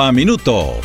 a 0.00 0.12
Minuto. 0.12 0.80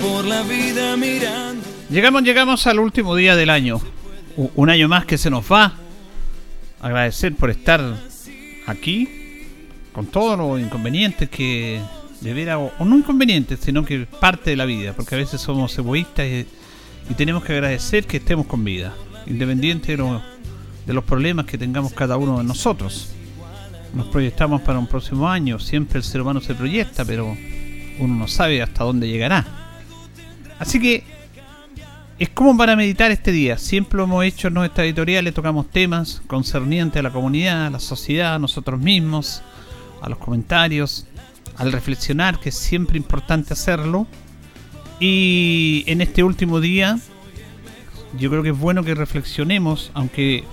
por 0.00 0.24
la 0.24 0.42
vida 0.42 0.96
mirando. 0.96 1.62
Llegamos, 1.90 2.22
llegamos 2.22 2.66
al 2.66 2.78
último 2.78 3.14
día 3.16 3.36
del 3.36 3.50
año. 3.50 3.80
Un 4.36 4.70
año 4.70 4.88
más 4.88 5.04
que 5.04 5.18
se 5.18 5.30
nos 5.30 5.44
va. 5.50 5.74
Agradecer 6.80 7.34
por 7.34 7.50
estar 7.50 7.80
aquí 8.66 9.08
con 9.92 10.06
todos 10.06 10.38
los 10.38 10.60
inconvenientes 10.60 11.28
que 11.28 11.80
debiera, 12.20 12.58
o, 12.58 12.72
o 12.78 12.84
no 12.84 12.96
inconvenientes, 12.96 13.60
sino 13.60 13.84
que 13.84 14.06
parte 14.06 14.50
de 14.50 14.56
la 14.56 14.64
vida, 14.64 14.92
porque 14.94 15.14
a 15.14 15.18
veces 15.18 15.40
somos 15.40 15.76
egoístas 15.78 16.26
y, 16.26 16.46
tenemos 17.16 17.42
que 17.42 17.52
agradecer 17.54 18.06
que 18.06 18.18
estemos 18.18 18.46
con 18.46 18.62
vida, 18.62 18.94
independiente 19.26 19.96
de, 19.96 20.20
de 20.86 20.92
los 20.92 21.02
problemas 21.02 21.44
que 21.44 21.58
tengamos 21.58 21.92
cada 21.92 22.16
uno 22.16 22.38
de 22.38 22.44
nosotros. 22.44 23.12
Nos 23.94 24.06
proyectamos 24.06 24.60
para 24.60 24.78
un 24.78 24.86
próximo 24.86 25.28
año, 25.28 25.58
siempre 25.58 25.98
el 25.98 26.04
ser 26.04 26.20
humano 26.20 26.40
se 26.40 26.54
proyecta, 26.54 27.04
pero 27.04 27.36
uno 27.98 28.14
no 28.14 28.28
sabe 28.28 28.62
hasta 28.62 28.84
dónde 28.84 29.08
llegará. 29.08 29.44
Así 30.60 30.78
que 30.78 31.02
es 32.20 32.28
como 32.28 32.54
para 32.54 32.76
meditar 32.76 33.10
este 33.10 33.32
día. 33.32 33.56
Siempre 33.56 33.96
lo 33.96 34.04
hemos 34.04 34.22
hecho 34.26 34.48
en 34.48 34.54
nuestra 34.54 34.84
editorial, 34.84 35.24
le 35.24 35.32
tocamos 35.32 35.70
temas 35.70 36.20
concernientes 36.26 37.00
a 37.00 37.02
la 37.02 37.10
comunidad, 37.10 37.66
a 37.66 37.70
la 37.70 37.80
sociedad, 37.80 38.34
a 38.34 38.38
nosotros 38.38 38.78
mismos, 38.78 39.42
a 40.02 40.08
los 40.10 40.18
comentarios, 40.18 41.06
al 41.56 41.72
reflexionar, 41.72 42.38
que 42.38 42.50
es 42.50 42.56
siempre 42.56 42.98
importante 42.98 43.54
hacerlo. 43.54 44.06
Y 45.00 45.82
en 45.86 46.02
este 46.02 46.22
último 46.22 46.60
día, 46.60 46.98
yo 48.18 48.28
creo 48.28 48.42
que 48.42 48.50
es 48.50 48.58
bueno 48.58 48.84
que 48.84 48.94
reflexionemos, 48.94 49.90
aunque 49.94 50.44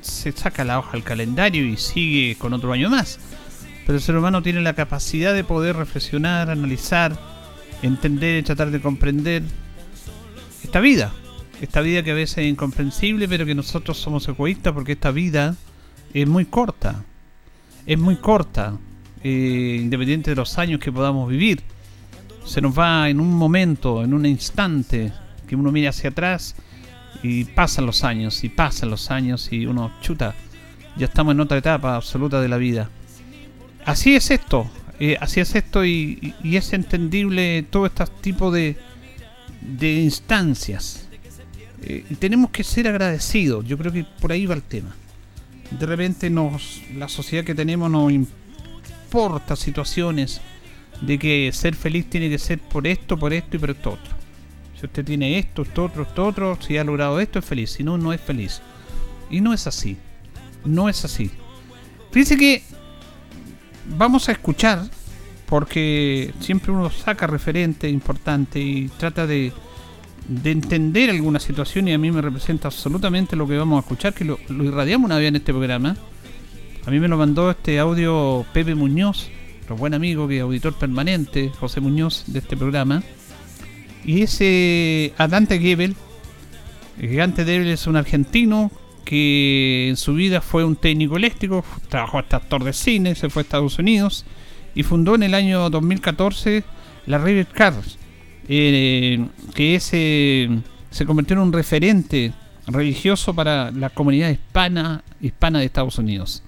se 0.00 0.32
saca 0.32 0.64
la 0.64 0.78
hoja 0.78 0.92
al 0.94 1.02
calendario 1.02 1.62
y 1.66 1.76
sigue 1.76 2.36
con 2.36 2.54
otro 2.54 2.72
año 2.72 2.88
más. 2.88 3.20
Pero 3.84 3.98
el 3.98 4.02
ser 4.02 4.16
humano 4.16 4.42
tiene 4.42 4.62
la 4.62 4.72
capacidad 4.72 5.34
de 5.34 5.44
poder 5.44 5.76
reflexionar, 5.76 6.48
analizar, 6.48 7.20
entender 7.82 8.42
tratar 8.44 8.70
de 8.70 8.80
comprender 8.80 9.42
esta 10.70 10.78
vida. 10.78 11.12
Esta 11.60 11.80
vida 11.80 12.04
que 12.04 12.12
a 12.12 12.14
veces 12.14 12.38
es 12.38 12.46
incomprensible, 12.46 13.26
pero 13.26 13.44
que 13.44 13.56
nosotros 13.56 13.98
somos 13.98 14.28
egoístas 14.28 14.72
porque 14.72 14.92
esta 14.92 15.10
vida 15.10 15.56
es 16.14 16.28
muy 16.28 16.44
corta. 16.44 17.02
Es 17.86 17.98
muy 17.98 18.14
corta, 18.14 18.78
eh, 19.24 19.78
independiente 19.80 20.30
de 20.30 20.36
los 20.36 20.58
años 20.58 20.78
que 20.78 20.92
podamos 20.92 21.28
vivir. 21.28 21.60
Se 22.44 22.60
nos 22.60 22.78
va 22.78 23.08
en 23.08 23.18
un 23.18 23.34
momento, 23.34 24.04
en 24.04 24.14
un 24.14 24.24
instante, 24.24 25.12
que 25.48 25.56
uno 25.56 25.72
mira 25.72 25.90
hacia 25.90 26.10
atrás 26.10 26.54
y 27.24 27.42
pasan 27.46 27.84
los 27.84 28.04
años, 28.04 28.44
y 28.44 28.48
pasan 28.48 28.90
los 28.90 29.10
años, 29.10 29.52
y 29.52 29.66
uno 29.66 29.90
chuta. 30.02 30.36
Ya 30.96 31.06
estamos 31.06 31.32
en 31.34 31.40
otra 31.40 31.58
etapa 31.58 31.96
absoluta 31.96 32.40
de 32.40 32.48
la 32.48 32.58
vida. 32.58 32.88
Así 33.84 34.14
es 34.14 34.30
esto, 34.30 34.70
eh, 35.00 35.16
así 35.20 35.40
es 35.40 35.52
esto 35.56 35.84
y, 35.84 36.18
y- 36.22 36.34
y 36.48 36.56
es 36.56 36.72
entendible 36.72 37.64
todo 37.68 37.86
este 37.86 38.04
tipo 38.20 38.52
de, 38.52 38.76
de 39.60 40.00
instancias. 40.00 41.08
Eh, 41.82 42.04
tenemos 42.18 42.50
que 42.50 42.62
ser 42.62 42.88
agradecidos, 42.88 43.64
yo 43.66 43.78
creo 43.78 43.92
que 43.92 44.04
por 44.20 44.32
ahí 44.32 44.46
va 44.46 44.54
el 44.54 44.62
tema. 44.62 44.94
De 45.70 45.86
repente 45.86 46.28
nos, 46.28 46.82
la 46.96 47.08
sociedad 47.08 47.44
que 47.44 47.54
tenemos 47.54 47.90
nos 47.90 48.12
importa 48.12 49.56
situaciones 49.56 50.40
de 51.00 51.18
que 51.18 51.50
ser 51.52 51.74
feliz 51.74 52.10
tiene 52.10 52.28
que 52.28 52.38
ser 52.38 52.58
por 52.58 52.86
esto, 52.86 53.18
por 53.18 53.32
esto 53.32 53.56
y 53.56 53.60
por 53.60 53.70
esto. 53.70 53.98
Si 54.78 54.86
usted 54.86 55.04
tiene 55.04 55.38
esto, 55.38 55.62
esto 55.62 55.84
otro, 55.84 56.02
esto 56.02 56.26
otro, 56.26 56.58
si 56.60 56.76
ha 56.76 56.84
logrado 56.84 57.20
esto 57.20 57.38
es 57.38 57.44
feliz, 57.44 57.70
si 57.70 57.84
no, 57.84 57.98
no 57.98 58.12
es 58.12 58.20
feliz. 58.20 58.60
Y 59.30 59.40
no 59.40 59.52
es 59.52 59.66
así, 59.66 59.96
no 60.64 60.88
es 60.88 61.04
así. 61.04 61.30
Fíjese 62.10 62.36
que 62.36 62.62
vamos 63.96 64.28
a 64.28 64.32
escuchar, 64.32 64.88
porque 65.50 66.32
siempre 66.38 66.70
uno 66.70 66.88
saca 66.90 67.26
referente 67.26 67.88
importante 67.88 68.60
y 68.60 68.88
trata 68.96 69.26
de, 69.26 69.52
de 70.28 70.50
entender 70.52 71.10
alguna 71.10 71.40
situación 71.40 71.88
y 71.88 71.92
a 71.92 71.98
mí 71.98 72.12
me 72.12 72.22
representa 72.22 72.68
absolutamente 72.68 73.34
lo 73.34 73.48
que 73.48 73.58
vamos 73.58 73.78
a 73.78 73.80
escuchar, 73.80 74.14
que 74.14 74.24
lo, 74.24 74.38
irradiamos 74.48 75.06
una 75.06 75.18
vez 75.18 75.28
en 75.28 75.36
este 75.36 75.52
programa. 75.52 75.96
A 76.86 76.90
mí 76.90 77.00
me 77.00 77.08
lo 77.08 77.18
mandó 77.18 77.50
este 77.50 77.80
audio 77.80 78.46
Pepe 78.52 78.76
Muñoz, 78.76 79.28
nuestro 79.54 79.76
buen 79.76 79.92
amigo 79.92 80.28
que 80.28 80.36
es 80.36 80.42
auditor 80.42 80.72
permanente, 80.74 81.50
José 81.58 81.80
Muñoz, 81.80 82.24
de 82.28 82.38
este 82.38 82.56
programa. 82.56 83.02
Y 84.04 84.22
ese 84.22 85.12
Adante 85.18 85.58
Gebel, 85.58 85.96
el 87.00 87.08
gigante 87.08 87.44
Gebel 87.44 87.66
es 87.66 87.88
un 87.88 87.96
argentino 87.96 88.70
que 89.04 89.88
en 89.88 89.96
su 89.96 90.14
vida 90.14 90.42
fue 90.42 90.64
un 90.64 90.76
técnico 90.76 91.16
eléctrico, 91.16 91.64
trabajó 91.88 92.20
hasta 92.20 92.36
actor 92.36 92.62
de 92.62 92.72
cine, 92.72 93.16
se 93.16 93.28
fue 93.30 93.40
a 93.40 93.42
Estados 93.42 93.80
Unidos 93.80 94.24
y 94.74 94.82
fundó 94.82 95.14
en 95.14 95.22
el 95.22 95.34
año 95.34 95.70
2014 95.70 96.64
la 97.06 97.18
River 97.18 97.46
Cars, 97.46 97.98
eh, 98.48 99.26
que 99.54 99.74
es, 99.74 99.90
eh, 99.92 100.48
se 100.90 101.06
convirtió 101.06 101.34
en 101.36 101.42
un 101.42 101.52
referente 101.52 102.32
religioso 102.66 103.34
para 103.34 103.70
la 103.70 103.90
comunidad 103.90 104.30
hispana, 104.30 105.02
hispana 105.20 105.60
de 105.60 105.66
Estados 105.66 105.98
Unidos. 105.98 106.42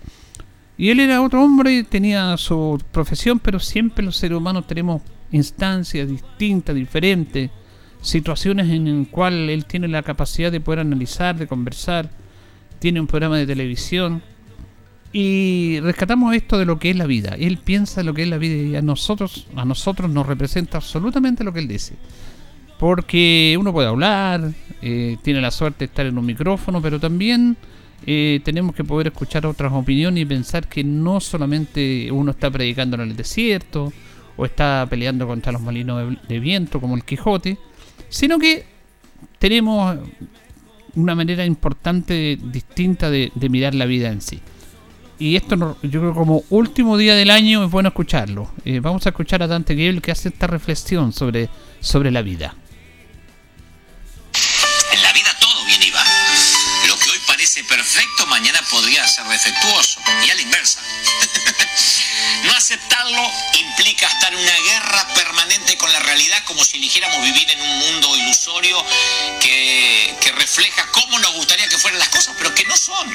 Y 0.76 0.90
él 0.90 1.00
era 1.00 1.22
otro 1.22 1.42
hombre, 1.42 1.84
tenía 1.84 2.36
su 2.36 2.80
profesión, 2.92 3.38
pero 3.38 3.60
siempre 3.60 4.04
los 4.04 4.16
seres 4.16 4.38
humanos 4.38 4.66
tenemos 4.66 5.02
instancias 5.30 6.08
distintas, 6.08 6.74
diferentes, 6.74 7.50
situaciones 8.00 8.68
en 8.68 9.00
las 9.00 9.08
cuales 9.08 9.50
él 9.50 9.64
tiene 9.64 9.88
la 9.88 10.02
capacidad 10.02 10.50
de 10.50 10.60
poder 10.60 10.80
analizar, 10.80 11.36
de 11.36 11.46
conversar, 11.46 12.10
tiene 12.78 13.00
un 13.00 13.06
programa 13.06 13.38
de 13.38 13.46
televisión 13.46 14.22
y 15.12 15.78
rescatamos 15.80 16.34
esto 16.34 16.58
de 16.58 16.64
lo 16.64 16.78
que 16.78 16.90
es 16.90 16.96
la 16.96 17.06
vida. 17.06 17.36
Él 17.38 17.58
piensa 17.58 18.02
lo 18.02 18.14
que 18.14 18.22
es 18.22 18.28
la 18.28 18.38
vida 18.38 18.54
y 18.54 18.76
a 18.76 18.82
nosotros, 18.82 19.46
a 19.54 19.64
nosotros 19.64 20.10
nos 20.10 20.26
representa 20.26 20.78
absolutamente 20.78 21.44
lo 21.44 21.52
que 21.52 21.60
él 21.60 21.68
dice. 21.68 21.94
Porque 22.78 23.56
uno 23.60 23.72
puede 23.72 23.88
hablar, 23.88 24.52
eh, 24.80 25.18
tiene 25.22 25.40
la 25.40 25.50
suerte 25.50 25.80
de 25.80 25.84
estar 25.84 26.06
en 26.06 26.16
un 26.16 26.24
micrófono, 26.24 26.80
pero 26.80 26.98
también 26.98 27.56
eh, 28.06 28.40
tenemos 28.42 28.74
que 28.74 28.84
poder 28.84 29.08
escuchar 29.08 29.46
otras 29.46 29.72
opiniones 29.72 30.22
y 30.22 30.26
pensar 30.26 30.66
que 30.66 30.82
no 30.82 31.20
solamente 31.20 32.10
uno 32.10 32.30
está 32.30 32.50
predicando 32.50 32.96
en 32.96 33.02
el 33.02 33.14
desierto 33.14 33.92
o 34.36 34.46
está 34.46 34.86
peleando 34.88 35.26
contra 35.26 35.52
los 35.52 35.60
molinos 35.60 36.16
de, 36.26 36.40
viento 36.40 36.80
como 36.80 36.96
el 36.96 37.04
Quijote, 37.04 37.58
sino 38.08 38.38
que 38.38 38.64
tenemos 39.38 39.98
una 40.94 41.14
manera 41.14 41.44
importante, 41.44 42.38
distinta 42.42 43.10
de 43.10 43.30
mirar 43.50 43.74
la 43.74 43.84
vida 43.84 44.10
en 44.10 44.22
sí. 44.22 44.40
Y 45.22 45.36
esto 45.36 45.54
no- 45.54 45.76
yo 45.82 46.00
creo 46.00 46.14
como 46.14 46.42
último 46.50 46.96
día 46.98 47.14
del 47.14 47.30
año 47.30 47.64
es 47.64 47.70
bueno 47.70 47.90
escucharlo. 47.90 48.50
Eh, 48.64 48.80
vamos 48.80 49.06
a 49.06 49.10
escuchar 49.10 49.40
a 49.40 49.46
Dante 49.46 49.76
Gebel 49.76 50.02
que 50.02 50.10
hace 50.10 50.30
esta 50.30 50.48
reflexión 50.48 51.12
sobre, 51.12 51.48
sobre 51.80 52.10
la 52.10 52.22
vida. 52.22 52.56
En 54.92 55.00
la 55.00 55.12
vida 55.12 55.30
todo 55.38 55.64
viene 55.64 55.92
y. 55.92 56.04
Lo 56.88 56.98
que 56.98 57.08
hoy 57.08 57.18
parece 57.24 57.62
perfecto, 57.62 58.26
mañana 58.26 58.58
podría 58.68 59.06
ser 59.06 59.24
defectuoso. 59.26 60.00
Y 60.26 60.30
a 60.30 60.34
la 60.34 60.42
inversa. 60.42 60.80
no 62.44 62.52
aceptarlo 62.54 63.22
implica 63.60 64.08
estar 64.08 64.32
en 64.32 64.40
una 64.40 64.58
guerra 64.72 65.06
permanente 65.14 65.76
con 65.78 65.92
la 65.92 66.00
realidad 66.00 66.42
como 66.46 66.64
si 66.64 66.78
eligiéramos 66.78 67.22
vivir 67.22 67.48
en 67.48 67.60
un 67.60 67.78
mundo 67.78 68.16
ilusorio 68.16 68.84
que, 69.40 70.16
que 70.20 70.32
refleja 70.32 70.84
cómo 70.90 71.16
nos 71.20 71.32
gustaría 71.34 71.68
que 71.68 71.78
fueran 71.78 72.00
las 72.00 72.08
cosas, 72.08 72.34
pero 72.36 72.52
que 72.56 72.64
no 72.64 72.76
son. 72.76 73.08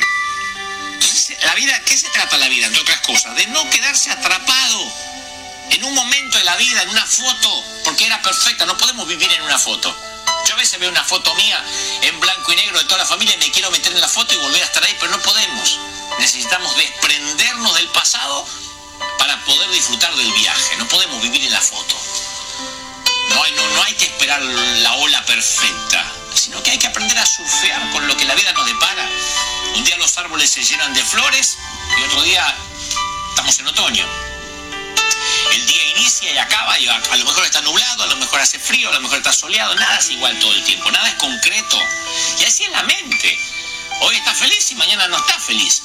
La 1.44 1.56
vida, 1.56 1.80
¿qué 1.86 1.98
se 1.98 2.10
trata 2.10 2.38
la 2.38 2.48
vida, 2.48 2.68
entre 2.68 2.82
otras 2.82 3.02
cosas? 3.02 3.36
De 3.36 3.48
no 3.48 3.70
quedarse 3.70 4.12
atrapado 4.12 4.92
en 5.72 5.84
un 5.84 5.94
momento 5.94 6.38
de 6.38 6.44
la 6.44 6.56
vida, 6.56 6.82
en 6.82 6.90
una 6.90 7.06
foto, 7.06 7.64
porque 7.84 8.06
era 8.06 8.22
perfecta, 8.22 8.66
no 8.66 8.78
podemos 8.78 9.08
vivir 9.08 9.32
en 9.32 9.42
una 9.44 9.58
foto. 9.58 9.96
Yo 10.48 10.56
Muchas 10.56 10.58
veces 10.58 10.80
veo 10.80 10.90
una 10.90 11.04
foto 11.04 11.36
mía 11.36 11.64
en 12.04 12.20
blanco 12.20 12.54
y 12.54 12.56
negro 12.56 12.80
de 12.80 12.86
toda 12.86 13.00
la 13.00 13.06
familia 13.06 13.36
y 13.36 13.38
me 13.38 13.52
quiero 13.52 13.70
meter 13.70 13.92
en 13.92 14.00
la 14.00 14.08
foto 14.08 14.34
y 14.34 14.38
volver 14.38 14.62
a 14.62 14.66
estar 14.66 14.84
ahí, 14.84 14.96
pero 15.00 15.12
no 15.12 15.22
podemos. 15.22 15.80
Necesitamos 16.20 16.76
desprendernos 16.78 17.76
del 17.76 17.88
pasado 17.90 18.48
para 19.20 19.44
poder 19.44 19.70
disfrutar 19.72 20.16
del 20.16 20.32
viaje. 20.32 20.78
No 20.78 20.88
podemos 20.88 21.22
vivir 21.22 21.44
en 21.44 21.52
la 21.52 21.62
foto. 21.62 21.96
No 23.30 23.84
hay, 23.84 23.94
que 23.96 24.06
esperar 24.06 24.42
la 24.42 24.94
ola 24.94 25.26
perfecta, 25.26 26.04
sino 26.34 26.62
que 26.62 26.72
hay 26.72 26.78
que 26.78 26.88
aprender 26.88 27.18
a 27.18 27.26
surfear 27.26 27.92
con 27.92 28.08
lo 28.08 28.16
que 28.16 28.26
la 28.26 28.36
vida 28.36 28.52
nos 28.54 28.66
depara. 28.66 29.10
Un 29.76 29.84
día 29.84 29.98
los 29.98 30.18
árboles 30.18 30.50
se 30.50 30.64
llenan 30.64 30.94
de 30.94 31.04
flores 31.04 31.58
y 31.98 32.04
otro 32.04 32.22
día 32.24 32.56
estamos 33.30 33.60
en 33.60 33.68
otoño. 33.68 34.06
El 35.52 35.66
día 35.66 35.88
inicia 35.92 36.32
y 36.34 36.38
acaba 36.38 36.80
y 36.80 36.88
a, 36.88 36.96
a 36.96 37.16
lo 37.18 37.26
mejor 37.26 37.46
está 37.46 37.62
nublado, 37.62 38.04
a 38.04 38.08
lo 38.08 38.16
mejor 38.18 38.40
hace 38.40 38.60
frío, 38.60 38.90
a 38.90 38.94
lo 38.94 39.02
mejor 39.02 39.18
está 39.18 39.34
soleado, 39.34 39.76
nada 39.76 39.98
es 39.98 40.10
igual 40.10 40.38
todo 40.40 40.54
el 40.54 40.64
tiempo, 40.64 40.92
nada 40.92 41.08
es 41.08 41.16
concreto. 41.16 41.80
Y 42.40 42.46
así 42.46 42.64
es 42.64 42.72
la 42.72 42.84
mente. 42.84 43.40
Hoy 44.02 44.16
está 44.16 44.34
feliz 44.36 44.72
y 44.72 44.76
mañana 44.76 45.08
no 45.08 45.18
está 45.18 45.40
feliz. 45.40 45.82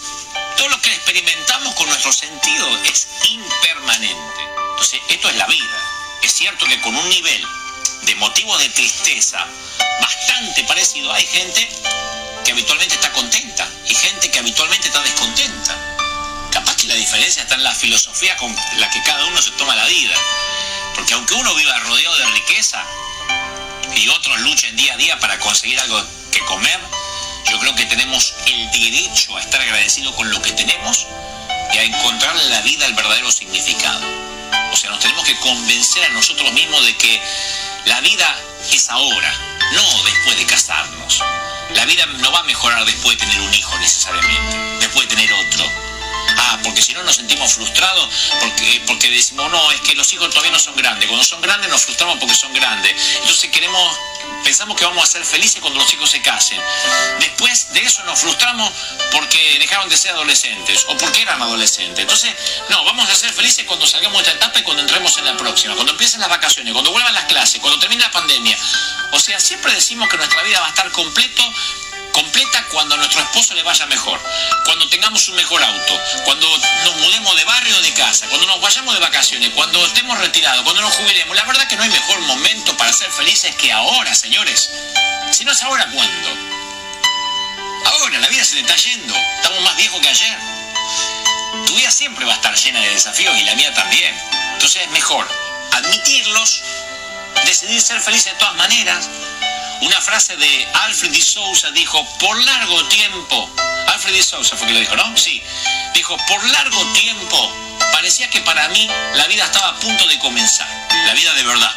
Todo 0.57 0.69
lo 0.69 0.81
que 0.81 0.93
experimentamos 0.93 1.75
con 1.75 1.89
nuestros 1.89 2.17
sentidos 2.17 2.79
es 2.85 3.09
impermanente. 3.31 4.43
Entonces, 4.71 5.01
esto 5.09 5.29
es 5.31 5.37
la 5.37 5.47
vida. 5.47 5.92
Es 6.23 6.33
cierto 6.33 6.67
que 6.67 6.81
con 6.81 6.97
un 6.97 7.09
nivel 7.09 7.47
de 8.03 8.15
motivos 8.15 8.59
de 8.61 8.69
tristeza 8.71 9.45
bastante 10.01 10.65
parecido, 10.65 11.13
hay 11.13 11.27
gente 11.27 11.69
que 12.45 12.53
habitualmente 12.53 12.95
está 12.95 13.11
contenta 13.13 13.69
y 13.87 13.95
gente 13.95 14.31
que 14.31 14.39
habitualmente 14.39 14.87
está 14.87 15.01
descontenta. 15.03 15.77
Capaz 16.51 16.77
que 16.77 16.87
la 16.87 16.95
diferencia 16.95 17.43
está 17.43 17.57
en 17.57 17.65
la 17.65 17.75
filosofía 17.75 18.37
con 18.37 18.55
la 18.77 18.91
que 18.91 19.03
cada 19.03 19.25
uno 19.27 19.43
se 19.43 19.51
toma 19.53 19.75
la 19.75 19.87
vida. 19.87 20.15
Porque 20.95 21.15
aunque 21.15 21.35
uno 21.35 21.55
viva 21.55 21.79
rodeado 21.81 22.17
de 22.17 22.27
riqueza 22.27 22.85
y 23.97 24.09
otros 24.09 24.41
luchen 24.41 24.77
día 24.77 24.95
a 24.95 24.97
día 24.97 25.19
para 25.19 25.39
conseguir 25.41 25.79
algo 25.81 26.05
que 26.31 26.41
comer, 26.45 26.81
yo 27.51 27.59
creo 27.59 27.75
que 27.75 27.87
tenemos 27.87 28.35
el 28.47 28.71
derecho 28.71 29.37
a 29.37 29.41
estar 29.41 29.61
agradecidos 29.61 30.15
con 30.15 30.31
lo 30.31 30.41
que 30.41 30.53
tenemos 30.53 31.07
y 31.75 31.79
a 31.79 31.83
encontrarle 31.83 32.43
a 32.43 32.49
la 32.49 32.61
vida 32.63 32.87
el 32.87 32.95
verdadero 32.95 33.31
significado. 33.33 34.32
O 34.73 34.77
sea, 34.77 34.91
nos 34.91 35.01
tenemos 35.01 35.25
que 35.25 35.37
convencer 35.37 36.03
a 36.05 36.09
nosotros 36.11 36.51
mismos 36.53 36.85
de 36.87 36.97
que 36.97 37.21
la 37.85 38.01
vida 38.01 38.41
es 38.73 38.89
ahora, 38.89 39.35
no 39.73 40.03
después 40.05 40.39
de 40.39 40.47
casarnos. 40.47 41.23
La 41.75 41.85
vida 41.85 42.07
no 42.07 42.33
va 42.33 42.41
a 42.41 42.45
mejorar 42.45 42.85
después 42.87 43.19
de 43.19 43.27
tener 43.27 43.41
un 43.41 43.55
hijo 43.55 43.79
necesariamente, 43.79 44.59
después 44.81 45.09
de 45.09 45.15
tener 45.15 45.33
otro. 45.33 45.92
Ah, 46.53 46.59
porque 46.63 46.83
si 46.83 46.93
no 46.93 47.03
nos 47.03 47.17
sentimos 47.17 47.55
frustrados 47.55 48.11
porque, 48.39 48.83
porque 48.87 49.09
decimos, 49.11 49.51
no, 49.51 49.73
es 49.73 49.81
que 49.81 49.95
los 49.95 50.13
hijos 50.13 50.29
todavía 50.29 50.53
no 50.53 50.59
son 50.59 50.77
grandes. 50.77 51.09
Cuando 51.09 51.25
son 51.25 51.41
grandes 51.41 51.71
nos 51.71 51.83
frustramos 51.83 52.19
porque 52.19 52.35
son 52.35 52.53
grandes. 52.53 52.95
Entonces 53.21 53.51
queremos, 53.51 53.97
pensamos 54.45 54.77
que 54.77 54.85
vamos 54.85 55.03
a 55.03 55.07
ser 55.07 55.25
felices 55.25 55.63
cuando 55.63 55.81
los 55.81 55.91
hijos 55.95 56.11
se 56.11 56.21
casen. 56.21 56.61
Después 57.21 57.73
de 57.73 57.81
eso 57.81 58.05
nos 58.05 58.21
frustramos 58.21 58.71
porque 59.13 59.59
dejaron 59.61 59.89
de 59.89 59.97
ser 59.97 60.11
adolescentes 60.11 60.85
o 60.89 60.97
porque 60.99 61.23
eran 61.23 61.41
adolescentes. 61.41 61.99
Entonces, 61.99 62.35
no, 62.69 62.85
vamos 62.85 63.09
a 63.09 63.15
ser 63.15 63.33
felices 63.33 63.65
cuando 63.65 63.87
salgamos 63.87 64.23
de 64.23 64.29
esta 64.29 64.45
etapa 64.45 64.59
y 64.59 64.63
cuando 64.63 64.83
entremos 64.83 65.17
en 65.17 65.25
la 65.25 65.37
próxima, 65.39 65.75
cuando 65.75 65.93
empiecen 65.93 66.21
las 66.21 66.29
vacaciones, 66.29 66.75
cuando 66.75 66.93
vuelvan 66.93 67.15
las 67.15 67.25
clases, 67.25 67.61
cuando 67.63 67.79
termine 67.79 68.03
la 68.03 68.11
pandemia. 68.11 68.59
O 69.13 69.19
sea, 69.19 69.41
siempre 69.41 69.73
decimos 69.73 70.07
que 70.11 70.19
nuestra 70.19 70.43
vida 70.43 70.61
va 70.61 70.67
a 70.67 70.71
estar 70.71 70.91
completo 70.93 71.43
completa 72.13 72.65
cuando 72.71 72.95
a 72.95 72.99
nuestro 72.99 73.21
esposo 73.21 73.55
le 73.55 73.63
vaya 73.63 73.87
mejor, 73.87 74.23
cuando 74.65 74.89
tengamos 74.89 75.29
un 75.29 75.37
mejor 75.37 75.63
auto, 75.63 76.01
cuando 76.25 76.47
nos 76.85 76.97
mudemos 76.97 77.37
de 77.37 77.45
barrio 77.45 77.77
o 77.77 77.83
de 77.83 77.93
casa, 77.95 78.29
cuando 78.29 78.47
nos 78.47 78.61
vayamos 78.61 78.95
de 78.95 79.01
vacaciones, 79.01 79.51
cuando 79.55 79.85
estemos 79.85 80.19
retirados, 80.19 80.63
cuando 80.63 80.83
nos 80.83 80.95
jubilemos. 80.95 81.35
La 81.37 81.45
verdad 81.45 81.67
que 81.69 81.77
no 81.77 81.83
hay 81.83 81.91
mejor 81.91 82.21
momento 82.21 82.77
para 82.77 82.93
ser 82.93 83.11
felices 83.11 83.55
que 83.57 83.73
ahora, 83.73 84.15
señores. 84.15 84.71
Si 85.33 85.45
no 85.45 85.53
es 85.53 85.63
ahora, 85.63 85.89
¿cuándo? 85.91 86.29
Ahora, 87.87 88.19
la 88.21 88.29
vida 88.29 88.45
se 88.45 88.55
le 88.57 88.61
está 88.61 88.77
yendo. 88.77 89.15
Estamos 89.37 89.61
más 89.63 89.77
viejos 89.77 90.01
que 90.01 90.09
ayer. 90.09 90.39
Tu 91.67 91.75
vida 91.75 91.91
siempre 91.91 92.25
va 92.25 92.33
a 92.33 92.37
estar 92.37 92.55
llena 92.55 92.81
de 92.81 92.91
desafíos 92.91 93.37
y 93.39 93.45
la 93.45 93.55
mía 93.55 93.73
también. 93.75 94.15
Entonces 94.55 94.83
es 94.83 94.91
mejor 94.91 95.29
admitirlos, 95.73 96.63
decidir 97.45 97.81
ser 97.81 98.01
feliz 98.01 98.25
de 98.25 98.33
todas 98.33 98.55
maneras. 98.55 99.09
Una 99.83 100.01
frase 100.01 100.37
de 100.37 100.69
Alfred 100.85 101.11
de 101.11 101.21
Sousa 101.21 101.69
dijo, 101.73 102.07
por 102.21 102.41
largo 102.45 102.85
tiempo, 102.85 103.51
Alfred 103.89 104.15
de 104.15 104.23
Sousa 104.23 104.57
fue 104.57 104.69
que 104.69 104.75
lo 104.75 104.79
dijo, 104.79 104.95
¿no? 104.95 105.17
Sí, 105.17 105.43
dijo, 105.93 106.17
por 106.29 106.45
largo 106.51 106.87
tiempo 106.93 107.53
parecía 107.91 108.31
que 108.31 108.41
para 108.43 108.69
mí 108.69 108.89
la 109.15 109.27
vida 109.27 109.45
estaba 109.45 109.71
a 109.71 109.81
punto 109.81 110.07
de 110.07 110.21
comenzar, 110.21 110.69
la 111.07 111.15
vida 111.15 111.35
de 111.35 111.43
verdad. 111.43 111.75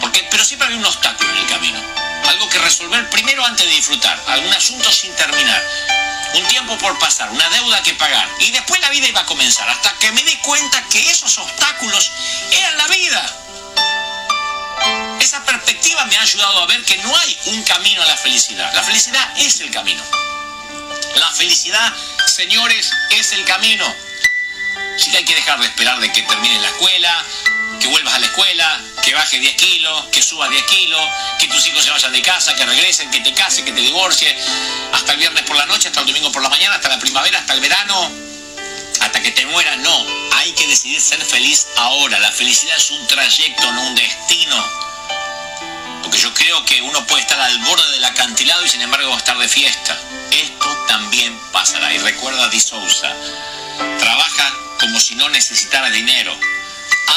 Porque, 0.00 0.24
pero 0.30 0.44
siempre 0.44 0.66
había 0.66 0.78
un 0.78 0.86
obstáculo 0.86 1.28
en 1.32 1.38
el 1.38 1.46
camino, 1.48 1.80
algo 2.28 2.48
que 2.48 2.58
resolver 2.60 3.10
primero 3.10 3.44
antes 3.46 3.66
de 3.66 3.72
disfrutar, 3.72 4.22
algún 4.28 4.52
asunto 4.52 4.92
sin 4.92 5.12
terminar, 5.16 5.60
un 6.34 6.46
tiempo 6.46 6.78
por 6.78 6.96
pasar, 7.00 7.28
una 7.30 7.48
deuda 7.48 7.82
que 7.82 7.94
pagar, 7.94 8.28
y 8.38 8.52
después 8.52 8.80
la 8.80 8.90
vida 8.90 9.08
iba 9.08 9.22
a 9.22 9.26
comenzar, 9.26 9.68
hasta 9.68 9.92
que 9.98 10.12
me 10.12 10.22
di 10.22 10.36
cuenta 10.36 10.84
que 10.84 11.10
esos 11.10 11.36
obstáculos 11.36 12.12
eran 12.52 12.76
la 12.76 12.86
vida. 12.86 13.41
Esa 15.22 15.44
perspectiva 15.44 16.04
me 16.06 16.16
ha 16.16 16.22
ayudado 16.22 16.64
a 16.64 16.66
ver 16.66 16.82
que 16.82 16.98
no 16.98 17.16
hay 17.16 17.38
un 17.44 17.62
camino 17.62 18.02
a 18.02 18.06
la 18.06 18.16
felicidad. 18.16 18.74
La 18.74 18.82
felicidad 18.82 19.38
es 19.38 19.60
el 19.60 19.70
camino. 19.70 20.02
La 21.14 21.30
felicidad, 21.30 21.92
señores, 22.26 22.90
es 23.10 23.30
el 23.30 23.44
camino. 23.44 23.86
Sí 24.98 25.12
que 25.12 25.18
hay 25.18 25.24
que 25.24 25.36
dejar 25.36 25.60
de 25.60 25.66
esperar 25.66 26.00
de 26.00 26.10
que 26.10 26.22
termine 26.22 26.58
la 26.58 26.66
escuela, 26.66 27.24
que 27.78 27.86
vuelvas 27.86 28.14
a 28.14 28.18
la 28.18 28.26
escuela, 28.26 28.80
que 29.04 29.14
bajes 29.14 29.40
10 29.40 29.54
kilos, 29.54 30.06
que 30.10 30.20
subas 30.20 30.50
10 30.50 30.64
kilos, 30.64 31.00
que 31.38 31.46
tus 31.46 31.64
hijos 31.68 31.84
se 31.84 31.90
vayan 31.90 32.12
de 32.12 32.22
casa, 32.22 32.56
que 32.56 32.66
regresen, 32.66 33.08
que 33.12 33.20
te 33.20 33.32
cases, 33.32 33.64
que 33.64 33.70
te 33.70 33.80
divorcies, 33.80 34.34
hasta 34.92 35.12
el 35.12 35.18
viernes 35.18 35.44
por 35.44 35.56
la 35.56 35.66
noche, 35.66 35.86
hasta 35.86 36.00
el 36.00 36.06
domingo 36.06 36.32
por 36.32 36.42
la 36.42 36.48
mañana, 36.48 36.74
hasta 36.74 36.88
la 36.88 36.98
primavera, 36.98 37.38
hasta 37.38 37.52
el 37.52 37.60
verano, 37.60 38.10
hasta 39.00 39.22
que 39.22 39.30
te 39.30 39.46
mueras. 39.46 39.78
No, 39.78 40.06
hay 40.32 40.50
que 40.54 40.66
decidir 40.66 41.00
ser 41.00 41.24
feliz 41.24 41.68
ahora. 41.76 42.18
La 42.18 42.32
felicidad 42.32 42.76
es 42.76 42.90
un 42.90 43.06
trayecto, 43.06 43.70
no 43.70 43.82
un 43.82 43.94
destino. 43.94 44.91
Yo 46.16 46.32
creo 46.34 46.64
que 46.66 46.82
uno 46.82 47.04
puede 47.06 47.22
estar 47.22 47.40
al 47.40 47.58
borde 47.60 47.90
del 47.92 48.04
acantilado 48.04 48.64
y 48.64 48.68
sin 48.68 48.82
embargo 48.82 49.16
estar 49.16 49.36
de 49.38 49.48
fiesta. 49.48 49.98
Esto 50.30 50.66
también 50.86 51.32
pasará. 51.52 51.92
Y 51.94 51.98
recuerda 51.98 52.44
a 52.44 52.48
Di 52.48 52.60
Souza, 52.60 53.10
trabaja 53.98 54.52
como 54.78 55.00
si 55.00 55.14
no 55.14 55.28
necesitara 55.30 55.90
dinero. 55.90 56.32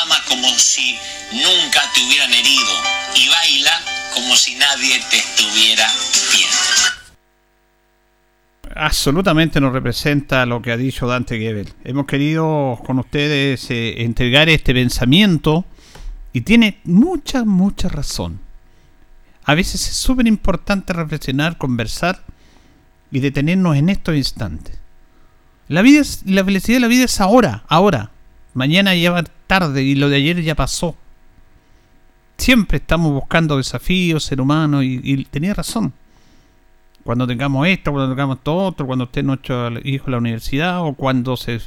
Ama 0.04 0.24
como 0.28 0.48
si 0.58 0.98
nunca 1.32 1.82
te 1.94 2.02
hubieran 2.02 2.34
herido. 2.34 2.74
Y 3.16 3.28
baila 3.28 3.82
como 4.14 4.36
si 4.38 4.56
nadie 4.56 5.04
te 5.10 5.18
estuviera 5.18 5.92
viendo. 6.32 7.06
absolutamente 8.78 9.62
nos 9.62 9.74
representa 9.74 10.46
lo 10.46 10.62
que 10.62 10.72
ha 10.72 10.78
dicho 10.78 11.08
Dante 11.08 11.38
Gebel. 11.38 11.74
Hemos 11.84 12.06
querido 12.06 12.80
con 12.86 13.00
ustedes 13.00 13.70
eh, 13.72 14.04
entregar 14.04 14.50
este 14.50 14.74
pensamiento 14.74 15.66
y 16.34 16.42
tiene 16.42 16.80
mucha, 16.84 17.46
mucha 17.46 17.88
razón. 17.88 18.45
A 19.46 19.54
veces 19.54 19.88
es 19.88 19.96
súper 19.96 20.28
importante 20.28 20.92
reflexionar, 20.92 21.58
conversar 21.58 22.24
y 23.12 23.20
detenernos 23.20 23.76
en 23.76 23.90
estos 23.90 24.16
instantes. 24.16 24.80
La 25.68 25.82
vida 25.82 26.02
es, 26.02 26.24
la 26.26 26.44
felicidad 26.44 26.78
de 26.78 26.82
la 26.82 26.88
vida 26.88 27.06
es 27.06 27.22
ahora, 27.22 27.64
ahora. 27.68 28.12
Mañana 28.54 28.96
ya 28.96 29.12
va 29.12 29.24
tarde 29.48 29.84
y 29.84 29.96
lo 29.96 30.10
de 30.10 30.18
ayer 30.18 30.42
ya 30.42 30.56
pasó. 30.56 30.96
Siempre 32.38 32.78
estamos 32.78 33.14
buscando 33.14 33.58
desafíos, 33.58 34.24
ser 34.24 34.42
humano, 34.42 34.84
y, 34.84 35.26
tenía 35.30 35.54
razón 35.54 35.94
cuando 37.04 37.28
tengamos 37.28 37.68
esto, 37.68 37.92
cuando 37.92 38.10
tengamos 38.10 38.40
todo 38.42 38.66
otro, 38.66 38.88
cuando 38.88 39.06
esté 39.06 39.22
nuestro 39.22 39.70
hijo 39.84 40.06
en 40.08 40.12
la 40.12 40.18
universidad 40.18 40.82
o 40.84 40.94
cuando 40.94 41.38
se... 41.38 41.62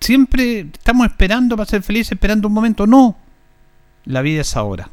Siempre 0.00 0.66
estamos 0.72 1.06
esperando 1.06 1.56
para 1.56 1.70
ser 1.70 1.84
felices, 1.84 2.12
esperando 2.12 2.48
un 2.48 2.54
momento. 2.54 2.84
No, 2.84 3.16
la 4.06 4.22
vida 4.22 4.40
es 4.40 4.56
ahora. 4.56 4.90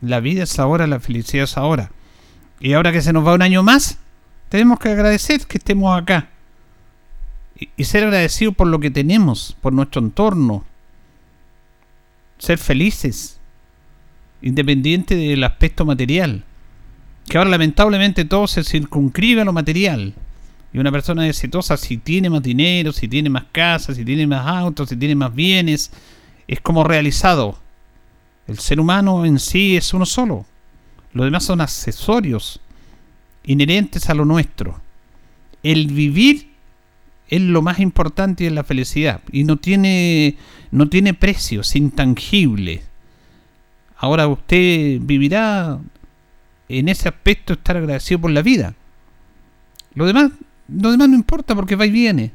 La 0.00 0.20
vida 0.20 0.44
es 0.44 0.58
ahora, 0.58 0.86
la 0.86 1.00
felicidad 1.00 1.44
es 1.44 1.56
ahora. 1.56 1.90
Y 2.58 2.72
ahora 2.72 2.92
que 2.92 3.02
se 3.02 3.12
nos 3.12 3.26
va 3.26 3.34
un 3.34 3.42
año 3.42 3.62
más, 3.62 3.98
tenemos 4.48 4.78
que 4.78 4.90
agradecer 4.90 5.46
que 5.46 5.58
estemos 5.58 6.00
acá. 6.00 6.28
Y, 7.76 7.84
ser 7.84 8.04
agradecidos 8.04 8.54
por 8.54 8.68
lo 8.68 8.80
que 8.80 8.90
tenemos, 8.90 9.56
por 9.60 9.72
nuestro 9.72 10.00
entorno. 10.00 10.64
Ser 12.38 12.58
felices, 12.58 13.38
independiente 14.40 15.14
del 15.14 15.44
aspecto 15.44 15.84
material 15.84 16.44
que 17.30 17.38
ahora 17.38 17.50
lamentablemente 17.50 18.24
todo 18.24 18.48
se 18.48 18.64
circunscribe 18.64 19.40
a 19.40 19.44
lo 19.44 19.52
material. 19.52 20.14
Y 20.72 20.78
una 20.78 20.90
persona 20.90 21.28
exitosa, 21.28 21.76
si 21.76 21.96
tiene 21.96 22.28
más 22.28 22.42
dinero, 22.42 22.92
si 22.92 23.06
tiene 23.06 23.30
más 23.30 23.44
casas, 23.52 23.96
si 23.96 24.04
tiene 24.04 24.26
más 24.26 24.46
autos, 24.46 24.88
si 24.88 24.96
tiene 24.96 25.14
más 25.14 25.32
bienes, 25.32 25.92
es 26.48 26.60
como 26.60 26.82
realizado. 26.82 27.56
El 28.50 28.58
ser 28.58 28.80
humano 28.80 29.24
en 29.24 29.38
sí 29.38 29.76
es 29.76 29.94
uno 29.94 30.04
solo. 30.04 30.44
Los 31.12 31.24
demás 31.24 31.44
son 31.44 31.60
accesorios 31.60 32.60
inherentes 33.44 34.10
a 34.10 34.14
lo 34.14 34.24
nuestro. 34.24 34.80
El 35.62 35.86
vivir 35.86 36.50
es 37.28 37.40
lo 37.40 37.62
más 37.62 37.78
importante 37.78 38.42
y 38.42 38.48
es 38.48 38.52
la 38.52 38.64
felicidad. 38.64 39.20
Y 39.30 39.44
no 39.44 39.56
tiene, 39.56 40.36
no 40.72 40.88
tiene 40.88 41.14
precio, 41.14 41.60
es 41.60 41.76
intangible. 41.76 42.82
Ahora 43.96 44.26
usted 44.26 44.98
vivirá 45.00 45.78
en 46.68 46.88
ese 46.88 47.08
aspecto 47.08 47.52
estar 47.52 47.76
agradecido 47.76 48.20
por 48.20 48.32
la 48.32 48.42
vida. 48.42 48.74
Lo 49.94 50.06
demás, 50.06 50.32
lo 50.66 50.90
demás 50.90 51.08
no 51.08 51.14
importa 51.14 51.54
porque 51.54 51.76
va 51.76 51.86
y 51.86 51.92
viene. 51.92 52.32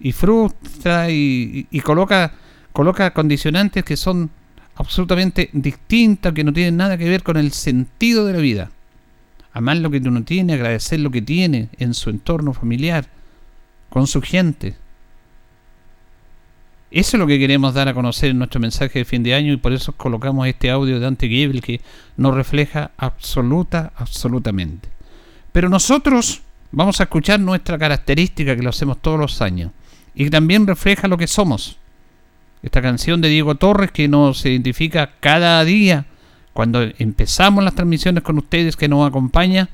Y 0.00 0.12
frustra 0.12 1.10
y, 1.10 1.66
y 1.70 1.80
coloca, 1.80 2.34
coloca 2.74 3.14
condicionantes 3.14 3.82
que 3.84 3.96
son 3.96 4.30
absolutamente 4.78 5.50
distintas, 5.52 6.32
que 6.32 6.44
no 6.44 6.52
tienen 6.52 6.76
nada 6.76 6.96
que 6.96 7.08
ver 7.08 7.22
con 7.22 7.36
el 7.36 7.52
sentido 7.52 8.24
de 8.24 8.32
la 8.32 8.38
vida. 8.38 8.70
Amar 9.52 9.78
lo 9.78 9.90
que 9.90 9.98
uno 9.98 10.22
tiene, 10.22 10.54
agradecer 10.54 11.00
lo 11.00 11.10
que 11.10 11.20
tiene 11.20 11.68
en 11.78 11.94
su 11.94 12.10
entorno 12.10 12.52
familiar, 12.52 13.06
con 13.88 14.06
su 14.06 14.22
gente. 14.22 14.76
Eso 16.90 17.16
es 17.16 17.18
lo 17.18 17.26
que 17.26 17.38
queremos 17.38 17.74
dar 17.74 17.88
a 17.88 17.94
conocer 17.94 18.30
en 18.30 18.38
nuestro 18.38 18.60
mensaje 18.60 19.00
de 19.00 19.04
fin 19.04 19.22
de 19.22 19.34
año 19.34 19.52
y 19.52 19.56
por 19.58 19.72
eso 19.72 19.92
colocamos 19.92 20.46
este 20.46 20.70
audio 20.70 20.94
de 20.94 21.00
Dante 21.00 21.28
que 21.28 21.80
nos 22.16 22.34
refleja 22.34 22.92
absoluta, 22.96 23.92
absolutamente. 23.96 24.88
Pero 25.52 25.68
nosotros 25.68 26.42
vamos 26.70 27.00
a 27.00 27.04
escuchar 27.04 27.40
nuestra 27.40 27.76
característica 27.78 28.54
que 28.54 28.62
lo 28.62 28.70
hacemos 28.70 29.02
todos 29.02 29.18
los 29.18 29.42
años 29.42 29.72
y 30.14 30.30
también 30.30 30.66
refleja 30.66 31.08
lo 31.08 31.18
que 31.18 31.26
somos. 31.26 31.78
Esta 32.62 32.82
canción 32.82 33.20
de 33.20 33.28
Diego 33.28 33.54
Torres 33.54 33.90
que 33.92 34.08
nos 34.08 34.44
identifica 34.44 35.12
cada 35.20 35.64
día 35.64 36.06
cuando 36.52 36.82
empezamos 36.98 37.62
las 37.62 37.74
transmisiones 37.74 38.24
con 38.24 38.36
ustedes 38.38 38.76
que 38.76 38.88
nos 38.88 39.08
acompaña, 39.08 39.68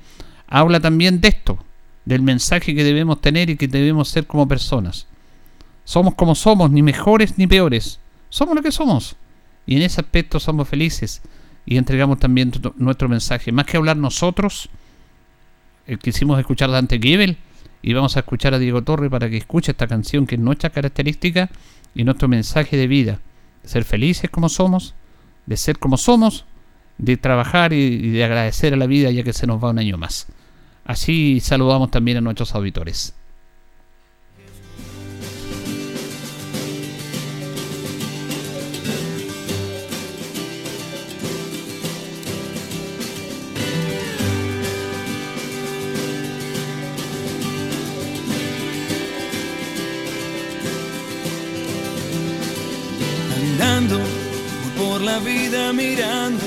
habla 0.47 0.81
también 0.81 1.21
de 1.21 1.29
esto, 1.29 1.59
del 2.05 2.21
mensaje 2.21 2.75
que 2.75 2.85
debemos 2.85 3.23
tener 3.23 3.49
y 3.49 3.57
que 3.57 3.69
debemos 3.69 4.09
ser 4.11 4.27
como 4.27 4.47
personas. 4.47 5.07
Somos 5.85 6.15
como 6.15 6.35
somos, 6.35 6.71
ni 6.71 6.83
mejores 6.83 7.39
ni 7.39 7.47
peores. 7.47 8.01
Somos 8.29 8.55
lo 8.55 8.63
que 8.63 8.71
somos. 8.71 9.17
Y 9.67 9.77
en 9.77 9.83
ese 9.83 10.03
aspecto 10.03 10.39
somos 10.39 10.69
felices 10.69 11.23
y 11.65 11.79
entregamos 11.79 12.19
también 12.19 12.53
nuestro 12.77 13.09
mensaje. 13.09 13.51
Más 13.51 13.65
que 13.65 13.79
hablar 13.79 13.97
nosotros, 13.97 14.69
eh, 15.87 15.97
quisimos 15.97 16.39
escuchar 16.39 16.71
Dante 16.71 16.99
Giebel 16.99 17.39
y 17.83 17.93
vamos 17.95 18.17
a 18.17 18.21
escuchar 18.21 18.55
a 18.55 18.59
Diego 18.59 18.83
Torre 18.83 19.09
para 19.09 19.31
que 19.31 19.37
escuche 19.37 19.73
esta 19.73 19.87
canción 19.87 20.27
que 20.27 20.35
es 20.35 20.41
nuestra 20.41 20.71
característica 20.71 21.51
y 21.95 22.05
nuestro 22.05 22.29
mensaje 22.29 22.77
de 22.77 22.87
vida. 22.87 23.21
Ser 23.65 23.85
felices 23.85 24.31
como 24.31 24.49
somos, 24.49 24.95
de 25.47 25.57
ser 25.57 25.79
como 25.79 25.97
somos, 25.97 26.45
de 26.99 27.17
trabajar 27.17 27.73
y 27.73 28.11
de 28.11 28.25
agradecer 28.25 28.75
a 28.75 28.77
la 28.77 28.87
vida 28.87 29.11
ya 29.11 29.23
que 29.23 29.33
se 29.33 29.47
nos 29.47 29.63
va 29.63 29.71
un 29.71 29.79
año 29.79 29.97
más. 29.99 30.27
Así 30.85 31.41
saludamos 31.41 31.91
también 31.91 32.19
a 32.19 32.21
nuestros 32.21 32.55
auditores. 32.55 33.15
La 55.15 55.21
vida 55.21 55.73
mirando 55.73 56.45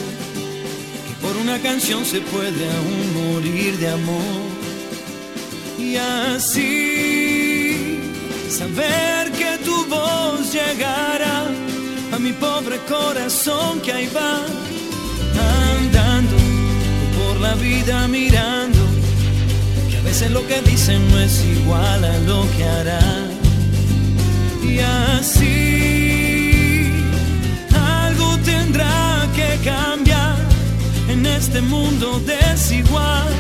que 1.08 1.14
por 1.26 1.38
una 1.38 1.58
canción 1.60 2.04
se 2.04 2.20
puede 2.20 2.64
aún 2.78 3.06
morir 3.22 3.78
de 3.78 3.88
amor. 3.88 4.42
Y 5.80 5.96
así 5.96 8.00
saber 8.50 9.32
que 9.40 9.52
tu 9.64 9.86
voz 9.86 10.52
llegará 10.52 11.46
a 12.12 12.20
mi 12.20 12.34
pobre 12.34 12.78
corazón 12.90 13.80
que 13.80 13.94
ahí 13.94 14.10
va 14.14 14.36
andando 15.78 16.38
por 17.18 17.40
la 17.40 17.56
vida 17.56 18.06
mirando 18.08 18.80
que 19.90 19.98
a 19.98 20.02
veces 20.02 20.30
lo 20.32 20.46
que 20.46 20.62
dicen 20.62 21.10
no 21.10 21.20
es 21.20 21.42
igual 21.58 22.04
a 22.04 22.18
lo 22.30 22.46
que 22.56 22.64
hará. 22.66 23.08
Y 24.62 24.80
así 24.80 26.07
este 31.38 31.62
mundo 31.62 32.20
desigual. 32.26 33.32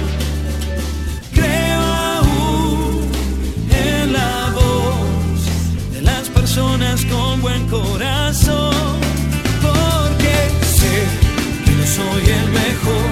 Creo 1.33 1.81
aún 1.81 3.01
en 3.71 4.13
la 4.13 4.51
voz 4.53 5.93
de 5.93 6.01
las 6.01 6.29
personas 6.29 7.03
con 7.05 7.41
buen 7.41 7.67
corazón, 7.67 8.93
porque 9.61 10.35
sé 10.77 10.95
que 11.65 11.71
no 11.71 11.85
soy 11.97 12.23
el 12.39 12.47
mejor, 12.61 13.09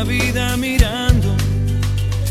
la 0.00 0.04
vida 0.04 0.56
mirando, 0.56 1.28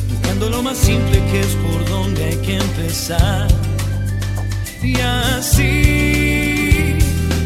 buscando 0.09 0.49
lo 0.49 0.63
más 0.63 0.75
simple 0.75 1.23
que 1.29 1.41
es 1.41 1.53
por 1.63 1.87
donde 1.87 2.23
hay 2.25 2.37
que 2.37 2.55
empezar. 2.55 3.47
Y 4.81 4.95
así 4.99 6.95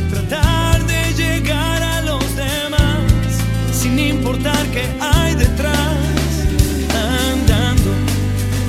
tratar 0.10 0.82
de 0.86 1.14
llegar 1.22 1.84
a 1.84 2.02
los 2.04 2.26
demás, 2.38 3.02
sin 3.74 4.00
importar 4.00 4.66
qué 4.68 4.86
hay 5.02 5.36
detrás. 5.36 5.98
Andando 7.32 7.92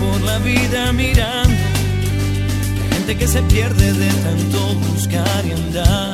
por 0.01 0.21
la 0.23 0.39
vida 0.39 0.93
mirando 0.93 1.55
que 3.17 3.29
se 3.29 3.41
pierde 3.43 3.93
de 3.93 4.11
tanto 4.25 4.59
buscar 4.91 5.47
y 5.47 5.53
andar. 5.53 6.14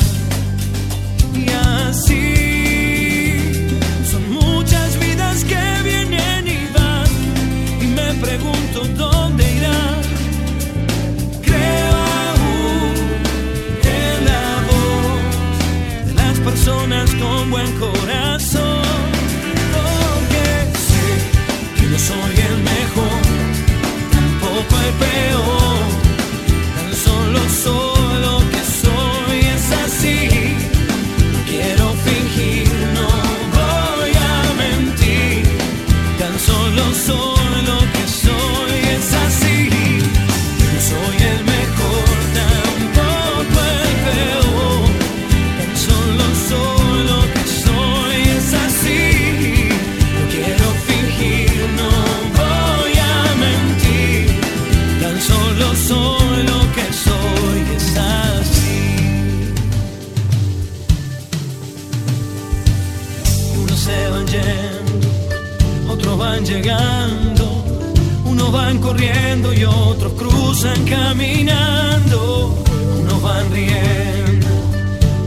Corriendo 69.01 69.55
y 69.55 69.65
otros 69.65 70.13
cruzan 70.13 70.85
caminando, 70.85 72.55
unos 72.99 73.23
van 73.23 73.51
riendo, 73.51 74.47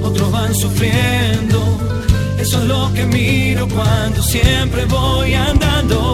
otros 0.03 0.31
van 0.31 0.53
sufriendo. 0.53 1.59
Eso 2.37 2.59
es 2.59 2.65
lo 2.65 2.93
que 2.93 3.05
miro 3.05 3.67
cuando 3.67 4.21
siempre 4.21 4.85
voy 4.85 5.33
andando. 5.33 6.12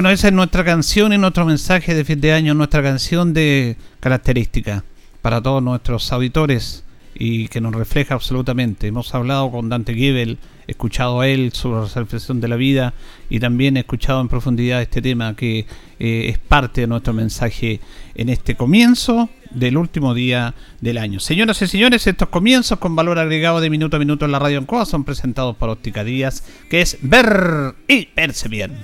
Bueno, 0.00 0.14
esa 0.14 0.28
es 0.28 0.32
nuestra 0.32 0.64
canción 0.64 1.12
y 1.12 1.18
nuestro 1.18 1.44
mensaje 1.44 1.94
de 1.94 2.06
fin 2.06 2.22
de 2.22 2.32
año, 2.32 2.54
nuestra 2.54 2.82
canción 2.82 3.34
de 3.34 3.76
característica 4.00 4.82
para 5.20 5.42
todos 5.42 5.62
nuestros 5.62 6.10
auditores 6.10 6.84
y 7.14 7.48
que 7.48 7.60
nos 7.60 7.74
refleja 7.74 8.14
absolutamente. 8.14 8.86
Hemos 8.86 9.14
hablado 9.14 9.50
con 9.50 9.68
Dante 9.68 9.94
Gebel, 9.94 10.38
escuchado 10.66 11.20
a 11.20 11.28
él 11.28 11.52
su 11.52 11.84
reflexión 11.94 12.40
de 12.40 12.48
la 12.48 12.56
vida 12.56 12.94
y 13.28 13.40
también 13.40 13.76
he 13.76 13.80
escuchado 13.80 14.22
en 14.22 14.28
profundidad 14.28 14.80
este 14.80 15.02
tema 15.02 15.36
que 15.36 15.66
eh, 15.98 16.28
es 16.30 16.38
parte 16.38 16.80
de 16.80 16.86
nuestro 16.86 17.12
mensaje 17.12 17.80
en 18.14 18.30
este 18.30 18.54
comienzo 18.54 19.28
del 19.50 19.76
último 19.76 20.14
día 20.14 20.54
del 20.80 20.96
año. 20.96 21.20
Señoras 21.20 21.60
y 21.60 21.66
señores, 21.66 22.06
estos 22.06 22.30
comienzos 22.30 22.78
con 22.78 22.96
valor 22.96 23.18
agregado 23.18 23.60
de 23.60 23.68
minuto 23.68 23.98
a 23.98 24.00
minuto 24.00 24.24
en 24.24 24.32
la 24.32 24.38
radio 24.38 24.56
en 24.56 24.64
Coa 24.64 24.86
son 24.86 25.04
presentados 25.04 25.56
por 25.56 25.68
Óptica 25.68 26.04
Díaz, 26.04 26.42
que 26.70 26.80
es 26.80 26.96
ver 27.02 27.74
y 27.86 28.08
verse 28.16 28.48
bien. 28.48 28.78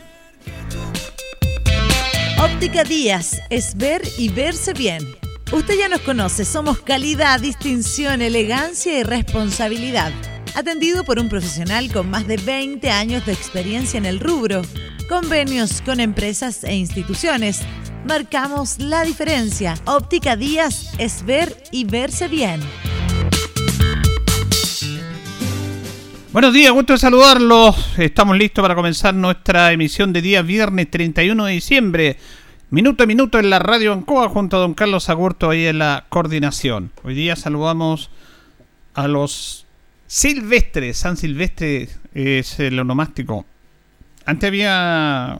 Óptica 2.57 2.85
Díaz 2.85 3.43
es 3.51 3.77
ver 3.77 4.01
y 4.17 4.31
verse 4.31 4.73
bien. 4.73 5.07
Usted 5.53 5.75
ya 5.79 5.91
nos 5.91 6.01
conoce, 6.01 6.47
somos 6.47 6.81
calidad, 6.81 7.39
distinción, 7.39 8.23
elegancia 8.23 8.99
y 8.99 9.03
responsabilidad. 9.03 10.11
Atendido 10.55 11.05
por 11.05 11.19
un 11.19 11.29
profesional 11.29 11.93
con 11.93 12.09
más 12.09 12.27
de 12.27 12.39
20 12.39 12.89
años 12.91 13.27
de 13.27 13.35
experiencia 13.35 13.99
en 13.99 14.07
el 14.07 14.21
rubro. 14.21 14.63
Convenios 15.07 15.83
con 15.83 16.01
empresas 16.01 16.65
e 16.65 16.75
instituciones. 16.75 17.61
Marcamos 18.07 18.79
la 18.79 19.05
diferencia. 19.05 19.75
Óptica 19.85 20.35
Díaz 20.35 20.95
es 20.97 21.27
ver 21.27 21.55
y 21.73 21.85
verse 21.85 22.27
bien. 22.27 22.63
Buenos 26.33 26.55
días, 26.55 26.73
gusto 26.73 26.95
de 26.95 26.99
saludarlos. 26.99 27.99
Estamos 27.99 28.35
listos 28.39 28.63
para 28.63 28.75
comenzar 28.75 29.13
nuestra 29.13 29.73
emisión 29.73 30.15
de 30.15 30.23
día 30.23 30.41
viernes 30.41 30.91
31 30.91 31.45
de 31.45 31.53
diciembre. 31.53 32.17
Minuto 32.69 33.05
a 33.05 33.07
minuto 33.07 33.39
en 33.39 33.49
la 33.49 33.61
radio 33.61 33.93
Ancoa 33.93 34.29
junto 34.29 34.57
a 34.57 34.61
don 34.61 34.75
Carlos 34.75 35.09
Agurto 35.09 35.51
ahí 35.51 35.67
en 35.67 35.79
la 35.79 36.07
coordinación. 36.09 36.91
Hoy 37.05 37.15
día 37.15 37.37
saludamos 37.37 38.11
a 38.95 39.07
los 39.07 39.67
silvestres. 40.09 40.97
San 40.97 41.17
Silvestre 41.17 41.89
es 42.13 42.59
el 42.59 42.77
onomástico. 42.81 43.47
Antes 44.25 44.49
había 44.49 45.39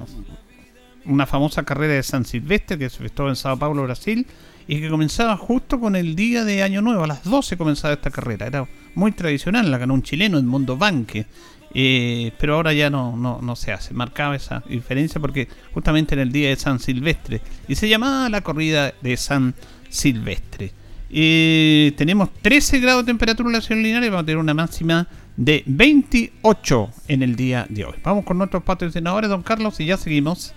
una 1.05 1.27
famosa 1.27 1.65
carrera 1.65 1.95
de 1.95 2.05
San 2.05 2.25
Silvestre 2.25 2.79
que 2.79 2.89
se 2.89 2.99
efectuó 2.99 3.29
en 3.29 3.35
Sao 3.35 3.59
Paulo, 3.59 3.83
Brasil, 3.83 4.25
y 4.69 4.81
que 4.81 4.89
comenzaba 4.89 5.37
justo 5.37 5.81
con 5.81 5.97
el 5.97 6.15
día 6.15 6.45
de 6.45 6.63
Año 6.63 6.81
Nuevo. 6.81 7.03
A 7.03 7.09
las 7.09 7.25
12 7.25 7.57
comenzaba 7.57 7.95
esta 7.95 8.13
carrera. 8.13 8.47
Era 8.47 8.69
muy 8.95 9.11
tradicional, 9.11 9.69
la 9.69 9.79
ganó 9.79 9.95
un 9.95 10.03
chileno, 10.05 10.39
Edmundo 10.39 10.77
Banque. 10.77 11.27
Eh, 11.75 12.33
pero 12.39 12.55
ahora 12.55 12.73
ya 12.73 12.91
no, 12.91 13.17
no, 13.17 13.41
no 13.43 13.57
se 13.57 13.73
hace. 13.73 13.93
Marcaba 13.95 14.37
esa 14.37 14.63
diferencia 14.69 15.21
porque 15.21 15.49
justamente 15.75 16.15
en 16.15 16.21
el 16.21 16.33
día 16.33 16.49
de 16.49 16.57
San 16.57 16.79
Silvestre. 16.79 17.41
Y 17.69 17.75
se 17.75 17.89
llamaba 17.89 18.29
la 18.29 18.41
corrida 18.41 18.95
de 19.03 19.17
San 19.17 19.55
Silvestre. 19.89 20.73
Eh, 21.11 21.93
tenemos 21.97 22.31
13 22.43 22.81
grados 22.81 23.05
de 23.05 23.11
temperatura 23.11 23.49
en 23.49 23.53
la 23.55 23.61
ciudad 23.61 23.81
linares 23.81 24.09
y 24.09 24.11
vamos 24.11 24.23
a 24.23 24.27
tener 24.27 24.39
una 24.39 24.55
máxima 24.55 25.07
de 25.37 25.63
28 25.67 26.91
en 27.09 27.23
el 27.23 27.37
día 27.37 27.67
de 27.69 27.85
hoy. 27.85 27.95
Vamos 28.03 28.25
con 28.25 28.39
nuestros 28.39 28.63
patrocinadores, 28.63 29.31
don 29.31 29.43
Carlos, 29.43 29.79
y 29.81 29.87
ya 29.87 29.97
seguimos. 29.97 30.55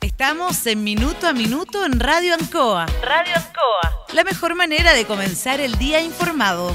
Estamos 0.00 0.66
en 0.66 0.84
Minuto 0.84 1.26
a 1.26 1.32
Minuto 1.32 1.84
en 1.84 1.98
Radio 1.98 2.34
Ancoa. 2.34 2.86
Radio 3.02 3.34
Ancoa. 3.34 4.06
La 4.12 4.24
mejor 4.24 4.54
manera 4.54 4.92
de 4.92 5.04
comenzar 5.04 5.60
el 5.60 5.76
día 5.78 6.00
informado. 6.00 6.74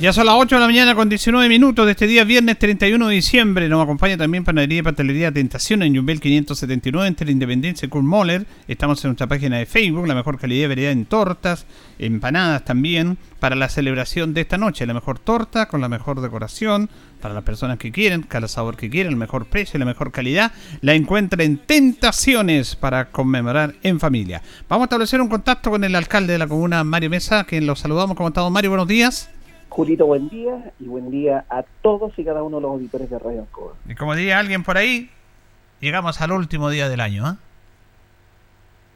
Ya 0.00 0.12
son 0.12 0.26
las 0.26 0.36
8 0.36 0.54
de 0.54 0.60
la 0.60 0.68
mañana 0.68 0.94
con 0.94 1.08
19 1.08 1.48
minutos 1.48 1.84
de 1.84 1.90
este 1.90 2.06
día 2.06 2.22
viernes 2.22 2.56
31 2.56 3.08
de 3.08 3.14
diciembre. 3.16 3.68
Nos 3.68 3.82
acompaña 3.82 4.16
también 4.16 4.44
Panadería 4.44 4.78
y 4.78 4.82
Pastelería 4.82 5.32
Tentación 5.32 5.82
en 5.82 5.96
Jumbel 5.96 6.20
579 6.20 7.08
entre 7.08 7.26
la 7.26 7.32
Independencia 7.32 7.88
y 7.92 7.98
Moller. 7.98 8.46
Estamos 8.68 9.04
en 9.04 9.08
nuestra 9.08 9.26
página 9.26 9.58
de 9.58 9.66
Facebook, 9.66 10.06
la 10.06 10.14
mejor 10.14 10.38
calidad 10.38 10.66
y 10.66 10.68
variedad 10.68 10.92
en 10.92 11.04
tortas, 11.04 11.66
empanadas 11.98 12.64
también, 12.64 13.18
para 13.40 13.56
la 13.56 13.68
celebración 13.68 14.34
de 14.34 14.42
esta 14.42 14.56
noche. 14.56 14.86
La 14.86 14.94
mejor 14.94 15.18
torta 15.18 15.66
con 15.66 15.80
la 15.80 15.88
mejor 15.88 16.20
decoración, 16.20 16.88
para 17.20 17.34
las 17.34 17.42
personas 17.42 17.78
que 17.78 17.90
quieren, 17.90 18.22
cada 18.22 18.46
sabor 18.46 18.76
que 18.76 18.90
quieren, 18.90 19.10
el 19.10 19.18
mejor 19.18 19.46
precio 19.46 19.78
y 19.78 19.80
la 19.80 19.84
mejor 19.84 20.12
calidad. 20.12 20.52
La 20.80 20.94
encuentra 20.94 21.42
en 21.42 21.58
Tentaciones 21.58 22.76
para 22.76 23.10
conmemorar 23.10 23.74
en 23.82 23.98
familia. 23.98 24.42
Vamos 24.68 24.84
a 24.84 24.86
establecer 24.86 25.20
un 25.20 25.28
contacto 25.28 25.70
con 25.70 25.82
el 25.82 25.96
alcalde 25.96 26.34
de 26.34 26.38
la 26.38 26.46
comuna, 26.46 26.84
Mario 26.84 27.10
Mesa, 27.10 27.42
quien 27.42 27.66
lo 27.66 27.74
saludamos. 27.74 28.16
¿Cómo 28.16 28.28
estamos, 28.28 28.52
Mario? 28.52 28.70
Buenos 28.70 28.86
días. 28.86 29.30
Julito, 29.78 30.06
buen 30.06 30.28
día 30.28 30.72
y 30.80 30.88
buen 30.88 31.08
día 31.08 31.44
a 31.48 31.62
todos 31.82 32.12
y 32.18 32.24
cada 32.24 32.42
uno 32.42 32.56
de 32.56 32.62
los 32.62 32.72
auditores 32.72 33.08
de 33.08 33.16
Radio 33.16 33.42
Ancoa. 33.42 33.74
Y 33.88 33.94
como 33.94 34.16
diría 34.16 34.40
alguien 34.40 34.64
por 34.64 34.76
ahí, 34.76 35.08
llegamos 35.78 36.20
al 36.20 36.32
último 36.32 36.68
día 36.68 36.88
del 36.88 36.98
año, 36.98 37.24
¿ah? 37.24 37.36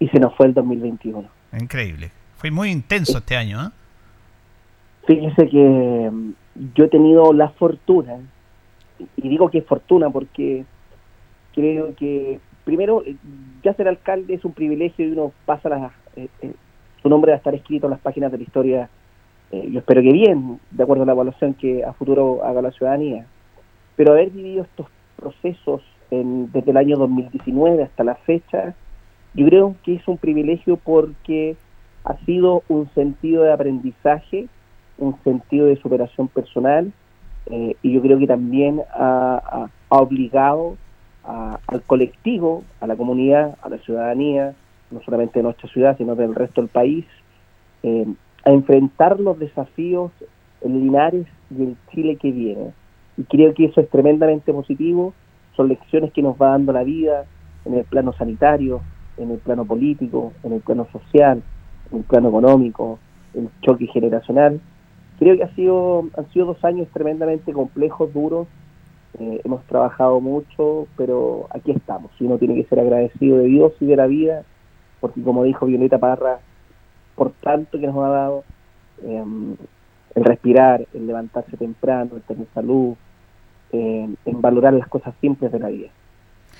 Y 0.01 0.09
se 0.09 0.19
nos 0.19 0.35
fue 0.35 0.47
el 0.47 0.55
2021. 0.55 1.23
Increíble. 1.53 2.11
Fue 2.37 2.51
muy 2.51 2.73
intenso 2.73 3.19
este 3.19 3.37
año, 3.37 3.61
¿ah? 3.61 3.73
Fíjese 5.07 5.49
que 5.49 6.11
mm, 6.11 6.33
yo 6.75 6.87
he 6.87 6.89
tenido 6.89 7.33
la 7.33 7.51
fortuna, 7.51 8.17
y 8.99 9.29
digo 9.29 9.53
que 9.53 9.59
es 9.59 9.65
fortuna 9.65 10.11
porque 10.11 10.65
creo 11.55 11.95
que 11.95 12.41
primero 12.65 13.05
eh, 13.07 13.15
ya 13.63 13.73
ser 13.75 13.87
alcalde 13.87 14.35
es 14.35 14.45
un 14.45 14.53
privilegio 14.53 15.07
y 15.07 15.13
uno 15.13 15.33
pasa 15.47 15.69
las, 15.69 15.93
eh, 16.17 16.27
eh, 16.41 16.55
su 17.01 17.09
nombre 17.09 17.31
va 17.31 17.37
a 17.37 17.39
estar 17.39 17.55
escrito 17.55 17.87
en 17.87 17.93
las 17.93 18.01
páginas 18.01 18.33
de 18.33 18.39
la 18.39 18.43
historia 18.43 18.91
eh, 19.53 19.69
yo 19.71 19.79
espero 19.81 20.03
que 20.03 20.13
bien 20.13 20.59
de 20.71 20.83
acuerdo 20.83 21.05
a 21.05 21.07
la 21.07 21.13
evaluación 21.13 21.55
que 21.55 21.85
a 21.85 21.93
futuro 21.93 22.45
haga 22.45 22.63
la 22.63 22.73
ciudadanía. 22.73 23.27
Pero 23.97 24.13
haber 24.13 24.31
vivido 24.31 24.63
estos 24.63 24.87
procesos 25.17 25.83
desde 26.11 26.71
el 26.71 26.77
año 26.77 26.99
2019 26.99 27.85
hasta 27.85 28.05
la 28.05 28.17
fecha 28.17 28.75
yo 29.33 29.47
creo 29.47 29.77
que 29.83 29.95
es 29.95 30.07
un 30.07 30.19
privilegio 30.19 30.77
porque 30.77 31.57
ha 32.05 32.19
sido 32.27 32.65
un 32.69 32.91
sentido 32.91 33.45
de 33.45 33.53
aprendizaje 33.53 34.49
un 34.99 35.17
sentido 35.25 35.67
de 35.67 35.77
superación 35.77 36.29
personal 36.29 36.93
eh, 37.47 37.77
y 37.83 37.93
yo 37.93 38.03
creo 38.03 38.19
que 38.19 38.27
también 38.27 38.83
ha, 38.95 39.69
obligado 39.89 40.77
al 41.25 41.83
colectivo, 41.83 42.65
a 42.81 42.87
la 42.87 42.97
comunidad, 42.97 43.57
a 43.63 43.69
la 43.69 43.79
ciudadanía, 43.79 44.55
no 44.91 45.01
solamente 45.03 45.39
de 45.39 45.45
nuestra 45.45 45.69
ciudad, 45.69 45.97
sino 45.97 46.15
del 46.15 46.35
resto 46.35 46.61
del 46.61 46.71
país, 46.71 47.05
eh, 47.83 48.07
a 48.45 48.51
enfrentar 48.51 49.21
los 49.21 49.39
desafíos 49.39 50.11
Linares 50.65 51.27
y 51.51 51.63
el 51.63 51.77
Chile 51.91 52.17
que 52.17 52.31
viene. 52.31 52.73
Y 53.17 53.25
creo 53.25 53.55
que 53.55 53.67
eso 53.67 53.81
es 53.81 53.89
tremendamente 53.91 54.53
positivo, 54.53 55.13
son 55.57 55.69
lecciones 55.69 56.13
que 56.13 56.23
nos 56.23 56.37
va 56.37 56.51
dando 56.51 56.73
la 56.73 56.83
vida 56.83 57.25
en 57.65 57.75
el 57.75 57.85
plano 57.85 58.13
sanitario, 58.13 58.81
en 59.17 59.31
el 59.31 59.39
plano 59.39 59.65
político, 59.65 60.33
en 60.43 60.55
el 60.55 60.61
plano 60.61 60.87
social, 60.93 61.43
en 61.91 61.99
el 61.99 62.05
plano 62.05 62.29
económico, 62.31 62.99
el 63.35 63.49
choque 63.61 63.87
generacional. 63.87 64.61
Creo 65.19 65.37
que 65.37 65.45
ha 65.45 65.55
sido, 65.55 66.09
han 66.17 66.29
sido 66.33 66.47
dos 66.47 66.65
años 66.65 66.89
tremendamente 66.93 67.53
complejos, 67.53 68.13
duros, 68.13 68.49
eh, 69.19 69.41
hemos 69.45 69.63
trabajado 69.65 70.21
mucho, 70.21 70.87
pero 70.97 71.47
aquí 71.51 71.71
estamos. 71.71 72.11
Y 72.19 72.25
uno 72.25 72.39
tiene 72.39 72.55
que 72.55 72.65
ser 72.65 72.81
agradecido 72.81 73.39
de 73.39 73.45
Dios 73.45 73.73
y 73.81 73.87
de 73.87 73.97
la 73.97 74.07
vida, 74.07 74.43
porque 75.01 75.23
como 75.23 75.45
dijo 75.45 75.67
Violeta 75.67 75.99
Parra, 75.99 76.41
por 77.15 77.33
tanto 77.33 77.79
que 77.79 77.87
nos 77.87 77.97
ha 78.05 78.09
dado, 78.09 78.45
eh, 79.03 79.25
el 80.15 80.25
respirar, 80.25 80.87
el 80.93 81.07
levantarse 81.07 81.57
temprano, 81.57 82.17
el 82.17 82.23
tener 82.23 82.47
salud, 82.55 82.95
eh, 83.73 84.09
en 84.25 84.41
valorar 84.41 84.75
las 84.75 84.89
cosas 84.89 85.15
simples 85.21 85.51
de 85.51 85.59
la 85.59 85.69
vida. 85.69 85.89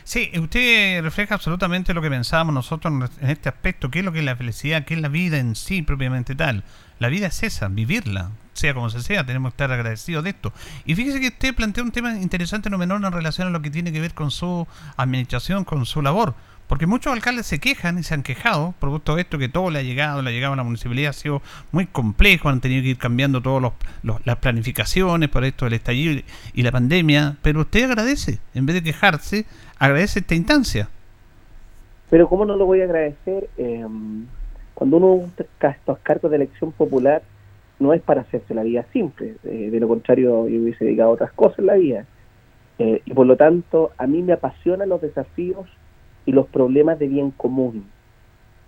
Sí, 0.05 0.31
usted 0.37 1.01
refleja 1.03 1.35
absolutamente 1.35 1.95
lo 1.95 2.03
que 2.03 2.11
pensábamos 2.11 2.55
nosotros 2.55 2.93
en 3.21 3.31
este 3.31 3.49
aspecto, 3.49 3.91
qué 3.91 4.01
es 4.01 4.05
lo 4.05 4.13
que 4.13 4.19
es 4.19 4.25
la 4.25 4.35
felicidad, 4.35 4.85
qué 4.85 4.95
es 4.95 5.01
la 5.01 5.09
vida 5.09 5.39
en 5.39 5.55
sí 5.55 5.83
propiamente 5.83 6.35
tal. 6.35 6.65
La 6.99 7.09
vida 7.09 7.29
es 7.29 7.43
esa, 7.43 7.69
vivirla, 7.69 8.31
sea 8.53 8.75
como 8.75 8.91
se 8.91 9.01
sea, 9.01 9.25
tenemos 9.25 9.53
que 9.53 9.55
estar 9.55 9.73
agradecidos 9.73 10.25
de 10.25 10.31
esto. 10.31 10.53
Y 10.85 10.95
fíjese 10.95 11.21
que 11.21 11.29
usted 11.29 11.55
plantea 11.55 11.85
un 11.85 11.93
tema 11.93 12.17
interesante 12.19 12.69
no 12.69 12.79
menor 12.79 13.05
en 13.05 13.13
relación 13.13 13.47
a 13.49 13.51
lo 13.51 13.63
que 13.63 13.71
tiene 13.71 13.93
que 13.93 14.01
ver 14.01 14.15
con 14.15 14.31
su 14.31 14.67
administración, 14.97 15.65
con 15.65 15.87
su 15.87 16.03
labor. 16.03 16.35
Porque 16.67 16.87
muchos 16.87 17.13
alcaldes 17.13 17.47
se 17.47 17.59
quejan 17.59 17.99
y 17.99 18.03
se 18.03 18.15
han 18.15 18.23
quejado, 18.23 18.75
producto 18.81 19.15
de 19.15 19.23
esto 19.23 19.39
que 19.39 19.49
todo 19.49 19.71
le 19.71 19.81
ha 19.81 19.83
llegado, 19.83 20.23
le 20.23 20.31
ha 20.31 20.33
llegado 20.33 20.55
a 20.55 20.57
la 20.57 20.63
municipalidad, 20.63 21.11
ha 21.11 21.13
sido 21.13 21.43
muy 21.71 21.87
complejo, 21.87 22.49
han 22.49 22.61
tenido 22.61 22.83
que 22.83 22.89
ir 22.91 22.99
cambiando 22.99 23.43
todas 23.43 23.73
las 24.03 24.37
planificaciones 24.37 25.29
por 25.29 25.45
esto 25.45 25.67
del 25.67 25.75
estallido 25.75 26.23
y 26.55 26.63
la 26.63 26.73
pandemia, 26.73 27.37
pero 27.43 27.61
usted 27.61 27.85
agradece, 27.85 28.39
en 28.55 28.65
vez 28.65 28.75
de 28.75 28.83
quejarse, 28.83 29.45
agradece 29.79 30.21
esta 30.21 30.35
instancia. 30.35 30.89
Pero 32.09 32.29
¿cómo 32.29 32.45
no 32.45 32.57
lo 32.57 32.67
voy 32.67 32.81
a 32.81 32.85
agradecer? 32.85 33.49
Eh, 33.59 33.87
cuando 34.75 34.97
uno 34.97 35.07
busca 35.09 35.71
estos 35.71 35.99
cargos 35.99 36.31
de 36.31 36.37
elección 36.37 36.73
popular, 36.73 37.23
no 37.79 37.93
es 37.93 38.01
para 38.01 38.23
hacerse 38.23 38.55
la 38.55 38.63
vida 38.63 38.85
simple. 38.93 39.35
Eh, 39.45 39.69
de 39.71 39.81
lo 39.81 39.89
contrario, 39.89 40.49
yo 40.49 40.61
hubiese 40.63 40.85
dedicado 40.85 41.11
a 41.11 41.15
otras 41.15 41.33
cosas 41.33 41.59
en 41.59 41.67
la 41.67 41.75
vida. 41.75 42.05
Eh, 42.79 43.03
y 43.05 43.13
por 43.13 43.27
lo 43.27 43.37
tanto, 43.37 43.93
a 43.99 44.07
mí 44.07 44.23
me 44.23 44.33
apasionan 44.33 44.89
los 44.89 45.01
desafíos 45.01 45.67
y 46.27 46.33
los 46.33 46.47
problemas 46.47 46.99
de 46.99 47.09
bien 47.09 47.31
común. 47.31 47.87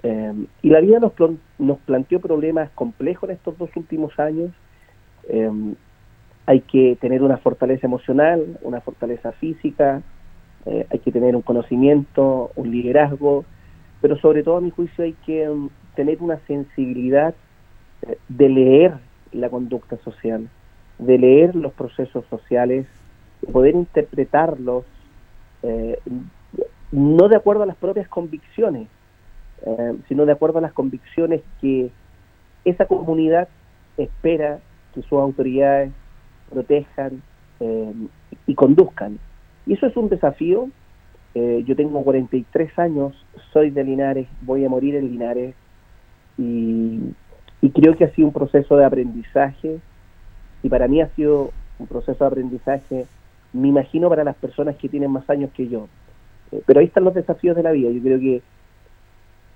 Eh, 0.03 0.47
y 0.63 0.69
la 0.71 0.81
vida 0.81 0.99
nos, 0.99 1.13
nos 1.59 1.79
planteó 1.81 2.21
problemas 2.21 2.71
complejos 2.75 3.31
en 3.31 3.37
estos 3.37 3.57
dos 3.59 3.71
últimos 3.77 4.19
años. 4.19 4.51
Eh, 5.29 5.51
hay 6.47 6.61
que 6.61 6.97
tener 7.01 7.23
una 7.23 7.39
fortaleza 7.39 7.87
emocional, 7.87 8.59
una 8.63 8.81
fortaleza 8.81 9.33
física, 9.33 10.03
eh, 10.67 10.87
hay 10.91 10.99
que 10.99 11.13
tener 11.13 11.37
un 11.37 11.43
conocimiento, 11.43 12.51
un 12.57 12.71
liderazgo, 12.71 13.45
pero 14.01 14.19
sobre 14.19 14.43
todo 14.43 14.59
a 14.59 14.61
mi 14.61 14.71
juicio 14.71 15.05
hay 15.05 15.15
que 15.27 15.49
um, 15.49 15.69
tener 15.95 16.23
una 16.23 16.39
sensibilidad 16.47 17.35
eh, 18.03 18.19
de 18.29 18.49
leer 18.49 18.95
la 19.33 19.51
conducta 19.51 19.97
social, 19.99 20.49
de 20.99 21.19
leer 21.19 21.55
los 21.55 21.73
procesos 21.73 22.25
sociales, 22.31 22.87
de 23.43 23.53
poder 23.53 23.75
interpretarlos 23.75 24.85
eh, 25.63 25.99
no 26.95 27.29
de 27.29 27.37
acuerdo 27.37 27.65
a 27.65 27.67
las 27.67 27.77
propias 27.77 28.07
convicciones, 28.09 28.87
eh, 29.67 29.95
sino 30.07 30.27
de 30.27 30.33
acuerdo 30.33 30.59
a 30.59 30.63
las 30.63 30.73
convicciones 30.73 31.43
que 31.61 31.91
esa 32.65 32.87
comunidad 32.87 33.49
espera 33.97 34.61
que 34.95 35.03
sus 35.03 35.19
autoridades 35.19 35.91
protejan 36.51 37.21
eh, 37.59 37.93
y 38.47 38.55
conduzcan. 38.55 39.19
Y 39.67 39.75
eso 39.75 39.87
es 39.87 39.97
un 39.97 40.09
desafío. 40.09 40.69
Eh, 41.35 41.65
yo 41.67 41.75
tengo 41.75 42.05
43 42.05 42.79
años, 42.79 43.13
soy 43.53 43.71
de 43.71 43.83
Linares, 43.83 44.29
voy 44.43 44.65
a 44.65 44.69
morir 44.69 44.95
en 44.95 45.11
Linares 45.11 45.57
y, 46.39 47.01
y 47.61 47.71
creo 47.71 47.97
que 47.97 48.05
ha 48.05 48.15
sido 48.15 48.29
un 48.29 48.35
proceso 48.35 48.77
de 48.77 48.85
aprendizaje 48.85 49.81
y 50.63 50.69
para 50.69 50.87
mí 50.87 51.01
ha 51.01 51.09
sido 51.17 51.51
un 51.81 51.89
proceso 51.89 52.23
de 52.23 52.29
aprendizaje, 52.29 53.07
me 53.53 53.67
imagino 53.67 54.09
para 54.09 54.23
las 54.23 54.37
personas 54.37 54.77
que 54.77 54.89
tienen 54.89 55.11
más 55.11 55.29
años 55.29 55.51
que 55.57 55.67
yo. 55.67 55.89
Eh, 56.55 56.63
pero 56.67 56.81
ahí 56.81 56.87
están 56.87 57.05
los 57.05 57.15
desafíos 57.15 57.57
de 57.57 57.63
la 57.63 57.73
vida. 57.73 57.91
Yo 57.91 58.01
creo 58.01 58.19
que 58.19 58.43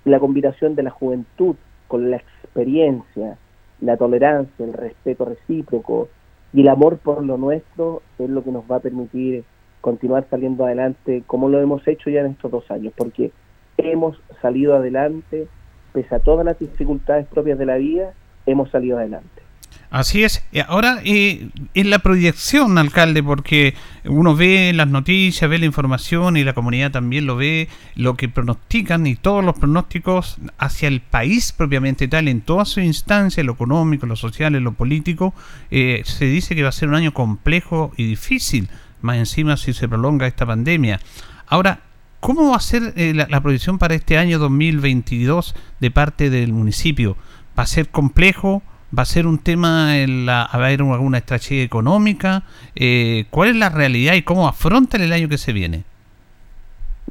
la 0.05 0.19
combinación 0.19 0.75
de 0.75 0.83
la 0.83 0.91
juventud 0.91 1.57
con 1.87 2.11
la 2.11 2.17
experiencia, 2.17 3.39
la 3.81 3.97
tolerancia, 3.97 4.65
el 4.65 4.73
respeto 4.73 5.25
recíproco 5.25 6.09
y 6.53 6.63
el 6.63 6.69
amor 6.69 6.99
por 6.99 7.25
lo 7.25 7.37
nuestro 7.37 8.03
es 8.19 8.29
lo 8.29 8.43
que 8.43 8.51
nos 8.51 8.65
va 8.71 8.77
a 8.77 8.81
permitir 8.81 9.45
continuar 9.81 10.27
saliendo 10.29 10.65
adelante 10.65 11.23
como 11.27 11.49
lo 11.49 11.61
hemos 11.61 11.87
hecho 11.87 12.11
ya 12.11 12.21
en 12.21 12.33
estos 12.33 12.51
dos 12.51 12.71
años, 12.71 12.93
porque 12.97 13.31
hemos 13.77 14.21
salido 14.43 14.75
adelante, 14.75 15.47
pese 15.93 16.15
a 16.15 16.19
todas 16.19 16.45
las 16.45 16.59
dificultades 16.59 17.27
propias 17.27 17.59
de 17.59 17.67
la 17.67 17.77
vida, 17.77 18.13
hemos 18.47 18.71
salido 18.71 18.99
adelante. 18.99 19.48
Así 19.91 20.23
es. 20.23 20.45
Eh, 20.53 20.63
Ahora, 20.67 21.01
eh, 21.05 21.49
en 21.73 21.91
la 21.91 22.01
proyección, 22.01 22.77
alcalde, 22.77 23.23
porque 23.23 23.75
uno 24.05 24.37
ve 24.37 24.73
las 24.75 24.89
noticias, 24.89 25.49
ve 25.49 25.59
la 25.59 25.65
información 25.65 26.37
y 26.37 26.45
la 26.45 26.53
comunidad 26.53 26.91
también 26.91 27.25
lo 27.25 27.37
ve, 27.37 27.69
lo 27.95 28.15
que 28.15 28.29
pronostican 28.29 29.07
y 29.07 29.17
todos 29.17 29.43
los 29.43 29.59
pronósticos 29.59 30.37
hacia 30.59 30.89
el 30.89 31.01
país 31.01 31.53
propiamente 31.53 32.07
tal, 32.07 32.29
en 32.29 32.43
toda 32.43 32.67
su 32.67 32.81
instancia, 32.81 33.43
lo 33.43 33.53
económico, 33.53 34.07
lo 34.07 34.17
social, 34.17 34.53
lo 34.53 34.73
político, 34.73 35.35
eh, 35.71 36.03
se 36.05 36.27
dice 36.27 36.55
que 36.55 36.63
va 36.63 36.69
a 36.69 36.73
ser 36.73 36.91
un 36.91 36.95
año 36.95 37.15
complejo 37.15 37.93
y 37.97 38.05
difícil, 38.05 38.69
más 39.01 39.17
encima 39.17 39.57
si 39.57 39.73
se 39.73 39.89
prolonga 39.89 40.27
esta 40.27 40.45
pandemia. 40.45 41.01
Ahora, 41.47 41.81
¿cómo 42.21 42.51
va 42.51 42.57
a 42.57 42.61
ser 42.61 42.93
eh, 42.97 43.15
la, 43.15 43.27
la 43.31 43.41
proyección 43.41 43.79
para 43.79 43.95
este 43.95 44.19
año 44.19 44.39
2022 44.39 45.55
de 45.81 45.91
parte 45.91 46.29
del 46.29 46.53
municipio? 46.53 47.17
¿Va 47.59 47.63
a 47.63 47.67
ser 47.67 47.89
complejo? 47.89 48.63
¿Va 48.97 49.03
a 49.03 49.07
ser 49.07 49.27
un 49.27 49.39
tema, 49.39 49.99
en 49.99 50.25
la, 50.27 50.43
a 50.43 50.57
haber 50.57 50.81
alguna 50.81 51.19
estrategia 51.19 51.63
económica? 51.63 52.43
Eh, 52.75 53.27
¿Cuál 53.31 53.51
es 53.51 53.57
la 53.57 53.69
realidad 53.69 54.15
y 54.15 54.23
cómo 54.23 54.49
afrontan 54.49 55.03
el 55.03 55.13
año 55.13 55.29
que 55.29 55.39
se 55.39 55.53
viene? 55.53 55.85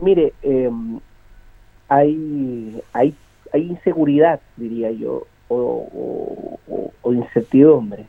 Mire, 0.01 0.33
eh, 0.41 0.69
hay, 1.87 2.81
hay, 2.93 3.15
hay 3.53 3.61
inseguridad, 3.61 4.39
diría 4.55 4.91
yo, 4.91 5.27
o, 5.49 6.59
incertidumbre. 7.05 8.05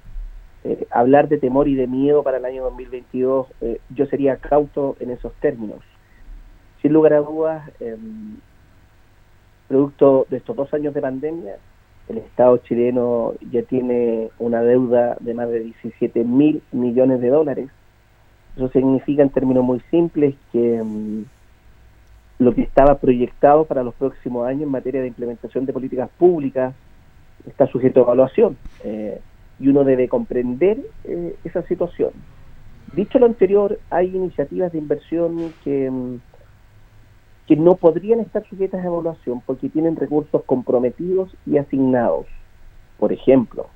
Eh, 0.64 0.86
hablar 0.90 1.28
de 1.28 1.38
temor 1.38 1.68
y 1.68 1.74
de 1.74 1.86
miedo 1.86 2.22
para 2.22 2.38
el 2.38 2.44
año 2.44 2.64
2022, 2.64 3.46
eh, 3.60 3.80
yo 3.94 4.06
sería 4.06 4.36
cauto 4.36 4.96
en 5.00 5.10
esos 5.10 5.32
términos. 5.34 5.80
Sin 6.82 6.92
lugar 6.92 7.12
a 7.12 7.20
dudas, 7.20 7.70
eh, 7.80 7.96
producto 9.68 10.26
de 10.30 10.38
estos 10.38 10.56
dos 10.56 10.72
años 10.74 10.94
de 10.94 11.00
pandemia, 11.00 11.56
el 12.08 12.18
Estado 12.18 12.56
chileno 12.58 13.34
ya 13.50 13.62
tiene 13.62 14.30
una 14.38 14.62
deuda 14.62 15.16
de 15.20 15.34
más 15.34 15.48
de 15.48 15.60
17 15.60 16.24
mil 16.24 16.62
millones 16.72 17.20
de 17.20 17.28
dólares. 17.28 17.68
Eso 18.56 18.68
significa 18.70 19.22
en 19.22 19.30
términos 19.30 19.64
muy 19.64 19.80
simples 19.90 20.34
que 20.52 20.82
mm, 20.82 21.24
lo 22.38 22.54
que 22.54 22.62
estaba 22.62 22.96
proyectado 22.96 23.64
para 23.64 23.82
los 23.82 23.94
próximos 23.94 24.46
años 24.46 24.62
en 24.62 24.70
materia 24.70 25.00
de 25.00 25.08
implementación 25.08 25.66
de 25.66 25.72
políticas 25.72 26.08
públicas 26.18 26.74
está 27.46 27.66
sujeto 27.66 28.00
a 28.00 28.02
evaluación 28.04 28.56
eh, 28.84 29.20
y 29.60 29.68
uno 29.68 29.84
debe 29.84 30.08
comprender 30.08 30.78
eh, 31.04 31.36
esa 31.44 31.62
situación. 31.62 32.10
Dicho 32.94 33.18
lo 33.18 33.26
anterior, 33.26 33.78
hay 33.90 34.14
iniciativas 34.14 34.72
de 34.72 34.78
inversión 34.78 35.52
que, 35.62 35.90
mm, 35.90 36.16
que 37.48 37.56
no 37.56 37.76
podrían 37.76 38.20
estar 38.20 38.46
sujetas 38.46 38.84
a 38.84 38.86
evaluación 38.86 39.40
porque 39.40 39.70
tienen 39.70 39.96
recursos 39.96 40.44
comprometidos 40.44 41.34
y 41.46 41.56
asignados. 41.56 42.26
Por 42.98 43.10
ejemplo, 43.10 43.68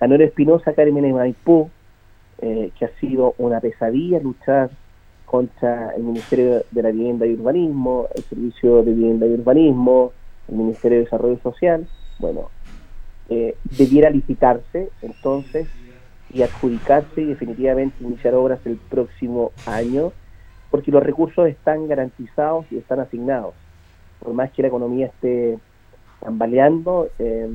Anuel 0.00 0.22
Espinosa, 0.22 0.72
Carmen 0.72 1.04
de 1.04 1.12
Maipú, 1.12 1.70
eh, 2.42 2.72
que 2.76 2.86
ha 2.86 2.90
sido 2.98 3.34
una 3.38 3.60
pesadilla 3.60 4.18
luchar 4.18 4.70
contra 5.26 5.94
el 5.94 6.02
Ministerio 6.02 6.64
de 6.72 6.82
la 6.82 6.90
Vivienda 6.90 7.24
y 7.24 7.34
Urbanismo, 7.34 8.08
el 8.16 8.24
Servicio 8.24 8.82
de 8.82 8.92
Vivienda 8.92 9.26
y 9.26 9.34
Urbanismo, 9.34 10.10
el 10.48 10.56
Ministerio 10.56 10.98
de 10.98 11.04
Desarrollo 11.04 11.38
Social. 11.40 11.86
Bueno, 12.18 12.50
eh, 13.28 13.54
debiera 13.78 14.10
licitarse 14.10 14.90
entonces 15.02 15.68
y 16.34 16.42
adjudicarse 16.42 17.20
y 17.20 17.26
definitivamente 17.26 18.02
iniciar 18.02 18.34
obras 18.34 18.58
el 18.64 18.76
próximo 18.76 19.52
año, 19.66 20.12
porque 20.70 20.90
los 20.90 21.02
recursos 21.02 21.48
están 21.48 21.88
garantizados 21.88 22.66
y 22.70 22.78
están 22.78 23.00
asignados. 23.00 23.54
Por 24.20 24.34
más 24.34 24.50
que 24.52 24.62
la 24.62 24.68
economía 24.68 25.06
esté 25.06 25.58
tambaleando, 26.20 27.08
eh, 27.18 27.48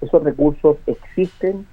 esos 0.00 0.22
recursos 0.22 0.78
existen, 0.86 1.66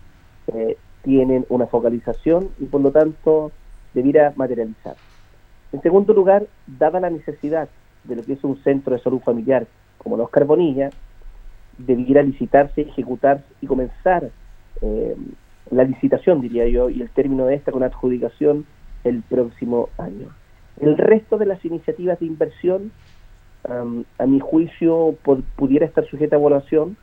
eh, 0.48 0.78
tienen 1.04 1.46
una 1.50 1.68
focalización 1.68 2.50
y 2.60 2.66
por 2.66 2.82
lo 2.82 2.92
tanto 2.92 3.52
debiera 3.94 4.34
materializar. 4.36 4.96
En 5.72 5.82
segundo 5.82 6.14
lugar, 6.14 6.46
dada 6.68 7.00
la 7.00 7.10
necesidad 7.10 7.68
de 8.04 8.16
lo 8.16 8.24
que 8.24 8.34
es 8.34 8.44
un 8.44 8.58
centro 8.64 8.94
de 8.94 9.02
salud 9.02 9.20
familiar 9.22 9.66
como 9.98 10.18
los 10.18 10.30
Carbonilla, 10.30 10.90
debiera 11.78 12.22
licitarse, 12.22 12.82
ejecutar 12.82 13.44
y 13.62 13.68
comenzar 13.68 14.30
eh, 14.82 15.16
la 15.72 15.84
licitación, 15.84 16.42
diría 16.42 16.68
yo, 16.68 16.90
y 16.90 17.02
el 17.02 17.10
término 17.10 17.46
de 17.46 17.56
esta 17.56 17.72
con 17.72 17.84
adjudicación 17.84 18.66
el 19.04 19.24
próximo 19.24 19.90
año. 19.98 20.28
El 20.80 20.98
resto 20.98 21.38
de 21.38 21.46
las 21.46 21.64
iniciativas 21.66 22.20
de 22.20 22.26
inversión, 22.26 22.92
a 24.18 24.26
mi 24.26 24.40
juicio, 24.40 25.16
pudiera 25.56 25.86
estar 25.86 26.06
sujeta 26.08 26.36
a 26.36 26.40
evaluación. 26.40 26.98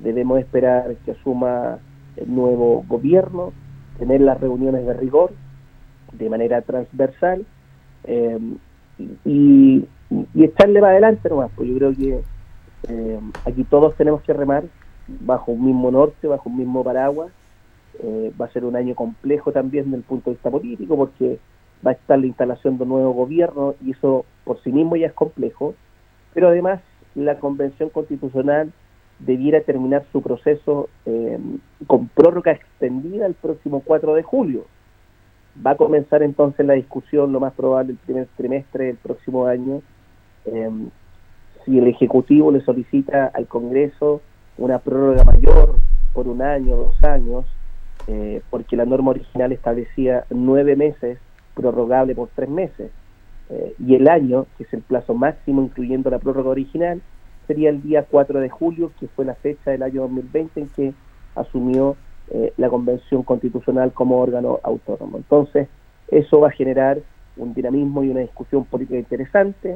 Debemos 0.00 0.40
esperar 0.40 0.96
que 1.04 1.12
asuma 1.12 1.78
el 2.16 2.34
nuevo 2.34 2.84
gobierno, 2.88 3.52
tener 3.98 4.20
las 4.20 4.40
reuniones 4.40 4.86
de 4.86 4.94
rigor 4.94 5.32
de 6.12 6.28
manera 6.28 6.62
transversal 6.62 7.44
eh, 8.04 8.38
y, 9.24 9.84
y, 10.34 10.44
echarle 10.44 10.80
para 10.80 10.92
adelante 10.92 11.28
nomás, 11.28 11.50
pues 11.54 11.68
yo 11.68 11.76
creo 11.76 11.94
que 11.94 12.22
eh, 12.88 13.20
aquí 13.44 13.64
todos 13.64 13.94
tenemos 13.96 14.22
que 14.22 14.32
remar 14.32 14.64
bajo 15.06 15.52
un 15.52 15.64
mismo 15.66 15.90
norte, 15.90 16.26
bajo 16.26 16.48
un 16.48 16.58
mismo 16.58 16.82
paraguas. 16.82 17.30
Eh, 18.02 18.32
va 18.40 18.46
a 18.46 18.52
ser 18.52 18.64
un 18.64 18.76
año 18.76 18.94
complejo 18.94 19.52
también 19.52 19.84
desde 19.84 19.98
el 19.98 20.02
punto 20.04 20.30
de 20.30 20.36
vista 20.36 20.50
político 20.50 20.96
porque 20.96 21.38
va 21.84 21.92
a 21.92 21.94
estar 21.94 22.18
la 22.18 22.26
instalación 22.26 22.76
de 22.76 22.84
un 22.84 22.90
nuevo 22.90 23.12
gobierno 23.12 23.74
y 23.84 23.92
eso 23.92 24.24
por 24.44 24.62
sí 24.62 24.72
mismo 24.72 24.96
ya 24.96 25.06
es 25.06 25.12
complejo, 25.12 25.74
pero 26.34 26.48
además 26.48 26.80
la 27.14 27.38
Convención 27.38 27.88
Constitucional 27.90 28.72
debiera 29.18 29.60
terminar 29.60 30.04
su 30.12 30.22
proceso 30.22 30.88
eh, 31.06 31.38
con 31.86 32.08
prórroga 32.08 32.52
extendida 32.52 33.26
el 33.26 33.34
próximo 33.34 33.82
4 33.84 34.14
de 34.14 34.22
julio. 34.22 34.64
Va 35.64 35.72
a 35.72 35.76
comenzar 35.76 36.22
entonces 36.22 36.64
la 36.64 36.74
discusión, 36.74 37.32
lo 37.32 37.40
más 37.40 37.52
probable, 37.52 37.92
el 37.92 37.98
primer 37.98 38.28
trimestre 38.36 38.86
del 38.86 38.96
próximo 38.96 39.46
año, 39.46 39.82
si 41.64 41.78
el 41.78 41.86
Ejecutivo 41.86 42.50
le 42.50 42.62
solicita 42.62 43.26
al 43.26 43.46
Congreso 43.46 44.22
una 44.56 44.78
prórroga 44.78 45.24
mayor 45.24 45.76
por 46.12 46.28
un 46.28 46.42
año, 46.42 46.76
dos 46.76 47.02
años, 47.04 47.44
eh, 48.06 48.42
porque 48.50 48.76
la 48.76 48.84
norma 48.84 49.10
original 49.10 49.52
establecía 49.52 50.24
nueve 50.30 50.76
meses, 50.76 51.18
prorrogable 51.54 52.14
por 52.14 52.28
tres 52.34 52.48
meses, 52.48 52.90
eh, 53.50 53.74
y 53.84 53.96
el 53.96 54.08
año, 54.08 54.46
que 54.56 54.64
es 54.64 54.72
el 54.72 54.80
plazo 54.80 55.14
máximo 55.14 55.62
incluyendo 55.62 56.08
la 56.08 56.20
prórroga 56.20 56.50
original, 56.50 57.02
sería 57.46 57.70
el 57.70 57.82
día 57.82 58.06
4 58.08 58.38
de 58.38 58.48
julio, 58.48 58.92
que 59.00 59.08
fue 59.08 59.24
la 59.24 59.34
fecha 59.34 59.72
del 59.72 59.82
año 59.82 60.02
2020 60.02 60.60
en 60.60 60.68
que 60.68 60.94
asumió 61.34 61.96
eh, 62.30 62.52
la 62.56 62.68
Convención 62.68 63.24
Constitucional 63.24 63.92
como 63.92 64.18
órgano 64.18 64.60
autónomo. 64.62 65.16
Entonces, 65.16 65.68
eso 66.08 66.40
va 66.40 66.48
a 66.48 66.52
generar 66.52 67.00
un 67.36 67.52
dinamismo 67.52 68.04
y 68.04 68.10
una 68.10 68.20
discusión 68.20 68.64
política 68.64 68.98
interesante, 68.98 69.74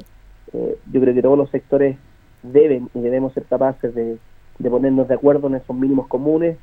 eh, 0.53 0.79
yo 0.93 1.01
creo 1.01 1.15
que 1.15 1.23
todos 1.23 1.39
los 1.39 1.51
sectores 1.51 1.97
deben 2.45 2.91
y 2.95 3.01
debemos 3.01 3.33
ser 3.33 3.45
capaces 3.45 3.93
de, 3.95 4.19
ponernos 4.71 5.09
de 5.09 5.15
acuerdo 5.15 5.49
en 5.49 5.57
esos 5.57 5.75
mínimos 5.75 6.07
comunes, 6.07 6.57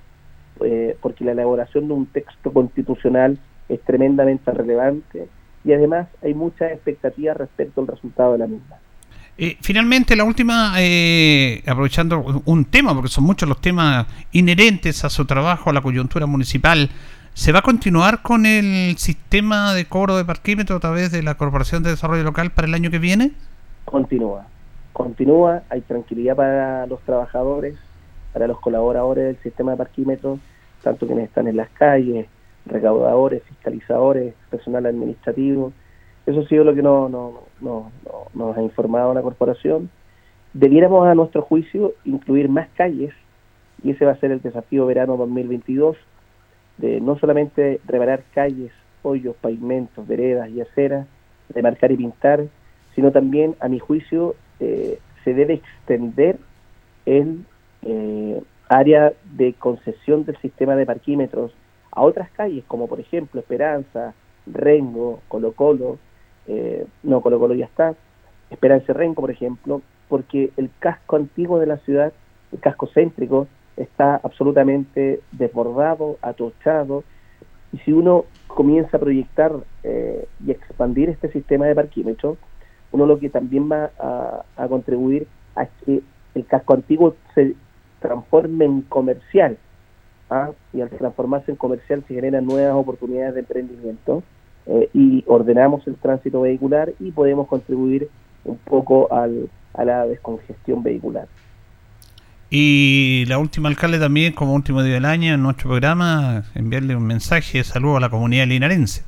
porque 1.02 1.26
la 1.26 1.32
elaboración 1.32 1.88
de 1.88 1.93
un 1.93 2.06
texto 2.06 2.54
constitucional 2.54 3.39
es 3.73 3.81
tremendamente 3.81 4.51
relevante 4.51 5.27
y 5.63 5.73
además 5.73 6.07
hay 6.23 6.34
muchas 6.34 6.71
expectativas 6.71 7.38
respecto 7.38 7.81
al 7.81 7.88
resultado 7.88 8.34
de 8.34 8.38
la 8.39 8.47
misma. 8.47 8.77
Eh, 9.38 9.57
finalmente, 9.62 10.15
la 10.15 10.23
última, 10.23 10.73
aprovechando 11.65 12.41
un 12.45 12.65
tema, 12.65 12.93
porque 12.93 13.10
son 13.10 13.23
muchos 13.23 13.47
los 13.47 13.62
temas 13.62 14.05
inherentes 14.34 15.03
a 15.05 15.10
su 15.10 15.25
trabajo, 15.25 15.69
a 15.69 15.73
la 15.73 15.81
coyuntura 15.81 16.25
municipal, 16.25 16.89
¿se 17.34 17.51
va 17.51 17.60
a 17.60 17.62
continuar 17.62 18.21
con 18.21 18.45
el 18.45 18.97
sistema 18.97 19.73
de 19.73 19.86
cobro 19.86 20.17
de 20.17 20.25
parquímetro 20.25 20.75
a 20.75 20.79
través 20.79 21.12
de 21.12 21.23
la 21.23 21.36
Corporación 21.36 21.81
de 21.81 21.91
Desarrollo 21.91 22.23
Local 22.23 22.51
para 22.51 22.67
el 22.67 22.73
año 22.73 22.91
que 22.91 22.99
viene? 22.99 23.31
continúa. 23.86 24.45
Continúa, 24.93 25.63
hay 25.69 25.81
tranquilidad 25.81 26.36
para 26.36 26.86
los 26.88 27.01
trabajadores, 27.01 27.75
para 28.34 28.47
los 28.47 28.60
colaboradores 28.60 29.25
del 29.25 29.38
sistema 29.38 29.71
de 29.71 29.77
parquímetros, 29.77 30.39
tanto 30.84 31.05
quienes 31.05 31.25
están 31.25 31.47
en 31.47 31.57
las 31.57 31.69
calles, 31.69 32.27
recaudadores, 32.65 33.43
fiscalizadores, 33.43 34.34
personal 34.50 34.86
administrativo. 34.86 35.74
Eso 36.26 36.41
ha 36.41 36.47
sido 36.47 36.63
lo 36.63 36.76
que 36.76 36.82
no, 36.82 37.10
no, 37.10 37.41
no, 37.60 37.91
nos 38.34 38.58
ha 38.58 38.62
informado 38.62 39.13
la 39.13 39.21
corporación. 39.21 39.89
Debiéramos, 40.54 41.08
a 41.08 41.15
nuestro 41.15 41.41
juicio, 41.41 41.93
incluir 42.04 42.50
más 42.50 42.67
calles, 42.76 43.13
y 43.84 43.91
ese 43.91 44.06
va 44.06 44.12
a 44.12 44.19
ser 44.19 44.32
el 44.32 44.41
desafío 44.41 44.86
verano 44.86 45.17
2022, 45.17 45.97
de 46.78 47.02
no 47.02 47.17
solamente 47.17 47.80
reparar 47.86 48.24
calles, 48.34 48.71
hoyos, 49.02 49.36
pavimentos, 49.41 50.08
veredas 50.08 50.50
y 50.50 50.62
aceras, 50.62 51.08
de 51.50 51.62
marcar 51.62 51.91
y 51.91 51.97
pintar, 51.97 52.45
sino 52.95 53.12
también, 53.12 53.56
a 53.60 53.67
mi 53.67 53.80
juicio, 53.80 54.36
eh, 54.60 55.00
se 55.24 55.34
debe 55.34 55.56
extender 55.56 56.38
el 57.06 57.45
eh, 57.84 58.41
área 58.69 59.13
de 59.34 59.54
concesión 59.54 60.26
del 60.26 60.38
sistema 60.38 60.76
de 60.76 60.86
parquímetros 60.86 61.52
a 61.91 62.01
otras 62.01 62.30
calles, 62.32 62.63
como 62.67 62.88
por 62.88 62.99
ejemplo 62.99 63.39
Esperanza, 63.39 64.13
Rengo, 64.45 65.19
Colo 65.27 65.51
Colo, 65.54 65.97
eh, 66.47 66.86
no, 67.04 67.21
Colo 67.21 67.39
Colo 67.39 67.54
ya 67.54 67.65
está, 67.65 67.95
Esperanza 68.49 68.91
y 68.91 68.95
Rengo, 68.95 69.21
por 69.21 69.32
ejemplo, 69.32 69.82
porque 70.10 70.51
el 70.58 70.69
casco 70.80 71.15
antiguo 71.15 71.60
de 71.60 71.67
la 71.67 71.77
ciudad, 71.77 72.13
el 72.51 72.60
casco 72.60 72.88
céntrico, 72.88 73.47
está 73.77 74.15
absolutamente 74.15 75.21
desbordado, 75.32 76.17
atochado, 76.21 77.04
y 77.71 77.77
si 77.80 77.93
uno 77.93 78.25
comienza 78.47 78.97
a 78.97 78.99
proyectar 78.99 79.54
y 79.84 80.51
expandir 80.51 81.10
este 81.10 81.32
sistema 81.32 81.65
de 81.65 81.75
parquímetros, 81.75 82.38
uno 82.91 83.06
lo 83.06 83.19
que 83.19 83.30
también 83.30 83.69
va 83.71 83.91
a, 84.58 84.67
contribuir 84.67 85.27
a 85.56 85.65
que 85.65 86.01
el 86.36 86.45
casco 86.45 86.73
antiguo 86.73 87.15
se 87.34 87.56
transforme 87.99 88.65
en 88.65 88.82
comercial. 88.82 89.58
¿Ah? 90.32 90.50
Y 90.74 90.82
al 90.82 90.89
transformarse 90.89 91.52
en 91.52 91.58
comercial 91.58 92.04
se 92.08 92.15
generan 92.15 92.46
nuevas 92.46 92.74
oportunidades 92.74 93.36
de 93.36 93.39
emprendimiento 93.41 94.24
eh, 94.65 94.89
y 94.94 95.24
ordenamos 95.28 95.86
el 95.88 95.96
tránsito 95.96 96.41
vehicular 96.41 96.94
y 97.00 97.12
podemos 97.12 97.48
contribuir 97.48 98.10
un 98.44 98.58
poco 98.58 99.13
al, 99.13 99.50
a 99.76 99.86
la 99.86 100.08
descongestión 100.08 100.82
vehicular. 100.82 101.28
Y 102.50 103.26
la 103.28 103.38
última 103.38 103.70
alcalde 103.70 104.00
también, 104.00 104.34
como 104.34 104.56
último 104.56 104.82
día 104.82 104.96
del 104.96 105.06
año, 105.06 105.36
en 105.36 105.44
nuestro 105.44 105.70
programa, 105.70 106.44
enviarle 106.56 106.96
un 106.96 107.06
mensaje 107.06 107.60
de 107.60 107.63
saludo 107.63 107.98
a 107.98 108.00
la 108.00 108.10
comunidad 108.10 108.48
linarense 108.48 109.04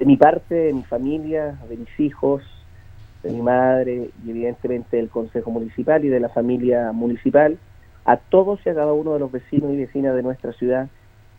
de 0.00 0.06
mi 0.06 0.16
parte, 0.16 0.54
de 0.54 0.72
mi 0.72 0.82
familia, 0.82 1.58
de 1.68 1.76
mis 1.76 2.00
hijos, 2.00 2.42
de 3.22 3.30
mi 3.30 3.42
madre 3.42 4.10
y 4.24 4.30
evidentemente 4.30 4.96
del 4.96 5.10
Consejo 5.10 5.50
Municipal 5.50 6.04
y 6.04 6.08
de 6.08 6.20
la 6.20 6.30
familia 6.30 6.90
municipal, 6.92 7.58
a 8.04 8.16
todos 8.16 8.60
y 8.64 8.68
a 8.68 8.74
cada 8.74 8.92
uno 8.92 9.14
de 9.14 9.20
los 9.20 9.30
vecinos 9.30 9.72
y 9.72 9.76
vecinas 9.76 10.14
de 10.14 10.22
nuestra 10.22 10.52
ciudad, 10.52 10.88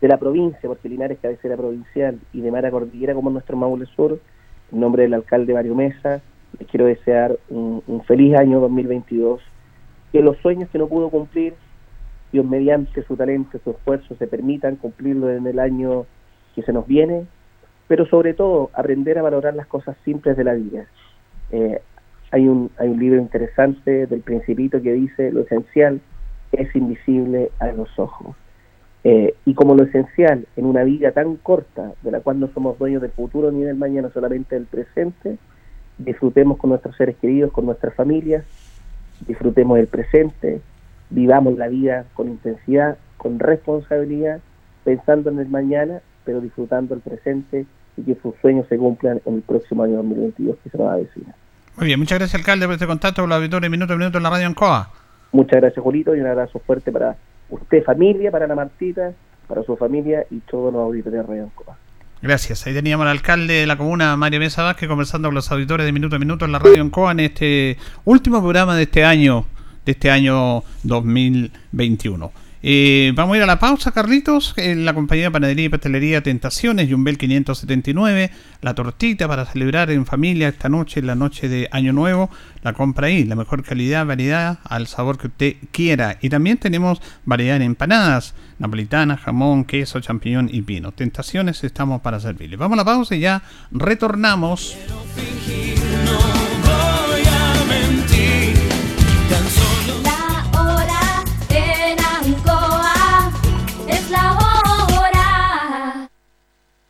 de 0.00 0.08
la 0.08 0.16
provincia, 0.16 0.68
porque 0.68 0.88
Linares 0.88 1.16
es 1.16 1.22
cabecera 1.22 1.56
provincial, 1.56 2.18
y 2.32 2.40
de 2.40 2.50
Mara 2.50 2.70
Cordillera 2.70 3.14
como 3.14 3.30
nuestro 3.30 3.56
Maule 3.56 3.86
Sur, 3.86 4.18
en 4.72 4.80
nombre 4.80 5.04
del 5.04 5.14
alcalde 5.14 5.54
Mario 5.54 5.74
Mesa, 5.74 6.20
les 6.58 6.68
quiero 6.68 6.86
desear 6.86 7.38
un, 7.48 7.82
un 7.86 8.02
feliz 8.04 8.36
año 8.36 8.60
2022, 8.60 9.40
que 10.12 10.22
los 10.22 10.36
sueños 10.38 10.68
que 10.70 10.78
no 10.78 10.88
pudo 10.88 11.08
cumplir, 11.10 11.54
Dios 12.32 12.44
mediante 12.44 13.02
su 13.04 13.16
talento, 13.16 13.58
su 13.62 13.70
esfuerzo, 13.70 14.14
se 14.16 14.26
permitan 14.26 14.76
cumplirlo 14.76 15.30
en 15.30 15.46
el 15.46 15.58
año 15.58 16.06
que 16.54 16.62
se 16.62 16.72
nos 16.72 16.86
viene 16.86 17.26
pero 17.92 18.06
sobre 18.06 18.32
todo 18.32 18.70
aprender 18.72 19.18
a 19.18 19.22
valorar 19.22 19.54
las 19.54 19.66
cosas 19.66 19.98
simples 20.02 20.34
de 20.38 20.44
la 20.44 20.54
vida. 20.54 20.86
Eh, 21.50 21.78
hay, 22.30 22.48
un, 22.48 22.70
hay 22.78 22.88
un 22.88 22.98
libro 22.98 23.20
interesante 23.20 24.06
del 24.06 24.20
Principito 24.20 24.80
que 24.80 24.94
dice 24.94 25.30
lo 25.30 25.42
esencial 25.42 26.00
es 26.52 26.74
invisible 26.76 27.50
a 27.58 27.72
los 27.72 27.98
ojos. 27.98 28.36
Eh, 29.04 29.34
y 29.44 29.54
como 29.54 29.74
lo 29.74 29.82
esencial 29.84 30.46
en 30.56 30.64
una 30.64 30.84
vida 30.84 31.10
tan 31.10 31.36
corta, 31.36 31.92
de 32.02 32.10
la 32.10 32.20
cual 32.20 32.38
no 32.38 32.48
somos 32.54 32.78
dueños 32.78 33.02
del 33.02 33.10
futuro 33.10 33.50
ni 33.50 33.62
del 33.62 33.76
mañana, 33.76 34.10
solamente 34.14 34.54
del 34.54 34.66
presente, 34.66 35.38
disfrutemos 35.98 36.58
con 36.58 36.70
nuestros 36.70 36.96
seres 36.96 37.16
queridos, 37.16 37.52
con 37.52 37.66
nuestras 37.66 37.94
familias, 37.94 38.44
disfrutemos 39.26 39.76
del 39.76 39.88
presente, 39.88 40.60
vivamos 41.10 41.58
la 41.58 41.68
vida 41.68 42.04
con 42.14 42.28
intensidad, 42.28 42.96
con 43.16 43.38
responsabilidad, 43.38 44.40
pensando 44.84 45.30
en 45.30 45.40
el 45.40 45.48
mañana, 45.48 46.00
pero 46.24 46.40
disfrutando 46.40 46.94
el 46.94 47.00
presente 47.00 47.66
y 47.96 48.02
que 48.02 48.16
sus 48.22 48.34
sueños 48.40 48.66
se 48.68 48.78
cumplan 48.78 49.20
en 49.26 49.34
el 49.34 49.42
próximo 49.42 49.82
año 49.82 49.96
2022 49.96 50.56
que 50.62 50.70
se 50.70 50.78
nos 50.78 50.86
va 50.86 50.92
a 50.94 50.96
decir. 50.96 51.24
Muy 51.76 51.86
bien, 51.86 51.98
muchas 51.98 52.18
gracias 52.18 52.40
alcalde 52.40 52.66
por 52.66 52.74
este 52.74 52.86
contacto 52.86 53.22
con 53.22 53.30
los 53.30 53.36
auditores 53.36 53.70
Minuto 53.70 53.94
a 53.94 53.96
Minuto 53.96 54.18
en 54.18 54.24
la 54.24 54.30
radio 54.30 54.46
Ancoa. 54.46 55.01
Muchas 55.32 55.60
gracias, 55.60 55.82
Julito, 55.82 56.14
y 56.14 56.20
un 56.20 56.26
abrazo 56.26 56.60
fuerte 56.60 56.92
para 56.92 57.16
usted, 57.50 57.82
familia, 57.82 58.30
para 58.30 58.46
la 58.46 58.54
Martita, 58.54 59.12
para 59.48 59.62
su 59.62 59.76
familia 59.76 60.26
y 60.30 60.40
todos 60.40 60.72
los 60.72 60.82
auditores 60.82 61.20
de 61.20 61.26
Radio 61.26 61.44
Ancoa. 61.44 61.76
Gracias. 62.20 62.66
Ahí 62.66 62.74
teníamos 62.74 63.04
al 63.04 63.12
alcalde 63.12 63.54
de 63.54 63.66
la 63.66 63.76
comuna, 63.76 64.16
Mario 64.16 64.38
Mesa 64.38 64.62
Vázquez, 64.62 64.88
conversando 64.88 65.28
con 65.28 65.34
los 65.34 65.50
auditores 65.50 65.86
de 65.86 65.92
Minuto 65.92 66.16
a 66.16 66.18
Minuto 66.18 66.44
en 66.44 66.52
la 66.52 66.58
radio 66.58 66.80
Ancoa 66.80 67.12
en 67.12 67.20
este 67.20 67.78
último 68.04 68.40
programa 68.40 68.76
de 68.76 68.84
este 68.84 69.04
año, 69.04 69.46
de 69.84 69.92
este 69.92 70.10
año 70.10 70.62
2021. 70.84 72.30
Eh, 72.64 73.12
vamos 73.16 73.34
a 73.34 73.36
ir 73.38 73.42
a 73.42 73.46
la 73.46 73.58
pausa, 73.58 73.90
Carlitos. 73.90 74.54
En 74.56 74.84
la 74.84 74.94
compañía 74.94 75.24
de 75.24 75.30
panadería 75.32 75.64
y 75.64 75.68
pastelería 75.68 76.22
Tentaciones, 76.22 76.88
Jumbel 76.88 77.18
579, 77.18 78.30
la 78.60 78.74
tortita 78.74 79.26
para 79.26 79.46
celebrar 79.46 79.90
en 79.90 80.06
familia 80.06 80.48
esta 80.48 80.68
noche, 80.68 81.02
la 81.02 81.16
noche 81.16 81.48
de 81.48 81.68
Año 81.72 81.92
Nuevo. 81.92 82.30
La 82.62 82.72
compra 82.72 83.08
ahí, 83.08 83.24
la 83.24 83.34
mejor 83.34 83.64
calidad, 83.64 84.06
variedad, 84.06 84.60
al 84.62 84.86
sabor 84.86 85.18
que 85.18 85.26
usted 85.26 85.56
quiera. 85.72 86.18
Y 86.20 86.28
también 86.28 86.58
tenemos 86.58 87.02
variedad 87.24 87.56
en 87.56 87.62
empanadas, 87.62 88.34
napolitana, 88.60 89.16
jamón, 89.16 89.64
queso, 89.64 90.00
champiñón 90.00 90.48
y 90.52 90.62
pino. 90.62 90.92
Tentaciones, 90.92 91.64
estamos 91.64 92.00
para 92.00 92.20
servirle. 92.20 92.56
Vamos 92.56 92.76
a 92.76 92.82
la 92.82 92.84
pausa 92.84 93.16
y 93.16 93.20
ya 93.20 93.42
retornamos. 93.72 94.76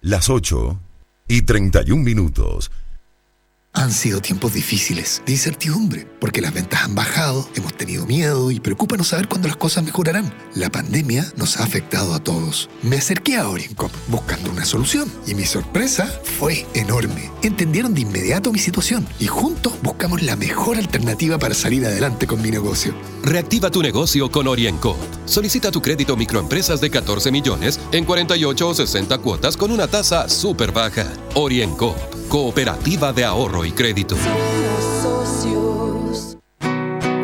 Las 0.05 0.31
8 0.31 0.81
y 1.29 1.43
31 1.43 2.03
minutos. 2.03 2.73
Han 3.73 3.93
sido 3.93 4.21
tiempos 4.21 4.53
difíciles, 4.53 5.23
de 5.25 5.31
incertidumbre, 5.31 6.09
porque 6.21 6.41
las 6.41 6.53
ventas 6.53 6.83
han 6.83 6.97
bajado, 6.97 7.49
hemos 7.55 7.71
tenido 7.85 8.07
miedo 8.07 8.53
y 8.53 8.61
preocupa 8.61 8.97
no 8.97 9.03
saber 9.03 9.27
cuándo 9.27 9.49
las 9.49 9.57
cosas 9.57 9.83
mejorarán. 9.83 10.33
La 10.55 10.71
pandemia 10.71 11.27
nos 11.37 11.57
ha 11.57 11.64
afectado 11.64 12.14
a 12.14 12.23
todos. 12.23 12.71
Me 12.83 12.97
acerqué 12.97 13.37
a 13.37 13.49
Oriencop 13.49 13.90
buscando 14.07 14.53
una 14.53 14.64
solución 14.64 15.11
y 15.27 15.35
mi 15.35 15.45
sorpresa 15.45 16.07
fue 16.38 16.64
enorme. 16.75 17.33
Entendieron 17.42 17.92
de 17.92 18.03
inmediato 18.03 18.53
mi 18.53 18.61
situación 18.61 19.05
y 19.18 19.27
juntos 19.27 19.73
buscamos 19.83 20.23
la 20.23 20.37
mejor 20.37 20.77
alternativa 20.77 21.40
para 21.40 21.55
salir 21.55 21.85
adelante 21.85 22.29
con 22.29 22.40
mi 22.40 22.53
negocio. 22.53 22.95
Reactiva 23.25 23.68
tu 23.68 23.83
negocio 23.83 24.31
con 24.31 24.47
Orienco. 24.47 24.97
Solicita 25.25 25.73
tu 25.73 25.83
crédito 25.83 26.16
microempresas 26.16 26.81
de 26.81 26.88
14 26.88 27.33
millones 27.33 27.81
en 27.90 28.05
48 28.05 28.68
o 28.68 28.75
60 28.75 29.18
cuotas 29.18 29.57
con 29.57 29.73
una 29.73 29.88
tasa 29.88 30.29
súper 30.29 30.71
baja. 30.71 31.12
Orienco, 31.35 31.97
cooperativa 32.29 33.12
de 33.12 33.25
ahorro 33.25 33.64
y 33.64 33.73
crédito. 33.73 34.14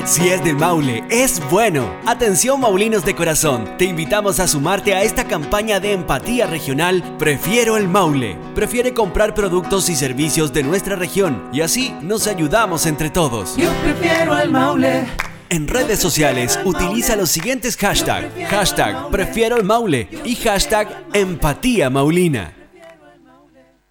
Si 0.08 0.26
es 0.30 0.42
del 0.42 0.56
Maule, 0.56 1.04
es 1.10 1.38
bueno. 1.50 1.94
Atención 2.06 2.58
Maulinos 2.60 3.04
de 3.04 3.14
corazón, 3.14 3.76
te 3.76 3.84
invitamos 3.84 4.40
a 4.40 4.48
sumarte 4.48 4.94
a 4.94 5.02
esta 5.02 5.24
campaña 5.24 5.80
de 5.80 5.92
empatía 5.92 6.46
regional 6.46 7.04
Prefiero 7.18 7.76
el 7.76 7.88
Maule. 7.88 8.38
Prefiere 8.54 8.94
comprar 8.94 9.34
productos 9.34 9.90
y 9.90 9.96
servicios 9.96 10.54
de 10.54 10.62
nuestra 10.62 10.96
región 10.96 11.50
y 11.52 11.60
así 11.60 11.94
nos 12.00 12.26
ayudamos 12.26 12.86
entre 12.86 13.10
todos. 13.10 13.54
yo 13.58 13.70
prefiero 13.82 14.32
al 14.32 14.50
Maule. 14.50 15.04
En 15.50 15.68
redes 15.68 15.98
sociales 15.98 16.58
utiliza 16.64 17.14
los 17.14 17.28
siguientes 17.28 17.76
hashtags. 17.76 18.28
Hashtag 18.48 19.10
Prefiero 19.10 19.58
el 19.58 19.64
Maule 19.64 20.08
y 20.24 20.36
hashtag 20.36 21.04
Empatía 21.12 21.90
Maulina. 21.90 22.57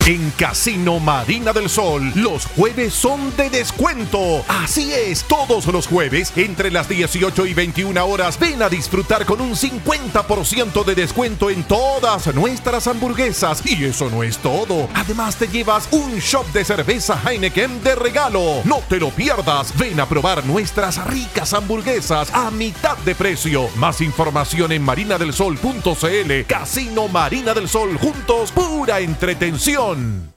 En 0.08 0.32
Casino 0.38 1.02
Marina 1.02 1.52
del 1.52 1.68
Sol, 1.70 2.14
los 2.16 2.46
jueves 2.46 2.94
son 2.94 3.36
de 3.36 3.50
descuento. 3.50 4.42
Así 4.48 4.94
es, 4.94 5.26
todos 5.26 5.66
los 5.66 5.86
jueves, 5.86 6.32
entre 6.38 6.72
las 6.72 6.88
18 6.88 7.46
y 7.46 7.54
21 7.54 8.06
horas, 8.06 8.40
ven 8.40 8.64
a 8.64 8.70
disfrutar 8.70 9.26
con 9.26 9.42
un 9.42 9.54
50% 9.54 10.86
de 10.86 10.96
descuento 10.96 11.50
en 11.50 11.62
todas 11.66 12.34
nuestras 12.34 12.88
hamburguesas. 12.88 13.62
Y 13.66 13.84
eso 13.84 14.10
no 14.10 14.24
es 14.24 14.38
todo. 14.38 14.88
Además, 14.94 15.36
te 15.36 15.50
llevas 15.50 15.90
un 15.92 16.20
shop 16.20 16.54
de 16.54 16.64
cerveza 16.64 17.20
Heineken 17.26 17.84
de 17.84 17.96
regalo. 17.96 18.62
No 18.64 18.80
te 18.88 19.02
lo 19.02 19.10
pierdas. 19.10 19.78
Ven 19.78 20.00
a 20.00 20.08
probar 20.08 20.46
nuestras 20.46 21.06
ricas 21.08 21.54
hamburguesas 21.54 22.34
a 22.34 22.50
mitad 22.50 22.98
de 23.00 23.14
precio. 23.14 23.68
Más 23.76 24.00
información 24.00 24.72
en 24.72 24.84
marinadelsol.cl. 24.84 26.46
Casino 26.48 27.10
Marina 27.10 27.54
del 27.54 27.68
Sol, 27.68 27.98
juntos, 27.98 28.54
pura 28.54 29.02
entretención. 29.02 29.97
León. 29.98 30.37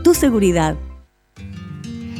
tu 0.01 0.13
seguridad. 0.13 0.75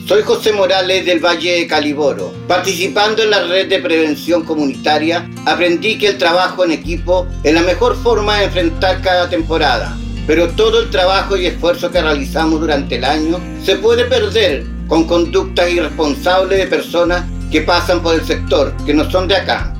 Soy 0.07 0.23
José 0.23 0.51
Morales 0.51 1.05
del 1.05 1.19
Valle 1.19 1.59
de 1.59 1.67
Caliboro. 1.67 2.33
Participando 2.47 3.23
en 3.23 3.29
la 3.29 3.43
red 3.43 3.69
de 3.69 3.79
prevención 3.79 4.43
comunitaria, 4.43 5.29
aprendí 5.45 5.97
que 5.97 6.07
el 6.07 6.17
trabajo 6.17 6.65
en 6.65 6.71
equipo 6.71 7.27
es 7.43 7.53
la 7.53 7.61
mejor 7.61 7.95
forma 7.95 8.37
de 8.37 8.45
enfrentar 8.45 9.01
cada 9.01 9.29
temporada. 9.29 9.97
Pero 10.27 10.49
todo 10.49 10.81
el 10.81 10.89
trabajo 10.89 11.37
y 11.37 11.45
esfuerzo 11.45 11.91
que 11.91 12.01
realizamos 12.01 12.59
durante 12.59 12.95
el 12.95 13.05
año 13.05 13.39
se 13.63 13.77
puede 13.77 14.05
perder 14.05 14.65
con 14.87 15.05
conductas 15.05 15.71
irresponsables 15.71 16.59
de 16.59 16.67
personas 16.67 17.23
que 17.49 17.61
pasan 17.61 18.01
por 18.01 18.15
el 18.15 18.25
sector, 18.25 18.75
que 18.85 18.93
no 18.93 19.09
son 19.09 19.27
de 19.27 19.37
acá. 19.37 19.73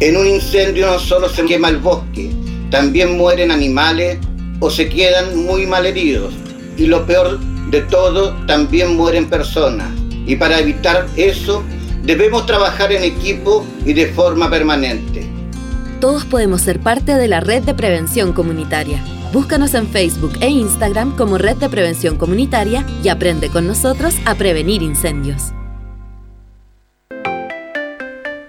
En 0.00 0.16
un 0.16 0.26
incendio 0.26 0.86
no 0.86 0.98
solo 0.98 1.28
se 1.28 1.44
quema 1.44 1.68
el 1.68 1.78
bosque, 1.78 2.30
también 2.70 3.16
mueren 3.16 3.50
animales 3.50 4.18
o 4.60 4.68
se 4.70 4.88
quedan 4.88 5.36
muy 5.44 5.66
mal 5.66 5.86
heridos. 5.86 6.34
Y 6.76 6.86
lo 6.86 7.06
peor 7.06 7.38
de 7.70 7.82
todo, 7.82 8.34
también 8.46 8.96
mueren 8.96 9.28
personas. 9.28 9.90
Y 10.26 10.36
para 10.36 10.58
evitar 10.58 11.06
eso, 11.16 11.62
debemos 12.02 12.46
trabajar 12.46 12.92
en 12.92 13.04
equipo 13.04 13.66
y 13.84 13.92
de 13.92 14.06
forma 14.08 14.50
permanente. 14.50 15.26
Todos 16.00 16.24
podemos 16.24 16.60
ser 16.60 16.80
parte 16.80 17.14
de 17.14 17.28
la 17.28 17.40
red 17.40 17.62
de 17.62 17.74
prevención 17.74 18.32
comunitaria. 18.32 19.02
Búscanos 19.32 19.74
en 19.74 19.88
Facebook 19.88 20.34
e 20.40 20.48
Instagram 20.48 21.16
como 21.16 21.38
Red 21.38 21.56
de 21.56 21.68
Prevención 21.68 22.16
Comunitaria 22.16 22.86
y 23.02 23.08
aprende 23.08 23.48
con 23.48 23.66
nosotros 23.66 24.14
a 24.26 24.36
prevenir 24.36 24.82
incendios. 24.82 25.52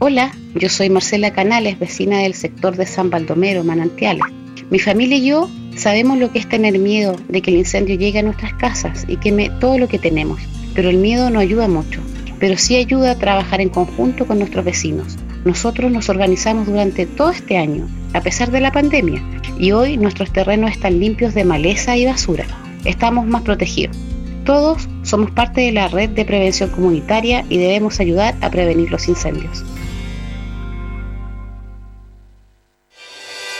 Hola, 0.00 0.32
yo 0.54 0.68
soy 0.68 0.90
Marcela 0.90 1.32
Canales, 1.32 1.78
vecina 1.78 2.18
del 2.18 2.34
sector 2.34 2.76
de 2.76 2.86
San 2.86 3.10
Baldomero, 3.10 3.64
Manantiales. 3.64 4.26
Mi 4.70 4.78
familia 4.78 5.16
y 5.16 5.24
yo 5.24 5.48
sabemos 5.76 6.18
lo 6.18 6.30
que 6.30 6.38
es 6.38 6.48
tener 6.48 6.78
miedo 6.78 7.16
de 7.28 7.40
que 7.40 7.50
el 7.50 7.56
incendio 7.56 7.96
llegue 7.96 8.18
a 8.18 8.22
nuestras 8.22 8.52
casas 8.52 9.06
y 9.08 9.16
queme 9.16 9.50
todo 9.60 9.78
lo 9.78 9.88
que 9.88 9.98
tenemos, 9.98 10.40
pero 10.74 10.90
el 10.90 10.98
miedo 10.98 11.30
no 11.30 11.38
ayuda 11.38 11.68
mucho, 11.68 12.02
pero 12.38 12.58
sí 12.58 12.76
ayuda 12.76 13.12
a 13.12 13.18
trabajar 13.18 13.62
en 13.62 13.70
conjunto 13.70 14.26
con 14.26 14.38
nuestros 14.38 14.66
vecinos. 14.66 15.16
Nosotros 15.46 15.90
nos 15.90 16.10
organizamos 16.10 16.66
durante 16.66 17.06
todo 17.06 17.30
este 17.30 17.56
año, 17.56 17.88
a 18.12 18.20
pesar 18.20 18.50
de 18.50 18.60
la 18.60 18.70
pandemia, 18.70 19.22
y 19.58 19.72
hoy 19.72 19.96
nuestros 19.96 20.32
terrenos 20.34 20.72
están 20.72 21.00
limpios 21.00 21.32
de 21.32 21.44
maleza 21.44 21.96
y 21.96 22.04
basura. 22.04 22.44
Estamos 22.84 23.26
más 23.26 23.42
protegidos. 23.42 23.96
Todos 24.44 24.86
somos 25.02 25.30
parte 25.30 25.62
de 25.62 25.72
la 25.72 25.88
red 25.88 26.10
de 26.10 26.26
prevención 26.26 26.68
comunitaria 26.68 27.44
y 27.48 27.56
debemos 27.56 28.00
ayudar 28.00 28.34
a 28.42 28.50
prevenir 28.50 28.90
los 28.90 29.08
incendios. 29.08 29.64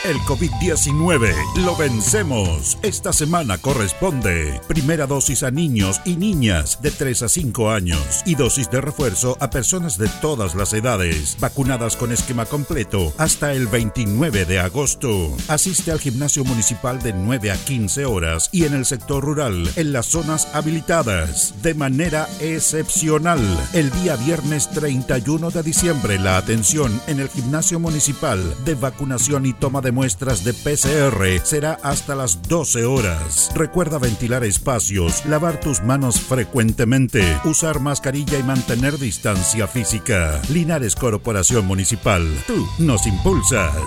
El 0.09 0.17
COVID-19 0.21 1.35
lo 1.63 1.75
vencemos. 1.75 2.79
Esta 2.81 3.13
semana 3.13 3.59
corresponde 3.59 4.59
primera 4.67 5.05
dosis 5.05 5.43
a 5.43 5.51
niños 5.51 6.01
y 6.03 6.15
niñas 6.15 6.79
de 6.81 6.89
3 6.89 7.21
a 7.21 7.29
5 7.29 7.69
años 7.69 8.23
y 8.25 8.33
dosis 8.33 8.71
de 8.71 8.81
refuerzo 8.81 9.37
a 9.39 9.51
personas 9.51 9.99
de 9.99 10.09
todas 10.19 10.55
las 10.55 10.73
edades, 10.73 11.37
vacunadas 11.39 11.95
con 11.95 12.11
esquema 12.11 12.45
completo 12.45 13.13
hasta 13.19 13.53
el 13.53 13.67
29 13.67 14.45
de 14.45 14.59
agosto. 14.59 15.37
Asiste 15.47 15.91
al 15.91 15.99
gimnasio 15.99 16.43
municipal 16.43 16.99
de 17.03 17.13
9 17.13 17.51
a 17.51 17.57
15 17.57 18.05
horas 18.05 18.49
y 18.51 18.63
en 18.63 18.73
el 18.73 18.87
sector 18.87 19.23
rural, 19.23 19.69
en 19.75 19.93
las 19.93 20.07
zonas 20.07 20.47
habilitadas, 20.55 21.53
de 21.61 21.75
manera 21.75 22.27
excepcional. 22.39 23.41
El 23.73 23.91
día 23.91 24.15
viernes 24.15 24.71
31 24.71 25.51
de 25.51 25.61
diciembre, 25.61 26.17
la 26.17 26.37
atención 26.37 26.99
en 27.05 27.19
el 27.19 27.29
gimnasio 27.29 27.79
municipal 27.79 28.55
de 28.65 28.73
vacunación 28.73 29.45
y 29.45 29.53
toma 29.53 29.81
de 29.81 29.98
muestras 29.99 30.45
de 30.45 30.53
PCR 30.53 31.45
será 31.45 31.77
hasta 31.83 32.15
las 32.15 32.41
12 32.43 32.85
horas. 32.85 33.51
Recuerda 33.53 33.99
ventilar 33.99 34.45
espacios, 34.45 35.25
lavar 35.25 35.59
tus 35.59 35.83
manos 35.83 36.21
frecuentemente, 36.21 37.21
usar 37.43 37.81
mascarilla 37.81 38.39
y 38.39 38.43
mantener 38.43 38.97
distancia 38.97 39.67
física. 39.67 40.41
Linares 40.53 40.95
Corporación 40.95 41.65
Municipal, 41.65 42.25
tú 42.47 42.65
nos 42.77 43.05
impulsas. 43.07 43.83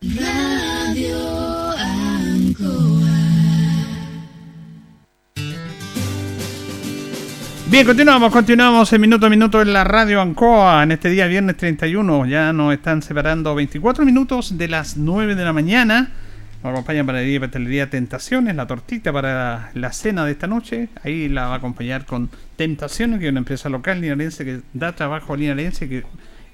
Radio 0.00 1.31
Bien, 7.72 7.86
continuamos, 7.86 8.30
continuamos 8.30 8.92
en 8.92 9.00
minuto 9.00 9.24
a 9.24 9.30
minuto 9.30 9.62
en 9.62 9.72
la 9.72 9.82
radio 9.82 10.20
Ancoa 10.20 10.82
en 10.82 10.92
este 10.92 11.08
día 11.08 11.26
viernes 11.26 11.56
31. 11.56 12.26
Ya 12.26 12.52
nos 12.52 12.74
están 12.74 13.00
separando 13.00 13.54
24 13.54 14.04
minutos 14.04 14.58
de 14.58 14.68
las 14.68 14.98
9 14.98 15.34
de 15.34 15.42
la 15.42 15.54
mañana. 15.54 16.12
Nos 16.62 16.70
acompaña 16.70 17.02
para 17.02 17.22
el 17.22 17.40
Pastelería 17.40 17.88
Tentaciones, 17.88 18.54
la 18.56 18.66
tortita 18.66 19.10
para 19.10 19.70
la 19.72 19.90
cena 19.90 20.26
de 20.26 20.32
esta 20.32 20.46
noche. 20.46 20.90
Ahí 21.02 21.30
la 21.30 21.46
va 21.46 21.54
a 21.54 21.56
acompañar 21.56 22.04
con 22.04 22.28
Tentaciones, 22.56 23.20
que 23.20 23.28
es 23.28 23.30
una 23.30 23.38
empresa 23.38 23.70
local 23.70 24.02
linarense 24.02 24.44
que 24.44 24.60
da 24.74 24.92
trabajo 24.92 25.32
a 25.32 25.38
linarense 25.38 25.88
que 25.88 26.04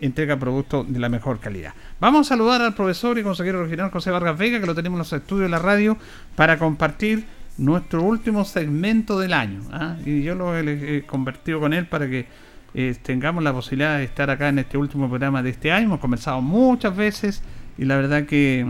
entrega 0.00 0.36
productos 0.36 0.86
de 0.92 1.00
la 1.00 1.08
mejor 1.08 1.40
calidad. 1.40 1.74
Vamos 1.98 2.28
a 2.28 2.36
saludar 2.36 2.62
al 2.62 2.74
profesor 2.74 3.18
y 3.18 3.24
consejero 3.24 3.64
regional 3.64 3.90
José 3.90 4.12
Vargas 4.12 4.38
Vega, 4.38 4.60
que 4.60 4.66
lo 4.66 4.74
tenemos 4.76 4.94
en 4.94 5.00
los 5.00 5.12
estudios 5.12 5.46
de 5.46 5.50
la 5.50 5.58
radio, 5.58 5.98
para 6.36 6.60
compartir 6.60 7.24
nuestro 7.58 8.02
último 8.02 8.44
segmento 8.44 9.18
del 9.18 9.32
año. 9.32 9.60
¿ah? 9.72 9.96
Y 10.06 10.22
yo 10.22 10.34
lo 10.34 10.56
he, 10.56 11.02
convertido 11.06 11.60
con 11.60 11.72
él 11.72 11.86
para 11.86 12.08
que 12.08 12.26
eh, 12.74 12.96
tengamos 13.02 13.42
la 13.42 13.52
posibilidad 13.52 13.98
de 13.98 14.04
estar 14.04 14.30
acá 14.30 14.48
en 14.48 14.60
este 14.60 14.78
último 14.78 15.08
programa 15.08 15.42
de 15.42 15.50
este 15.50 15.72
año. 15.72 15.86
Hemos 15.86 16.00
conversado 16.00 16.40
muchas 16.40 16.96
veces 16.96 17.42
y 17.76 17.84
la 17.84 17.96
verdad 17.96 18.24
que 18.24 18.66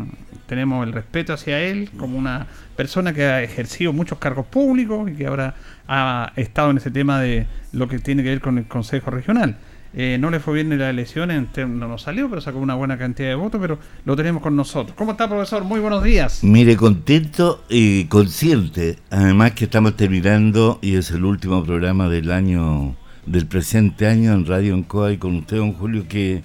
tenemos 0.46 0.86
el 0.86 0.92
respeto 0.92 1.34
hacia 1.34 1.60
él 1.60 1.90
como 1.98 2.18
una 2.18 2.46
persona 2.76 3.12
que 3.12 3.24
ha 3.24 3.42
ejercido 3.42 3.92
muchos 3.92 4.18
cargos 4.18 4.46
públicos 4.46 5.10
y 5.10 5.14
que 5.14 5.26
ahora 5.26 5.54
ha 5.86 6.32
estado 6.36 6.70
en 6.70 6.78
ese 6.78 6.90
tema 6.90 7.20
de 7.20 7.46
lo 7.72 7.86
que 7.88 7.98
tiene 7.98 8.22
que 8.22 8.30
ver 8.30 8.40
con 8.40 8.58
el 8.58 8.66
Consejo 8.66 9.10
Regional. 9.10 9.56
Eh, 9.94 10.18
no 10.20 10.30
le 10.30 10.38
fue 10.38 10.54
bien 10.54 10.70
en 10.72 10.78
las 10.80 10.90
elecciones, 10.90 11.44
no 11.56 11.88
nos 11.88 12.02
salió, 12.02 12.28
pero 12.28 12.40
sacó 12.40 12.58
una 12.58 12.74
buena 12.74 12.98
cantidad 12.98 13.28
de 13.28 13.34
votos, 13.34 13.60
pero 13.60 13.78
lo 14.04 14.16
tenemos 14.16 14.42
con 14.42 14.54
nosotros. 14.54 14.94
¿Cómo 14.96 15.12
está, 15.12 15.28
profesor? 15.28 15.64
Muy 15.64 15.80
buenos 15.80 16.04
días. 16.04 16.44
Mire, 16.44 16.76
contento 16.76 17.64
y 17.68 18.04
consciente. 18.04 18.98
Además 19.10 19.52
que 19.52 19.64
estamos 19.64 19.96
terminando 19.96 20.78
y 20.82 20.96
es 20.96 21.10
el 21.10 21.24
último 21.24 21.64
programa 21.64 22.08
del 22.08 22.30
año, 22.30 22.96
del 23.26 23.46
presente 23.46 24.06
año 24.06 24.32
en 24.34 24.44
Radio 24.46 24.74
Encoa 24.74 25.12
y 25.12 25.16
con 25.16 25.36
usted, 25.36 25.56
don 25.56 25.72
Julio, 25.72 26.04
que 26.06 26.42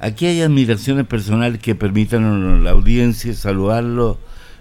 aquí 0.00 0.26
hay 0.26 0.40
admiraciones 0.40 1.06
personales 1.06 1.60
que 1.60 1.74
permitan 1.74 2.24
a 2.24 2.58
la 2.58 2.70
audiencia 2.70 3.34
saludarlo. 3.34 4.18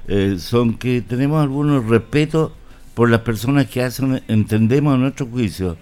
eh, 0.07 0.35
son 0.39 0.75
que 0.75 1.01
tenemos 1.01 1.41
algunos 1.41 1.85
respetos 1.85 2.51
por 2.93 3.09
las 3.09 3.21
personas 3.21 3.67
que 3.67 3.81
hacen, 3.83 4.21
entendemos 4.27 4.93
a 4.93 4.97
nuestro 4.97 5.25
juicio, 5.25 5.77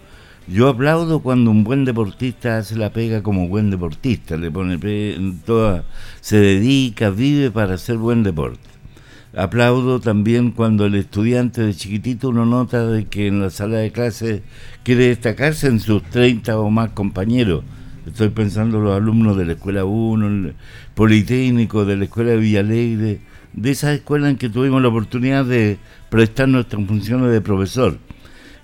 yo 0.48 0.68
aplaudo 0.68 1.20
cuando 1.20 1.52
un 1.52 1.64
buen 1.64 1.86
deportista 1.86 2.58
hace 2.58 2.76
la 2.76 2.92
pega 2.92 3.24
como 3.24 3.48
buen 3.48 3.70
deportista, 3.70 4.36
le 4.36 4.52
pone 4.52 4.78
toda, 5.46 5.86
se 6.20 6.38
dedica, 6.38 7.10
vive 7.10 7.50
para 7.50 7.76
hacer 7.76 7.98
buen 7.98 8.24
deporte. 8.24 8.74
Aplaudo 9.36 10.00
también 10.00 10.52
cuando 10.52 10.86
el 10.86 10.96
estudiante 10.96 11.62
de 11.62 11.74
chiquitito 11.74 12.30
uno 12.30 12.46
nota 12.46 12.86
de 12.86 13.06
que 13.06 13.28
en 13.28 13.40
la 13.40 13.50
sala 13.50 13.78
de 13.78 13.92
clase 13.92 14.44
quiere 14.84 15.08
destacarse 15.08 15.68
en 15.68 15.80
sus 15.80 16.04
30 16.04 16.60
o 16.60 16.70
más 16.70 16.92
compañeros. 16.92 17.64
Estoy 18.06 18.30
pensando 18.30 18.78
en 18.78 18.84
los 18.84 18.96
alumnos 18.96 19.38
de 19.38 19.46
la 19.46 19.54
Escuela 19.54 19.86
1, 19.86 20.28
el 20.28 20.56
Politécnico, 20.94 21.86
de 21.86 21.96
la 21.96 22.04
Escuela 22.04 22.32
de 22.32 22.38
Villalegre, 22.38 23.22
de 23.54 23.72
esas 23.72 23.96
escuelas 23.96 24.30
en 24.30 24.38
que 24.38 24.50
tuvimos 24.50 24.82
la 24.82 24.90
oportunidad 24.90 25.46
de 25.46 25.78
prestar 26.10 26.50
nuestras 26.50 26.86
funciones 26.86 27.32
de 27.32 27.40
profesor. 27.40 27.98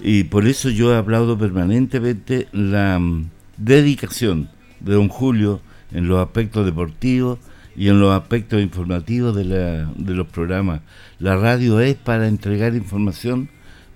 Y 0.02 0.24
por 0.26 0.48
eso 0.48 0.70
yo 0.70 0.96
aplaudo 0.98 1.38
permanentemente 1.38 2.48
la 2.52 2.98
mm, 3.00 3.30
dedicación 3.58 4.50
de 4.80 4.94
don 4.94 5.10
Julio 5.10 5.62
en 5.92 6.08
los 6.08 6.20
aspectos 6.20 6.66
deportivos 6.66 7.40
y 7.76 7.90
en 7.90 8.00
los 8.00 8.12
aspectos 8.18 8.62
informativos 8.62 9.36
de, 9.36 9.46
la- 9.46 9.92
de 9.96 10.14
los 10.14 10.28
programas. 10.28 10.82
La 11.20 11.36
radio 11.36 11.80
es 11.82 11.96
para 11.96 12.28
entregar 12.28 12.76
información, 12.76 13.50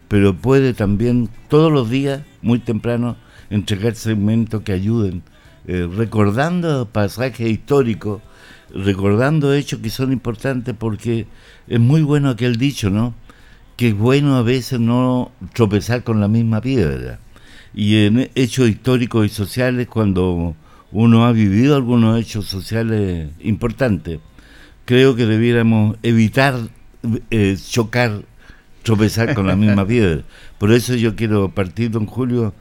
pero 0.07 0.35
puede 0.35 0.73
también 0.73 1.29
todos 1.47 1.71
los 1.71 1.89
días, 1.89 2.21
muy 2.41 2.59
temprano, 2.59 3.15
entregar 3.49 3.95
segmentos 3.95 4.61
que 4.63 4.73
ayuden, 4.73 5.23
eh, 5.67 5.87
recordando 5.95 6.87
pasajes 6.89 7.49
históricos, 7.49 8.21
recordando 8.73 9.53
hechos 9.53 9.79
que 9.79 9.89
son 9.89 10.11
importantes 10.11 10.75
porque 10.77 11.27
es 11.67 11.79
muy 11.79 12.01
bueno 12.01 12.29
aquel 12.29 12.57
dicho, 12.57 12.89
¿no? 12.89 13.13
Que 13.75 13.89
es 13.89 13.97
bueno 13.97 14.35
a 14.35 14.41
veces 14.41 14.79
no 14.79 15.31
tropezar 15.53 16.03
con 16.03 16.19
la 16.19 16.27
misma 16.27 16.61
piedra. 16.61 17.19
Y 17.73 18.05
en 18.05 18.29
hechos 18.35 18.69
históricos 18.69 19.25
y 19.25 19.29
sociales, 19.29 19.87
cuando 19.87 20.55
uno 20.91 21.25
ha 21.25 21.31
vivido 21.31 21.75
algunos 21.75 22.19
hechos 22.19 22.45
sociales 22.45 23.31
importantes, 23.39 24.19
creo 24.85 25.15
que 25.15 25.25
debiéramos 25.25 25.97
evitar 26.03 26.55
eh, 27.31 27.57
chocar, 27.69 28.21
tropezar 28.83 29.33
con 29.33 29.47
la 29.47 29.55
misma 29.55 29.85
piedra. 29.87 30.23
Por 30.59 30.71
eso 30.71 30.93
yo 30.95 31.15
quiero 31.15 31.49
partir, 31.49 31.89
don 31.91 32.05
Julio, 32.05 32.53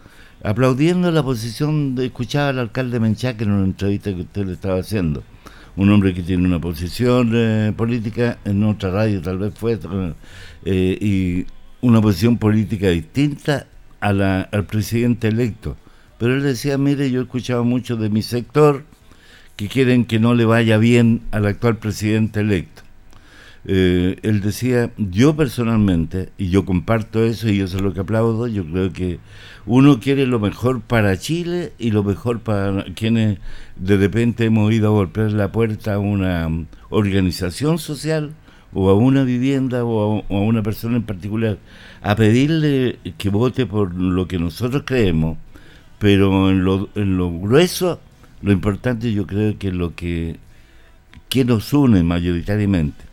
aplaudiendo 0.42 1.10
la 1.10 1.22
posición 1.22 1.94
de 1.94 2.06
escuchar 2.06 2.48
al 2.48 2.58
alcalde 2.58 2.98
Menchaque 2.98 3.44
en 3.44 3.52
una 3.52 3.64
entrevista 3.64 4.14
que 4.14 4.22
usted 4.22 4.46
le 4.46 4.54
estaba 4.54 4.80
haciendo. 4.80 5.22
Un 5.76 5.90
hombre 5.90 6.12
que 6.12 6.22
tiene 6.22 6.46
una 6.46 6.60
posición 6.60 7.30
eh, 7.34 7.72
política, 7.74 8.38
en 8.44 8.62
otra 8.64 8.90
radio 8.90 9.22
tal 9.22 9.38
vez 9.38 9.54
fue, 9.54 9.78
eh, 10.64 10.98
y 11.00 11.46
una 11.80 12.00
posición 12.00 12.36
política 12.36 12.88
distinta 12.88 13.66
a 14.00 14.12
la, 14.12 14.42
al 14.42 14.64
presidente 14.66 15.28
electo. 15.28 15.76
Pero 16.18 16.34
él 16.34 16.42
decía, 16.42 16.76
mire, 16.78 17.10
yo 17.10 17.20
he 17.20 17.22
escuchado 17.24 17.64
mucho 17.64 17.96
de 17.96 18.10
mi 18.10 18.22
sector 18.22 18.84
que 19.56 19.68
quieren 19.68 20.04
que 20.04 20.18
no 20.18 20.34
le 20.34 20.44
vaya 20.44 20.76
bien 20.78 21.22
al 21.30 21.46
actual 21.46 21.78
presidente 21.78 22.40
electo. 22.40 22.82
Eh, 23.64 24.18
él 24.22 24.40
decía, 24.40 24.90
yo 24.98 25.36
personalmente, 25.36 26.30
y 26.36 26.50
yo 26.50 26.64
comparto 26.64 27.24
eso 27.24 27.48
y 27.48 27.60
eso 27.60 27.76
es 27.76 27.82
lo 27.82 27.94
que 27.94 28.00
aplaudo, 28.00 28.48
yo 28.48 28.64
creo 28.64 28.92
que 28.92 29.20
uno 29.66 30.00
quiere 30.00 30.26
lo 30.26 30.40
mejor 30.40 30.80
para 30.80 31.16
Chile 31.16 31.72
y 31.78 31.92
lo 31.92 32.02
mejor 32.02 32.40
para 32.40 32.84
quienes 32.94 33.38
de 33.76 33.96
repente 33.96 34.46
hemos 34.46 34.72
ido 34.72 34.88
a 34.88 34.90
golpear 34.90 35.30
la 35.32 35.52
puerta 35.52 35.94
a 35.94 35.98
una 36.00 36.48
organización 36.90 37.78
social 37.78 38.34
o 38.72 38.90
a 38.90 38.94
una 38.94 39.22
vivienda 39.22 39.84
o 39.84 40.24
a, 40.28 40.40
una 40.40 40.62
persona 40.62 40.96
en 40.96 41.04
particular, 41.04 41.58
a 42.02 42.16
pedirle 42.16 42.98
que 43.18 43.28
vote 43.28 43.66
por 43.66 43.94
lo 43.94 44.26
que 44.26 44.38
nosotros 44.38 44.82
creemos, 44.84 45.38
pero 45.98 46.50
en 46.50 46.64
lo, 46.64 46.88
en 46.96 47.16
lo 47.16 47.30
grueso, 47.30 48.00
lo 48.40 48.50
importante 48.50 49.12
yo 49.12 49.26
creo 49.26 49.56
que 49.58 49.70
lo 49.70 49.94
que, 49.94 50.36
que 51.28 51.44
nos 51.44 51.72
une 51.72 52.02
mayoritariamente, 52.02 53.11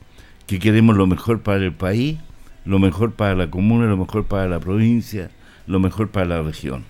que 0.50 0.58
queremos 0.58 0.97
lo 0.97 1.06
mejor 1.06 1.41
para 1.41 1.64
el 1.64 1.74
país, 1.74 2.18
lo 2.66 2.80
mejor 2.80 3.14
para 3.14 3.36
la 3.36 3.52
comuna, 3.52 3.86
lo 3.86 3.97
mejor 3.97 4.26
para 4.26 4.47
la 4.47 4.60
provincia, 4.60 5.30
lo 5.68 5.80
mejor 5.80 6.10
para 6.10 6.26
la 6.26 6.41
región. 6.41 6.86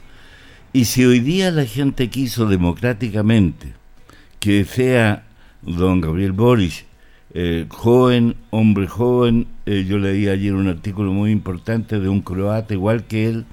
Y 0.72 0.86
si 0.86 1.04
hoy 1.04 1.20
día 1.20 1.52
la 1.52 1.66
gente 1.66 2.10
quiso 2.10 2.46
democráticamente 2.46 3.74
que 4.40 4.64
sea 4.64 5.26
don 5.62 6.00
Gabriel 6.00 6.32
Boris, 6.32 6.86
eh, 7.34 7.66
joven, 7.68 8.38
hombre 8.50 8.88
joven, 8.88 9.46
eh, 9.66 9.86
yo 9.86 9.98
leí 9.98 10.30
ayer 10.30 10.54
un 10.54 10.70
artículo 10.70 11.12
muy 11.12 11.32
importante 11.32 12.00
de 12.00 12.08
un 12.08 12.22
croata 12.22 12.74
igual 12.74 13.08
que 13.08 13.28
él, 13.28 13.46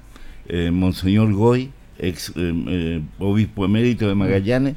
eh, 0.47 0.71
Monseñor 0.71 1.33
Goy, 1.33 1.71
ex 1.99 2.31
obispo 3.19 3.65
emérito 3.65 4.07
de 4.07 4.15
Magallanes, 4.15 4.75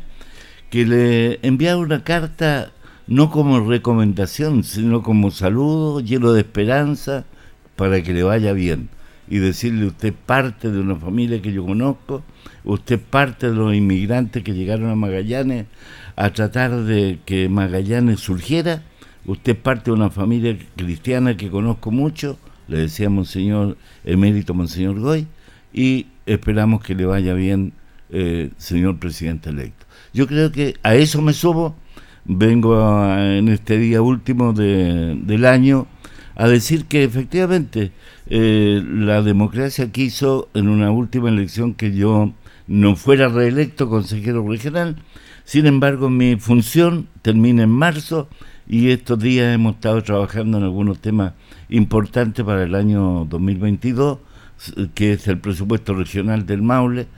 que 0.71 0.85
le 0.85 1.39
enviaba 1.47 1.81
una 1.81 2.03
carta 2.03 2.73
no 3.11 3.29
como 3.29 3.59
recomendación, 3.59 4.63
sino 4.63 5.03
como 5.03 5.33
saludo, 5.33 5.99
lleno 5.99 6.33
de 6.33 6.43
esperanza, 6.43 7.25
para 7.75 8.03
que 8.03 8.15
le 8.15 8.23
vaya 8.23 8.53
bien. 8.53 8.89
Y 9.29 9.39
decirle, 9.39 9.87
usted 9.87 10.15
parte 10.15 10.71
de 10.71 10.79
una 10.79 10.95
familia 10.95 11.43
que 11.43 11.53
yo 11.53 11.67
conozco, 11.67 12.23
usted 12.65 13.01
parte 13.01 13.51
de 13.51 13.57
los 13.57 13.75
inmigrantes 13.75 14.45
que 14.45 14.55
llegaron 14.55 14.91
a 14.91 14.95
Magallanes 14.95 15.67
a 16.15 16.31
tratar 16.33 16.85
de 16.85 17.19
que 17.27 17.49
Magallanes 17.49 18.21
surgiera. 18.21 18.85
Usted 19.27 19.57
parte 19.57 19.91
de 19.91 19.97
una 19.97 20.11
familia 20.11 20.57
cristiana 20.77 21.37
que 21.37 21.51
conozco 21.51 21.91
mucho, 21.91 22.39
le 22.69 22.79
decía 22.79 23.11
Monseñor 23.11 23.77
Emérito 24.05 24.55
Monseñor 24.55 25.01
Goy, 25.01 25.27
y 25.73 26.07
esperamos 26.27 26.83
que 26.83 26.95
le 26.95 27.07
vaya 27.07 27.35
bien, 27.35 27.73
eh, 28.11 28.51
señor 28.57 28.99
presidente 28.99 29.51
electo. 29.51 29.87
Yo 30.13 30.29
creo 30.29 30.53
que 30.53 30.77
a 30.85 30.95
eso 30.95 31.21
me 31.23 31.33
subo, 31.33 31.75
vengo 32.25 32.77
en 33.17 33.49
este 33.49 33.79
día 33.79 34.03
último 34.03 34.53
de- 34.53 35.17
del 35.23 35.45
año 35.47 35.87
a 36.37 36.49
decir 36.49 36.87
que 36.87 37.05
efectivamente 37.05 37.93
eh, 38.27 38.83
la 38.87 39.23
democracia 39.23 39.91
quiso 39.93 40.49
en 40.55 40.69
una 40.69 40.91
última 40.91 41.29
elección 41.29 41.75
que 41.75 41.93
yo 41.95 42.33
no 42.67 42.95
fuera 42.97 43.29
reelecto 43.29 43.89
consejero 43.89 44.47
regional, 44.49 44.97
sin 45.45 45.67
embargo 45.67 46.09
mi 46.09 46.37
función 46.37 47.09
termina 47.23 47.65
en 47.65 47.71
marzo 47.71 48.29
y 48.69 48.91
estos 48.91 49.19
días 49.19 49.53
hemos 49.53 49.75
estado 49.75 50.03
trabajando 50.03 50.59
en 50.59 50.65
algunos 50.65 51.01
temas 51.01 51.33
importantes 51.69 52.45
para 52.45 52.63
el 52.63 52.75
año 52.77 53.27
2022, 53.29 54.19
s- 54.59 54.73
que 54.95 55.15
es 55.15 55.27
el 55.27 55.39
presupuesto 55.39 55.93
regional 55.95 56.47
del 56.47 56.63
Maule, 56.63 57.09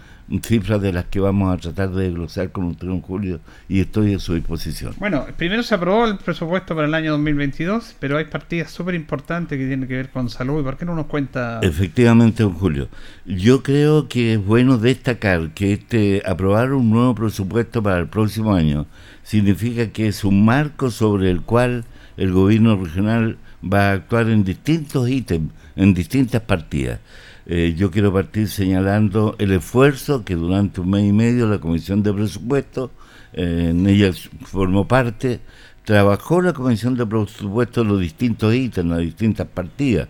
cifras 0.40 0.80
de 0.80 0.92
las 0.92 1.06
que 1.06 1.20
vamos 1.20 1.52
a 1.52 1.60
tratar 1.60 1.90
de 1.90 2.04
desglosar 2.04 2.50
con 2.52 2.64
usted, 2.64 2.86
don 2.86 3.00
Julio, 3.00 3.40
y 3.68 3.80
estoy 3.80 4.14
a 4.14 4.18
su 4.18 4.34
disposición. 4.34 4.94
Bueno, 4.98 5.26
primero 5.36 5.62
se 5.62 5.74
aprobó 5.74 6.06
el 6.06 6.16
presupuesto 6.16 6.74
para 6.74 6.86
el 6.86 6.94
año 6.94 7.12
2022, 7.12 7.96
pero 7.98 8.16
hay 8.16 8.24
partidas 8.26 8.70
súper 8.70 8.94
importantes 8.94 9.58
que 9.58 9.66
tienen 9.66 9.88
que 9.88 9.96
ver 9.96 10.10
con 10.10 10.30
salud. 10.30 10.60
¿Y 10.60 10.64
por 10.64 10.76
qué 10.76 10.84
no 10.84 10.94
nos 10.94 11.06
cuenta? 11.06 11.60
Efectivamente, 11.62 12.42
don 12.42 12.54
Julio. 12.54 12.88
Yo 13.26 13.62
creo 13.62 14.08
que 14.08 14.34
es 14.34 14.44
bueno 14.44 14.78
destacar 14.78 15.50
que 15.50 15.74
este 15.74 16.22
aprobar 16.24 16.72
un 16.72 16.90
nuevo 16.90 17.14
presupuesto 17.14 17.82
para 17.82 17.98
el 17.98 18.08
próximo 18.08 18.54
año 18.54 18.86
significa 19.22 19.88
que 19.88 20.08
es 20.08 20.24
un 20.24 20.44
marco 20.44 20.90
sobre 20.90 21.30
el 21.30 21.42
cual 21.42 21.84
el 22.16 22.32
gobierno 22.32 22.76
regional 22.76 23.38
va 23.62 23.90
a 23.90 23.92
actuar 23.92 24.28
en 24.28 24.44
distintos 24.44 25.08
ítems, 25.08 25.52
en 25.76 25.94
distintas 25.94 26.42
partidas. 26.42 27.00
Eh, 27.46 27.74
yo 27.76 27.90
quiero 27.90 28.12
partir 28.12 28.48
señalando 28.48 29.34
el 29.38 29.52
esfuerzo 29.52 30.24
que 30.24 30.36
durante 30.36 30.80
un 30.80 30.90
mes 30.90 31.04
y 31.04 31.12
medio 31.12 31.48
la 31.48 31.58
Comisión 31.58 32.02
de 32.02 32.12
Presupuestos, 32.12 32.90
eh, 33.32 33.68
en 33.70 33.86
ella 33.86 34.12
formó 34.44 34.86
parte, 34.86 35.40
trabajó 35.84 36.40
la 36.40 36.52
Comisión 36.52 36.94
de 36.96 37.06
Presupuestos 37.06 37.86
los 37.86 38.00
distintos 38.00 38.54
ítems, 38.54 38.90
las 38.90 39.00
distintas 39.00 39.48
partidas, 39.48 40.08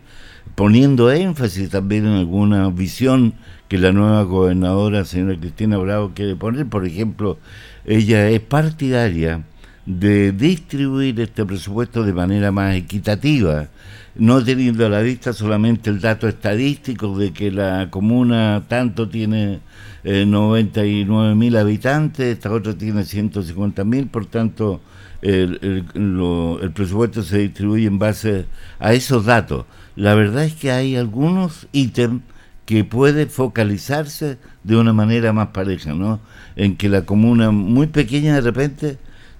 poniendo 0.55 1.11
énfasis 1.11 1.70
también 1.70 2.07
en 2.07 2.14
alguna 2.14 2.68
visión 2.68 3.35
que 3.68 3.78
la 3.78 3.93
nueva 3.93 4.22
gobernadora, 4.24 5.05
señora 5.07 5.39
Cristina 5.39 5.78
Bravo, 5.78 6.12
quiere 6.14 6.37
poner. 6.37 6.66
Por 6.66 6.85
ejemplo, 6.85 7.39
ella 7.87 8.28
es 8.28 8.41
partidaria 8.41 9.45
de 9.87 10.33
distribuir 10.33 11.18
este 11.20 11.45
presupuesto 11.45 12.05
de 12.05 12.12
manera 12.12 12.53
más 12.53 12.76
equitativa, 12.76 13.68
no 14.15 14.43
teniendo 14.45 14.85
a 14.87 14.89
la 14.89 15.01
vista 15.01 15.33
solamente 15.33 15.91
el 15.91 16.01
dato 16.01 16.29
estadístico 16.29 17.17
de 17.17 17.33
que 17.33 17.51
la 17.51 17.89
comuna 17.91 18.65
tanto 18.69 19.09
tiene 19.09 19.61
eh, 20.05 20.25
99 20.27 21.35
mil 21.35 21.57
habitantes, 21.57 22.27
esta 22.35 22.51
otra 22.53 22.75
tiene 22.77 23.05
150 23.05 23.85
mil, 23.85 24.09
por 24.09 24.27
tanto 24.27 24.81
el, 25.23 25.85
lo- 25.95 26.61
el 26.61 26.73
presupuesto 26.73 27.23
se 27.23 27.39
distribuye 27.39 27.87
en 27.87 27.99
base 27.99 28.47
a 28.79 28.93
esos 28.93 29.25
datos. 29.25 29.65
La 29.97 30.15
verdad 30.15 30.45
es 30.45 30.55
que 30.55 30.71
hay 30.73 30.97
algunos 30.97 31.69
ítems 31.73 32.23
que 32.67 32.85
puede 32.85 33.27
focalizarse 33.27 34.39
de 34.65 34.77
una 34.77 34.93
manera 34.93 35.33
más 35.33 35.49
pareja, 35.49 35.95
¿no? 35.95 36.21
En 36.57 36.77
que 36.77 36.89
la 36.89 37.03
comuna 37.03 37.51
muy 37.51 37.87
pequeña 37.89 38.35
de 38.35 38.41
repente 38.41 38.99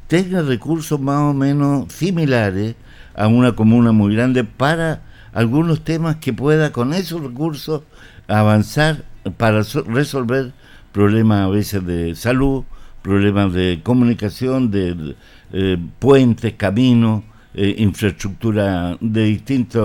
tenga 0.09 0.43
recursos 0.43 1.01
más 1.01 1.21
o 1.31 1.35
menos 1.35 1.93
similares 1.93 2.75
a 3.15 3.27
una 3.29 3.53
comuna 3.53 3.93
muy 3.93 4.15
grande 4.15 4.45
para 4.45 5.03
algunos 5.33 5.83
temas 5.83 6.17
que 6.17 6.33
pueda 6.33 6.73
con 6.73 6.93
esos 6.93 7.23
recursos 7.23 7.83
avanzar 8.29 9.05
para 9.37 9.65
so- 9.65 9.83
resolver 9.85 10.53
problemas 10.93 11.47
a 11.47 11.49
veces 11.49 11.85
de 11.87 12.15
salud, 12.15 12.65
problemas 13.03 13.53
de 13.53 13.81
comunicación, 13.83 14.71
de 14.71 15.17
eh, 15.53 15.79
puentes, 15.99 16.55
caminos, 16.55 17.23
eh, 17.55 17.75
infraestructura 17.79 18.97
de 19.01 19.25
distinta 19.25 19.81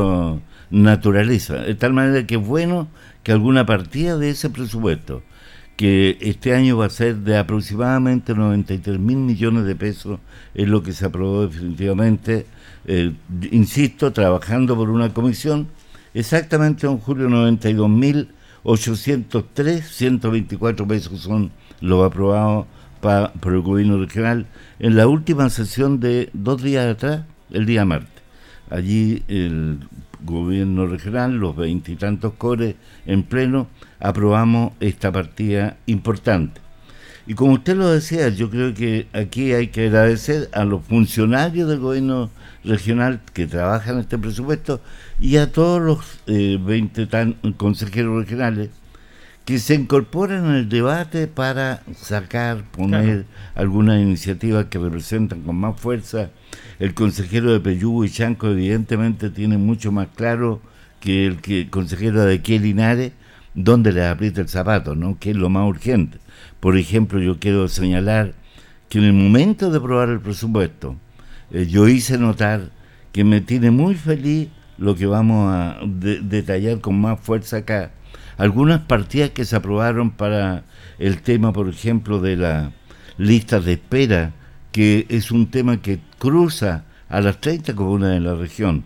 naturaleza. 0.70 1.56
De 1.56 1.76
tal 1.76 1.94
manera 1.94 2.26
que 2.26 2.36
es 2.36 2.46
bueno 2.46 2.88
que 3.24 3.32
alguna 3.32 3.66
partida 3.66 4.18
de 4.18 4.30
ese 4.30 4.50
presupuesto, 4.50 5.24
que 5.76 6.18
este 6.22 6.54
año 6.56 6.78
va 6.78 6.86
a 6.86 6.90
ser 6.90 7.18
de 7.18 7.38
aproximadamente 7.38 8.34
93 8.34 9.00
mil 9.00 9.18
millones 9.18 9.66
de 9.66 9.76
pesos, 9.76 10.20
es 10.56 10.68
lo 10.68 10.82
que 10.84 10.94
se 10.94 11.06
aprobó 11.06 11.46
definitivamente, 11.48 12.46
eh, 12.88 13.14
insisto, 13.52 14.14
trabajando 14.14 14.76
por 14.76 14.90
una 14.90 15.14
comisión, 15.14 15.68
exactamente 16.14 16.88
en 16.88 16.98
julio 17.00 17.30
92 17.30 17.90
mil 17.90 18.30
803, 18.64 19.88
124 19.88 20.88
pesos 20.88 21.22
son 21.22 21.52
los 21.80 22.06
aprobados 22.06 22.66
por 23.00 23.54
el 23.54 23.62
gobierno 23.62 23.98
regional 23.98 24.48
en 24.80 24.96
la 24.98 25.08
última 25.08 25.50
sesión 25.50 26.00
de 26.00 26.30
dos 26.34 26.62
días 26.62 26.86
atrás, 26.86 27.24
el 27.52 27.66
día 27.66 27.86
martes. 27.86 28.22
Allí 28.70 29.24
el 29.28 29.80
gobierno 30.24 30.88
regional, 30.88 31.36
los 31.36 31.56
veintitantos 31.56 32.34
cores 32.34 32.76
en 33.06 33.24
pleno, 33.24 33.68
aprobamos 34.00 34.74
esta 34.80 35.12
partida 35.12 35.78
importante. 35.86 36.60
Y 37.28 37.34
como 37.34 37.54
usted 37.54 37.76
lo 37.76 37.90
decía, 37.90 38.30
yo 38.30 38.50
creo 38.50 38.74
que 38.74 39.08
aquí 39.14 39.54
hay 39.54 39.68
que 39.68 39.88
agradecer 39.88 40.50
a 40.54 40.64
los 40.66 40.84
funcionarios 40.86 41.70
del 41.70 41.80
gobierno 41.80 42.24
regional 42.24 42.47
que 43.34 43.48
trabajan 43.48 44.00
este 44.00 44.18
presupuesto 44.18 44.82
y 45.20 45.38
a 45.38 45.52
todos 45.52 45.82
los 45.82 46.00
eh, 46.28 46.58
20 46.62 47.06
tan- 47.08 47.34
consejeros 47.58 48.18
regionales 48.24 48.70
que 49.46 49.60
se 49.60 49.76
incorporan 49.76 50.46
en 50.48 50.52
el 50.56 50.70
debate 50.70 51.28
para 51.28 51.82
sacar, 51.96 52.64
poner 52.66 53.26
algunas 53.56 54.02
iniciativas 54.02 54.66
que 54.66 54.78
representan 54.78 55.42
con 55.44 55.56
más 55.56 55.80
fuerza. 55.80 56.32
El 56.80 56.94
consejero 56.94 57.54
de 57.54 57.62
Peyú 57.62 58.04
y 58.04 58.10
Chanco 58.10 58.48
evidentemente 58.50 59.30
tiene 59.30 59.58
mucho 59.58 59.92
más 59.94 60.10
claro 60.16 60.62
que 61.00 61.26
el, 61.28 61.38
que 61.38 61.62
el 61.62 61.70
consejero 61.70 62.26
de 62.26 62.36
aquí 62.36 62.60
Linares 62.60 63.14
dónde 63.54 63.94
les 63.94 64.04
aprieta 64.06 64.42
el 64.42 64.50
zapato, 64.50 64.96
¿no? 64.96 65.18
que 65.18 65.32
es 65.32 65.38
lo 65.38 65.50
más 65.50 65.68
urgente. 65.68 66.18
Por 66.60 66.78
ejemplo, 66.78 67.20
yo 67.20 67.40
quiero 67.40 67.68
señalar 67.70 68.34
que 68.90 68.98
en 69.00 69.06
el 69.06 69.14
momento 69.14 69.72
de 69.72 69.78
aprobar 69.78 70.10
el 70.10 70.20
presupuesto, 70.20 70.98
eh, 71.52 71.66
yo 71.68 71.88
hice 71.88 72.18
notar 72.18 72.70
que 73.12 73.24
me 73.24 73.42
tiene 73.42 73.72
muy 73.72 73.96
feliz 73.96 74.50
lo 74.78 74.96
que 74.96 75.06
vamos 75.06 75.52
a 75.52 75.80
de- 75.86 76.20
detallar 76.22 76.80
con 76.82 77.00
más 77.00 77.20
fuerza 77.20 77.58
acá. 77.58 77.92
Algunas 78.38 78.82
partidas 78.82 79.32
que 79.32 79.46
se 79.46 79.56
aprobaron 79.56 80.12
para 80.12 80.64
el 81.00 81.22
tema, 81.22 81.52
por 81.54 81.70
ejemplo, 81.70 82.20
de 82.22 82.36
las 82.36 82.72
listas 83.18 83.66
de 83.66 83.74
espera, 83.74 84.34
que 84.72 85.06
es 85.10 85.32
un 85.32 85.48
tema 85.48 85.82
que 85.82 86.00
cruza 86.20 86.84
a 87.10 87.22
las 87.22 87.42
30 87.42 87.74
comunas 87.74 88.12
de 88.12 88.20
la 88.20 88.36
región. 88.36 88.84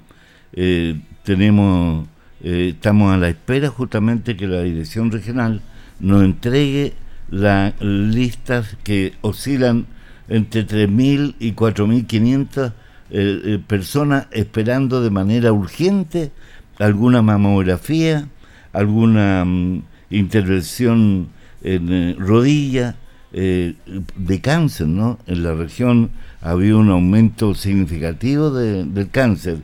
Eh, 0.54 1.02
tenemos, 1.24 2.08
eh, 2.42 2.70
estamos 2.76 3.14
a 3.14 3.18
la 3.18 3.28
espera 3.30 3.68
justamente 3.70 4.38
que 4.38 4.48
la 4.48 4.62
dirección 4.62 5.12
regional 5.12 5.62
nos 6.00 6.24
entregue 6.24 6.94
las 7.30 7.74
listas 7.82 8.78
que 8.84 9.14
oscilan 9.22 9.86
entre 10.32 10.66
3.000 10.66 11.36
y 11.40 11.52
4.500 11.54 12.74
eh, 13.14 13.42
eh, 13.44 13.60
personas 13.68 14.28
esperando 14.32 15.02
de 15.02 15.10
manera 15.10 15.52
urgente 15.52 16.32
alguna 16.80 17.22
mamografía, 17.22 18.28
alguna 18.74 19.44
mm, 19.46 19.84
intervención 20.10 21.28
en 21.64 21.92
eh, 21.92 22.16
rodilla 22.18 22.96
eh, 23.34 23.76
de 24.16 24.42
cáncer, 24.42 24.88
¿no? 24.88 25.20
En 25.28 25.44
la 25.44 25.54
región 25.54 26.10
había 26.42 26.76
un 26.78 26.90
aumento 26.90 27.54
significativo 27.54 28.50
de- 28.52 28.86
del 28.86 29.10
cáncer 29.10 29.58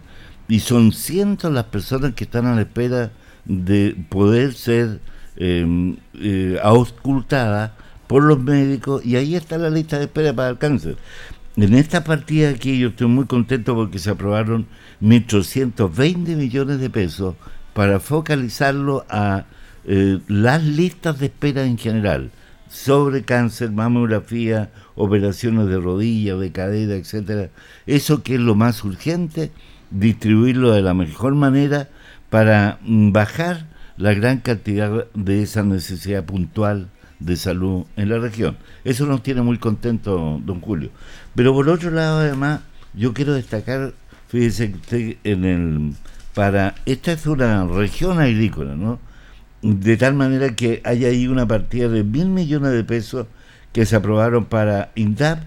y 0.47 0.59
son 0.59 0.91
cientos 0.91 1.51
las 1.51 1.65
personas 1.65 2.13
que 2.13 2.23
están 2.25 2.45
a 2.45 2.55
la 2.55 2.61
espera 2.61 3.11
de 3.45 3.95
poder 4.09 4.53
ser 4.53 4.99
eh, 5.37 5.95
eh, 6.15 6.57
auscultadas 6.63 7.71
por 8.07 8.23
los 8.23 8.39
médicos 8.39 9.05
y 9.05 9.15
ahí 9.15 9.35
está 9.35 9.57
la 9.57 9.69
lista 9.69 9.97
de 9.97 10.05
espera 10.05 10.33
para 10.33 10.49
el 10.49 10.57
cáncer. 10.57 10.97
En 11.55 11.73
esta 11.73 12.03
partida 12.03 12.49
aquí 12.49 12.79
yo 12.79 12.89
estoy 12.89 13.07
muy 13.07 13.25
contento 13.25 13.75
porque 13.75 13.99
se 13.99 14.11
aprobaron 14.11 14.67
1.820 15.01 16.35
millones 16.35 16.79
de 16.79 16.89
pesos 16.89 17.35
para 17.73 17.99
focalizarlo 17.99 19.05
a 19.09 19.45
eh, 19.85 20.19
las 20.27 20.63
listas 20.63 21.19
de 21.19 21.27
espera 21.27 21.65
en 21.65 21.77
general 21.77 22.31
sobre 22.69 23.23
cáncer, 23.23 23.71
mamografía, 23.71 24.71
operaciones 24.95 25.67
de 25.67 25.77
rodilla, 25.77 26.35
de 26.35 26.51
cadera, 26.51 26.95
etcétera. 26.95 27.49
Eso 27.85 28.23
que 28.23 28.35
es 28.35 28.41
lo 28.41 28.55
más 28.55 28.83
urgente, 28.83 29.51
distribuirlo 29.89 30.71
de 30.71 30.81
la 30.81 30.93
mejor 30.93 31.35
manera 31.35 31.89
para 32.29 32.79
mm, 32.81 33.11
bajar 33.11 33.67
la 33.97 34.13
gran 34.13 34.39
cantidad 34.39 35.05
de 35.13 35.41
esa 35.41 35.63
necesidad 35.63 36.23
puntual 36.25 36.89
de 37.19 37.35
salud 37.35 37.85
en 37.95 38.09
la 38.09 38.19
región. 38.19 38.57
Eso 38.83 39.05
nos 39.05 39.23
tiene 39.23 39.41
muy 39.41 39.57
contento, 39.57 40.41
don 40.43 40.61
Julio. 40.61 40.91
Pero 41.35 41.53
por 41.53 41.69
otro 41.69 41.91
lado, 41.91 42.19
además, 42.19 42.61
yo 42.93 43.13
quiero 43.13 43.33
destacar, 43.33 43.93
fíjese 44.27 44.73
usted, 44.75 45.17
en 45.23 45.45
el 45.45 45.93
para 46.37 46.75
esta 46.85 47.13
es 47.13 47.25
una 47.25 47.65
región 47.65 48.19
agrícola, 48.19 48.75
¿no? 48.75 48.99
De 49.63 49.97
tal 49.97 50.13
manera 50.13 50.55
que 50.55 50.83
hay 50.85 51.03
ahí 51.03 51.27
una 51.27 51.47
partida 51.47 51.89
de 51.89 52.03
mil 52.03 52.27
millones 52.27 52.73
de 52.73 52.83
pesos 52.83 53.25
que 53.73 53.87
se 53.87 53.95
aprobaron 53.95 54.45
para 54.45 54.91
INDAP, 54.93 55.39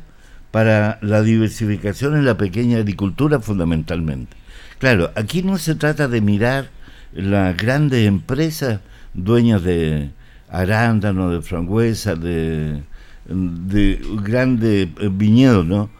para 0.51 0.99
la 1.01 1.23
diversificación 1.23 2.17
en 2.17 2.25
la 2.25 2.37
pequeña 2.37 2.79
agricultura 2.79 3.39
fundamentalmente. 3.39 4.37
Claro, 4.81 5.13
aquí 5.15 5.45
no 5.45 5.59
se 5.59 5.77
trata 5.77 6.09
de 6.09 6.21
mirar 6.21 6.71
las 7.13 7.57
grandes 7.57 8.09
empresas 8.09 8.81
dueñas 9.15 9.63
de 9.63 10.11
arándanos, 10.51 11.33
de 11.33 11.43
frangüesa, 11.43 12.15
de, 12.15 12.83
de 13.27 14.03
grandes 14.23 14.89
eh, 15.01 15.09
viñedos, 15.11 15.67
¿no? 15.67 15.91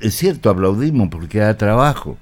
Es 0.00 0.14
cierto, 0.14 0.50
aplaudimos 0.50 1.08
porque 1.08 1.38
da 1.38 1.56
trabajo, 1.56 2.18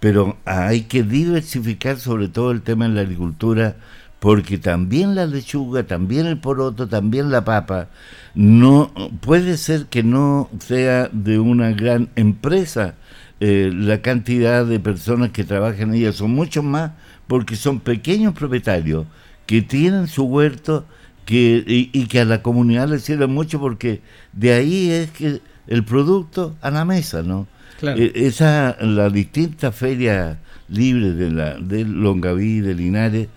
pero 0.00 0.36
hay 0.44 0.82
que 0.82 1.02
diversificar 1.02 1.98
sobre 1.98 2.28
todo 2.28 2.50
el 2.50 2.62
tema 2.62 2.86
en 2.86 2.94
la 2.94 3.02
agricultura 3.02 3.76
porque 4.18 4.58
también 4.58 5.14
la 5.14 5.26
lechuga, 5.26 5.84
también 5.84 6.26
el 6.26 6.38
poroto, 6.38 6.88
también 6.88 7.30
la 7.30 7.44
papa, 7.44 7.88
no 8.34 8.90
puede 9.20 9.56
ser 9.56 9.86
que 9.86 10.02
no 10.02 10.48
sea 10.58 11.08
de 11.12 11.38
una 11.38 11.70
gran 11.72 12.08
empresa 12.16 12.94
eh, 13.38 13.70
la 13.72 14.00
cantidad 14.00 14.64
de 14.64 14.80
personas 14.80 15.30
que 15.30 15.44
trabajan 15.44 15.90
en 15.90 15.94
ella, 15.96 16.12
son 16.12 16.30
muchos 16.30 16.64
más 16.64 16.92
porque 17.26 17.54
son 17.54 17.80
pequeños 17.80 18.34
propietarios 18.34 19.06
que 19.44 19.60
tienen 19.62 20.08
su 20.08 20.24
huerto 20.24 20.86
que, 21.26 21.62
y, 21.66 22.06
que 22.06 22.20
a 22.20 22.24
la 22.24 22.40
comunidad 22.40 22.88
le 22.88 23.00
sirve 23.00 23.26
mucho 23.26 23.60
porque 23.60 24.00
de 24.32 24.52
ahí 24.52 24.90
es 24.90 25.10
que 25.10 25.40
el 25.66 25.84
producto 25.84 26.56
a 26.62 26.70
la 26.70 26.84
mesa, 26.84 27.22
¿no? 27.22 27.48
Eh, 27.82 28.12
esa, 28.14 28.76
la 28.80 29.10
distinta 29.10 29.72
feria 29.72 30.38
libre 30.68 31.12
de, 31.12 31.30
la, 31.30 31.58
de 31.58 31.84
Longaví, 31.84 32.60
de 32.60 32.74
Linares, 32.74 33.28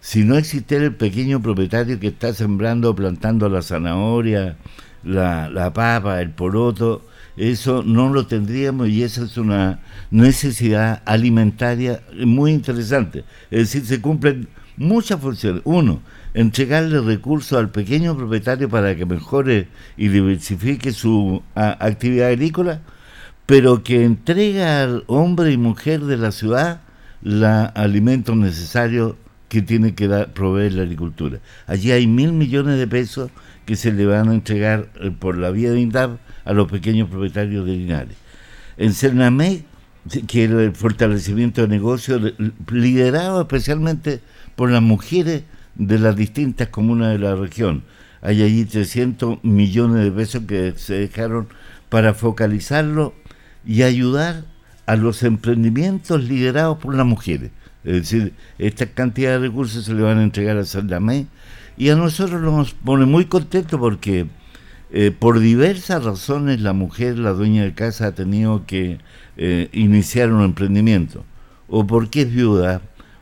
si 0.00 0.24
no 0.24 0.36
existiera 0.36 0.84
el 0.84 0.94
pequeño 0.94 1.42
propietario 1.42 1.98
que 1.98 2.08
está 2.08 2.32
sembrando, 2.32 2.94
plantando 2.94 3.48
la 3.48 3.62
zanahoria, 3.62 4.56
la, 5.02 5.48
la 5.48 5.72
papa, 5.72 6.20
el 6.20 6.30
poroto, 6.30 7.02
eso 7.36 7.82
no 7.82 8.12
lo 8.12 8.26
tendríamos 8.26 8.88
y 8.88 9.02
esa 9.02 9.24
es 9.24 9.38
una 9.38 9.80
necesidad 10.10 11.02
alimentaria 11.06 12.02
muy 12.26 12.52
interesante. 12.52 13.24
Es 13.50 13.72
decir, 13.72 13.86
se 13.86 14.00
cumplen 14.00 14.48
muchas 14.76 15.20
funciones. 15.20 15.62
Uno, 15.64 16.02
entregarle 16.38 17.00
recursos 17.00 17.58
al 17.58 17.70
pequeño 17.70 18.16
propietario 18.16 18.68
para 18.68 18.94
que 18.94 19.04
mejore 19.04 19.66
y 19.96 20.06
diversifique 20.06 20.92
su 20.92 21.42
actividad 21.54 22.28
agrícola 22.28 22.80
pero 23.48 23.82
que 23.82 24.04
entrega 24.04 24.82
al 24.82 25.04
hombre 25.06 25.50
y 25.52 25.56
mujer 25.56 26.02
de 26.02 26.18
la 26.18 26.32
ciudad 26.32 26.82
los 27.22 27.70
alimentos 27.74 28.36
necesarios 28.36 29.14
que 29.48 29.62
tiene 29.62 29.94
que 29.94 30.06
proveer 30.34 30.74
la 30.74 30.82
agricultura. 30.82 31.38
Allí 31.66 31.90
hay 31.90 32.06
mil 32.06 32.34
millones 32.34 32.78
de 32.78 32.86
pesos 32.86 33.30
que 33.64 33.74
se 33.74 33.90
le 33.90 34.04
van 34.04 34.28
a 34.28 34.34
entregar 34.34 34.90
eh, 35.00 35.10
por 35.10 35.38
la 35.38 35.50
vía 35.50 35.72
de 35.72 35.80
INDAP 35.80 36.18
a 36.44 36.52
los 36.52 36.70
pequeños 36.70 37.08
propietarios 37.08 37.64
de 37.64 37.72
Linares. 37.72 38.16
En 38.76 38.92
Cernamé, 38.92 39.64
que 40.26 40.44
es 40.44 40.50
el 40.50 40.72
fortalecimiento 40.72 41.62
de 41.62 41.68
negocios 41.68 42.20
liderado 42.70 43.40
especialmente 43.40 44.20
por 44.56 44.70
las 44.70 44.82
mujeres 44.82 45.44
de 45.78 45.98
las 45.98 46.16
distintas 46.16 46.68
comunas 46.68 47.12
de 47.12 47.18
la 47.18 47.34
región. 47.34 47.84
Hay 48.20 48.42
allí 48.42 48.64
300 48.64 49.44
millones 49.44 50.04
de 50.04 50.10
pesos 50.10 50.42
que 50.46 50.74
se 50.76 50.94
dejaron 50.94 51.48
para 51.88 52.14
focalizarlo 52.14 53.14
y 53.64 53.82
ayudar 53.82 54.44
a 54.86 54.96
los 54.96 55.22
emprendimientos 55.22 56.24
liderados 56.24 56.78
por 56.78 56.94
las 56.94 57.06
mujeres. 57.06 57.50
Es 57.84 57.92
decir, 57.92 58.32
esta 58.58 58.86
cantidad 58.86 59.32
de 59.32 59.38
recursos 59.38 59.84
se 59.84 59.94
le 59.94 60.02
van 60.02 60.18
a 60.18 60.24
entregar 60.24 60.56
a 60.58 60.64
Saldamé 60.64 61.26
y 61.76 61.90
a 61.90 61.96
nosotros 61.96 62.42
nos 62.42 62.74
pone 62.74 63.06
muy 63.06 63.26
contentos 63.26 63.78
porque 63.78 64.26
eh, 64.90 65.10
por 65.16 65.38
diversas 65.38 66.04
razones 66.04 66.60
la 66.60 66.72
mujer, 66.72 67.18
la 67.18 67.32
dueña 67.32 67.62
de 67.62 67.74
casa, 67.74 68.08
ha 68.08 68.14
tenido 68.14 68.64
que 68.66 68.98
eh, 69.36 69.68
iniciar 69.72 70.32
un 70.32 70.42
emprendimiento. 70.42 71.24
O 71.68 71.86
porque 71.86 72.22
es 72.22 72.32
viuda, 72.32 72.80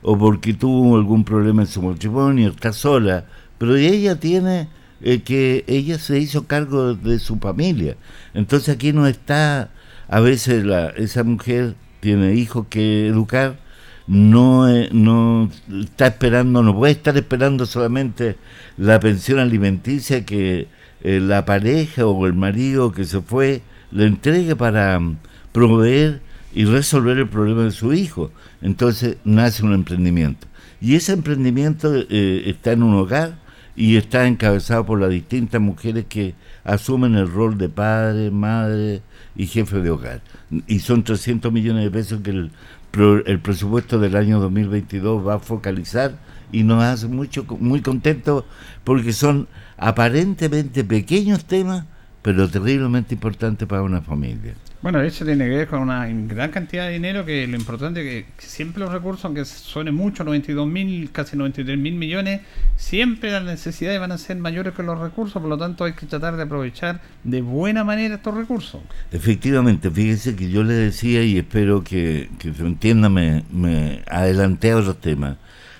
o 0.09 0.17
porque 0.17 0.55
tuvo 0.55 0.97
algún 0.97 1.25
problema 1.25 1.63
en 1.63 1.67
su 1.67 1.83
matrimonio, 1.83 2.51
está 2.51 2.73
sola, 2.73 3.25
pero 3.59 3.75
ella 3.75 4.21
tiene 4.21 4.69
eh, 5.01 5.23
que 5.23 5.65
ella 5.67 5.99
se 5.99 6.21
hizo 6.21 6.47
cargo 6.47 6.95
de 6.95 7.19
su 7.19 7.39
familia. 7.39 7.97
Entonces 8.33 8.73
aquí 8.77 8.93
no 8.93 9.09
está 9.09 9.71
a 10.09 10.21
veces 10.21 10.65
la, 10.65 10.91
esa 10.91 11.25
mujer 11.25 11.75
tiene 11.99 12.35
hijos 12.35 12.67
que 12.71 13.09
educar, 13.09 13.59
no, 14.07 14.69
eh, 14.69 14.89
no 14.93 15.51
está 15.81 16.07
esperando, 16.07 16.63
no 16.63 16.77
puede 16.77 16.93
estar 16.93 17.17
esperando 17.17 17.67
solamente 17.67 18.37
la 18.77 19.01
pensión 19.01 19.41
alimenticia 19.41 20.25
que 20.25 20.69
eh, 21.03 21.19
la 21.19 21.45
pareja 21.45 22.07
o 22.07 22.27
el 22.29 22.35
marido 22.35 22.93
que 22.93 23.05
se 23.05 23.21
fue 23.23 23.63
le 23.91 24.07
entregue 24.07 24.55
para 24.55 25.01
mm, 25.01 25.17
proveer 25.51 26.21
y 26.57 26.65
resolver 26.65 27.19
el 27.19 27.29
problema 27.29 27.65
de 27.65 27.71
su 27.71 27.93
hijo. 27.93 28.33
Entonces 28.63 29.19
nace 29.25 29.63
un 29.63 29.75
emprendimiento. 29.75 30.47
Y 30.81 30.95
ese 30.95 31.13
emprendimiento 31.13 31.95
eh, 31.95 32.45
está 32.47 32.73
en 32.73 32.83
un 32.83 32.95
hogar 32.95 33.39
y 33.77 33.97
está 33.97 34.27
encabezado 34.27 34.87
por 34.87 34.99
las 34.99 35.11
distintas 35.11 35.61
mujeres 35.61 36.07
que 36.09 36.35
asumen 36.65 37.15
el 37.15 37.31
rol 37.31 37.59
de 37.59 37.69
padre, 37.69 38.31
madre, 38.31 39.03
y 39.37 39.47
jefe 39.47 39.81
de 39.83 39.91
hogar. 39.91 40.23
Y 40.67 40.79
son 40.79 41.05
300 41.05 41.53
millones 41.53 41.85
de 41.85 41.91
pesos 41.91 42.23
que 42.23 42.31
el, 42.31 42.51
el 43.27 43.39
presupuesto 43.41 43.99
del 43.99 44.17
año 44.17 44.41
2022 44.41 45.27
va 45.27 45.35
a 45.35 45.39
focalizar 45.41 46.17
y 46.53 46.63
nos 46.63 46.83
hace 46.83 47.07
mucho, 47.07 47.45
muy 47.61 47.83
contentos 47.83 48.45
porque 48.83 49.13
son 49.13 49.47
aparentemente 49.77 50.85
pequeños 50.85 51.45
temas, 51.45 51.85
pero 52.23 52.49
terriblemente 52.49 53.15
importantes 53.15 53.69
para 53.69 53.83
una 53.83 54.01
familia. 54.01 54.55
Bueno, 54.83 55.01
eso 55.01 55.24
tiene 55.24 55.47
que 55.47 55.51
ver 55.51 55.68
con 55.68 55.81
una 55.81 56.07
gran 56.07 56.51
cantidad 56.51 56.87
de 56.87 56.93
dinero 56.93 57.24
que 57.24 57.47
lo 57.47 57.57
importante 57.57 58.18
es 58.18 58.24
que 58.37 58.47
siempre 58.47 58.81
los 58.81 58.93
recursos, 58.93 59.24
aunque 59.24 59.45
suene 59.45 59.91
mucho, 59.91 60.22
92 60.22 60.66
mil, 60.66 61.11
casi 61.11 61.37
93 61.37 61.79
mil 61.79 61.95
millones, 61.95 62.43
siempre 62.77 63.31
las 63.31 63.43
necesidades 63.43 63.99
van 63.99 64.12
a 64.12 64.18
ser 64.18 64.37
mayores 64.37 64.74
que 64.74 64.83
los 64.83 64.99
recursos, 64.99 65.41
por 65.41 65.49
lo 65.49 65.57
tanto 65.57 65.85
hay 65.85 65.95
que 65.95 66.07
tratar 66.07 66.37
de 66.37 66.43
aprovechar 66.43 67.01
de 67.24 67.41
buena 67.41 67.85
manera 67.85 68.16
estos 68.16 68.35
recursos. 68.35 68.83
Efectivamente, 69.12 69.91
fíjese 69.91 70.37
que 70.37 70.51
yo 70.51 70.62
le 70.62 70.74
decía 70.74 71.22
y 71.24 71.39
espero 71.39 71.83
que, 71.83 72.29
que 72.39 72.53
se 72.53 72.62
entienda, 72.62 73.09
me, 73.09 73.45
me 73.51 74.03
adelanté 74.11 74.72
a 74.72 74.77
otros 74.77 75.01
temas. 75.01 75.37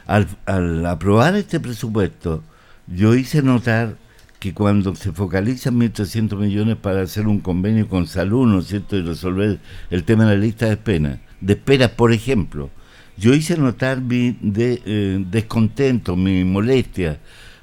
Al 0.07 0.87
aprobar 0.87 1.35
este 1.37 1.61
presupuesto, 1.61 2.43
yo 2.87 3.15
hice 3.15 3.43
notar 3.43 3.97
que 4.39 4.53
cuando 4.53 4.95
se 4.95 5.13
focalizan 5.13 5.79
1.300 5.79 6.37
millones 6.37 6.77
para 6.77 7.03
hacer 7.03 7.27
un 7.27 7.41
convenio 7.41 7.89
con 7.89 8.07
salud, 8.07 8.47
¿no 8.47 8.59
es 8.59 8.67
cierto?, 8.67 8.97
y 8.97 9.03
resolver 9.03 9.61
el 9.91 10.05
tema 10.05 10.25
de 10.25 10.37
la 10.37 10.41
lista 10.41 10.67
de 10.67 10.73
espera, 10.73 11.21
de 11.41 11.53
espera, 11.55 11.97
por 11.97 12.13
ejemplo, 12.13 12.71
yo 13.17 13.35
hice 13.35 13.57
notar 13.57 14.01
mi 14.01 14.37
de, 14.43 14.83
eh, 14.85 15.25
descontento, 15.31 16.17
mi 16.17 16.45
molestia, 16.45 17.19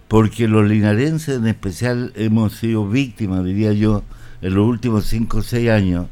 porque 0.07 0.47
los 0.47 0.67
linarenses 0.67 1.37
en 1.37 1.47
especial 1.47 2.11
hemos 2.15 2.53
sido 2.53 2.87
víctimas, 2.87 3.45
diría 3.45 3.73
yo, 3.73 4.03
en 4.41 4.55
los 4.55 4.67
últimos 4.67 5.05
5 5.05 5.37
o 5.37 5.41
6 5.43 5.69
años, 5.69 6.07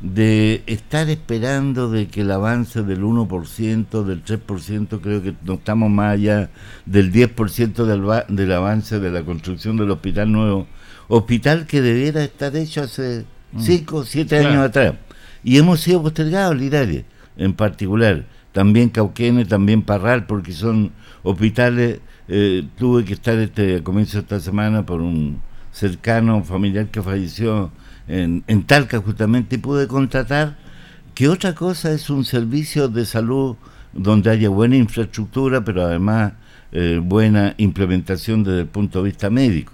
de 0.00 0.62
estar 0.66 1.10
esperando 1.10 1.90
de 1.90 2.08
que 2.08 2.22
el 2.22 2.30
avance 2.30 2.82
del 2.82 3.02
1%, 3.02 4.04
del 4.04 4.24
3%, 4.24 5.00
creo 5.00 5.22
que 5.22 5.34
no 5.44 5.54
estamos 5.54 5.90
más 5.90 6.14
allá 6.14 6.50
del 6.86 7.12
10% 7.12 7.84
del, 7.84 8.36
del 8.36 8.52
avance 8.52 8.98
de 8.98 9.10
la 9.10 9.22
construcción 9.22 9.76
del 9.76 9.90
hospital 9.90 10.32
nuevo, 10.32 10.66
hospital 11.08 11.66
que 11.66 11.82
debiera 11.82 12.24
estar 12.24 12.56
hecho 12.56 12.82
hace 12.82 13.26
5 13.58 13.96
o 13.96 14.04
7 14.04 14.38
años 14.38 14.66
atrás. 14.66 14.94
Y 15.42 15.58
hemos 15.58 15.80
sido 15.80 16.02
postergados, 16.02 16.56
Linares, 16.56 17.04
en 17.36 17.52
particular, 17.52 18.24
también 18.52 18.88
Cauquenes, 18.88 19.48
también 19.48 19.82
Parral, 19.82 20.26
porque 20.26 20.52
son 20.52 20.92
hospitales, 21.22 22.00
eh, 22.28 22.66
tuve 22.76 23.04
que 23.04 23.14
estar 23.14 23.36
este 23.38 23.82
comienzo 23.82 24.18
de 24.18 24.22
esta 24.22 24.40
semana 24.40 24.84
por 24.86 25.00
un 25.00 25.42
cercano 25.72 26.42
familiar 26.42 26.88
que 26.88 27.02
falleció 27.02 27.70
en, 28.10 28.62
Talca 28.64 28.98
justamente 28.98 29.56
y 29.56 29.58
pude 29.58 29.86
contratar 29.86 30.56
que 31.14 31.28
otra 31.28 31.54
cosa 31.54 31.92
es 31.92 32.10
un 32.10 32.24
servicio 32.24 32.88
de 32.88 33.04
salud 33.04 33.56
donde 33.92 34.30
haya 34.30 34.48
buena 34.48 34.76
infraestructura, 34.76 35.64
pero 35.64 35.82
además 35.82 36.32
eh, 36.72 37.00
buena 37.02 37.54
implementación 37.58 38.44
desde 38.44 38.60
el 38.60 38.66
punto 38.66 38.98
de 38.98 39.10
vista 39.10 39.30
médico. 39.30 39.72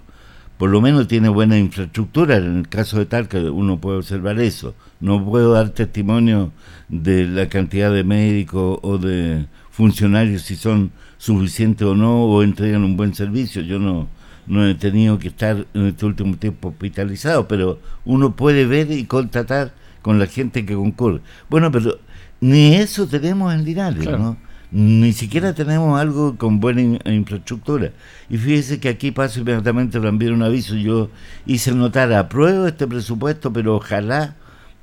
Por 0.57 0.71
lo 0.71 0.81
menos 0.81 1.07
tiene 1.07 1.29
buena 1.29 1.57
infraestructura, 1.57 2.37
en 2.37 2.57
el 2.57 2.67
caso 2.67 2.97
de 2.97 3.05
Talca 3.05 3.37
uno 3.39 3.79
puede 3.79 3.97
observar 3.97 4.39
eso. 4.39 4.73
No 4.99 5.23
puedo 5.23 5.53
dar 5.53 5.69
testimonio 5.69 6.51
de 6.89 7.27
la 7.27 7.47
cantidad 7.47 7.93
de 7.93 8.03
médicos 8.03 8.79
o 8.81 8.97
de 8.97 9.45
funcionarios 9.69 10.41
si 10.41 10.55
son 10.55 10.91
suficientes 11.19 11.85
o 11.87 11.95
no, 11.95 12.25
o 12.25 12.41
entregan 12.41 12.83
un 12.83 12.97
buen 12.97 13.13
servicio. 13.13 13.61
Yo 13.61 13.77
no, 13.77 14.07
no 14.47 14.65
he 14.65 14.75
tenido 14.75 15.19
que 15.19 15.27
estar 15.27 15.65
en 15.73 15.87
este 15.87 16.05
último 16.05 16.37
tiempo 16.37 16.69
hospitalizado, 16.69 17.47
pero 17.47 17.79
uno 18.05 18.35
puede 18.35 18.65
ver 18.65 18.91
y 18.91 19.05
contratar 19.05 19.73
con 20.01 20.19
la 20.19 20.27
gente 20.27 20.65
que 20.65 20.73
concurre. 20.73 21.21
Bueno, 21.49 21.71
pero 21.71 21.99
ni 22.39 22.75
eso 22.75 23.07
tenemos 23.07 23.53
en 23.53 23.65
Linares, 23.65 24.05
¿no? 24.07 24.37
Ni 24.69 25.13
siquiera 25.13 25.53
tenemos 25.53 25.99
algo 25.99 26.35
con 26.37 26.59
buena 26.59 26.81
in- 26.81 26.99
infraestructura. 27.05 27.91
Y 28.29 28.37
fíjese 28.37 28.79
que 28.79 28.89
aquí 28.89 29.11
paso 29.11 29.39
inmediatamente 29.39 29.99
también 29.99 30.33
un 30.33 30.43
aviso. 30.43 30.75
Yo 30.75 31.09
hice 31.45 31.71
notar, 31.73 32.11
apruebo 32.13 32.67
este 32.67 32.85
presupuesto, 32.85 33.53
pero 33.53 33.75
ojalá 33.77 34.35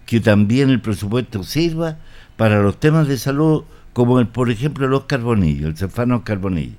que 0.06 0.20
también 0.20 0.70
el 0.70 0.80
presupuesto 0.80 1.42
sirva 1.44 1.98
para 2.36 2.62
los 2.62 2.80
temas 2.80 3.08
de 3.08 3.18
salud, 3.18 3.64
como 3.92 4.20
el, 4.20 4.26
por 4.26 4.50
ejemplo 4.50 4.88
los 4.88 5.04
carbonillos, 5.04 5.68
el 5.68 5.76
cefano 5.76 6.24
carbonillo. 6.24 6.76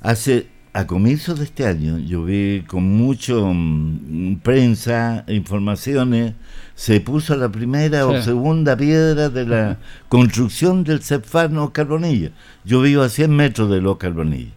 Hace, 0.00 0.46
a 0.74 0.86
comienzos 0.86 1.38
de 1.38 1.44
este 1.44 1.66
año, 1.66 1.98
yo 1.98 2.24
vi 2.24 2.64
con 2.66 2.84
mucho 2.84 3.52
mm, 3.52 4.36
prensa, 4.36 5.24
informaciones, 5.28 6.34
se 6.74 7.00
puso 7.00 7.36
la 7.36 7.50
primera 7.50 8.06
o 8.06 8.22
segunda 8.22 8.76
piedra 8.76 9.28
de 9.28 9.46
la 9.46 9.78
construcción 10.08 10.82
del 10.82 11.02
cefano 11.02 11.72
carbonillo. 11.72 12.30
Yo 12.64 12.80
vivo 12.80 13.02
a 13.02 13.10
100 13.10 13.30
metros 13.30 13.70
de 13.70 13.82
los 13.82 13.98
carbonillos. 13.98 14.54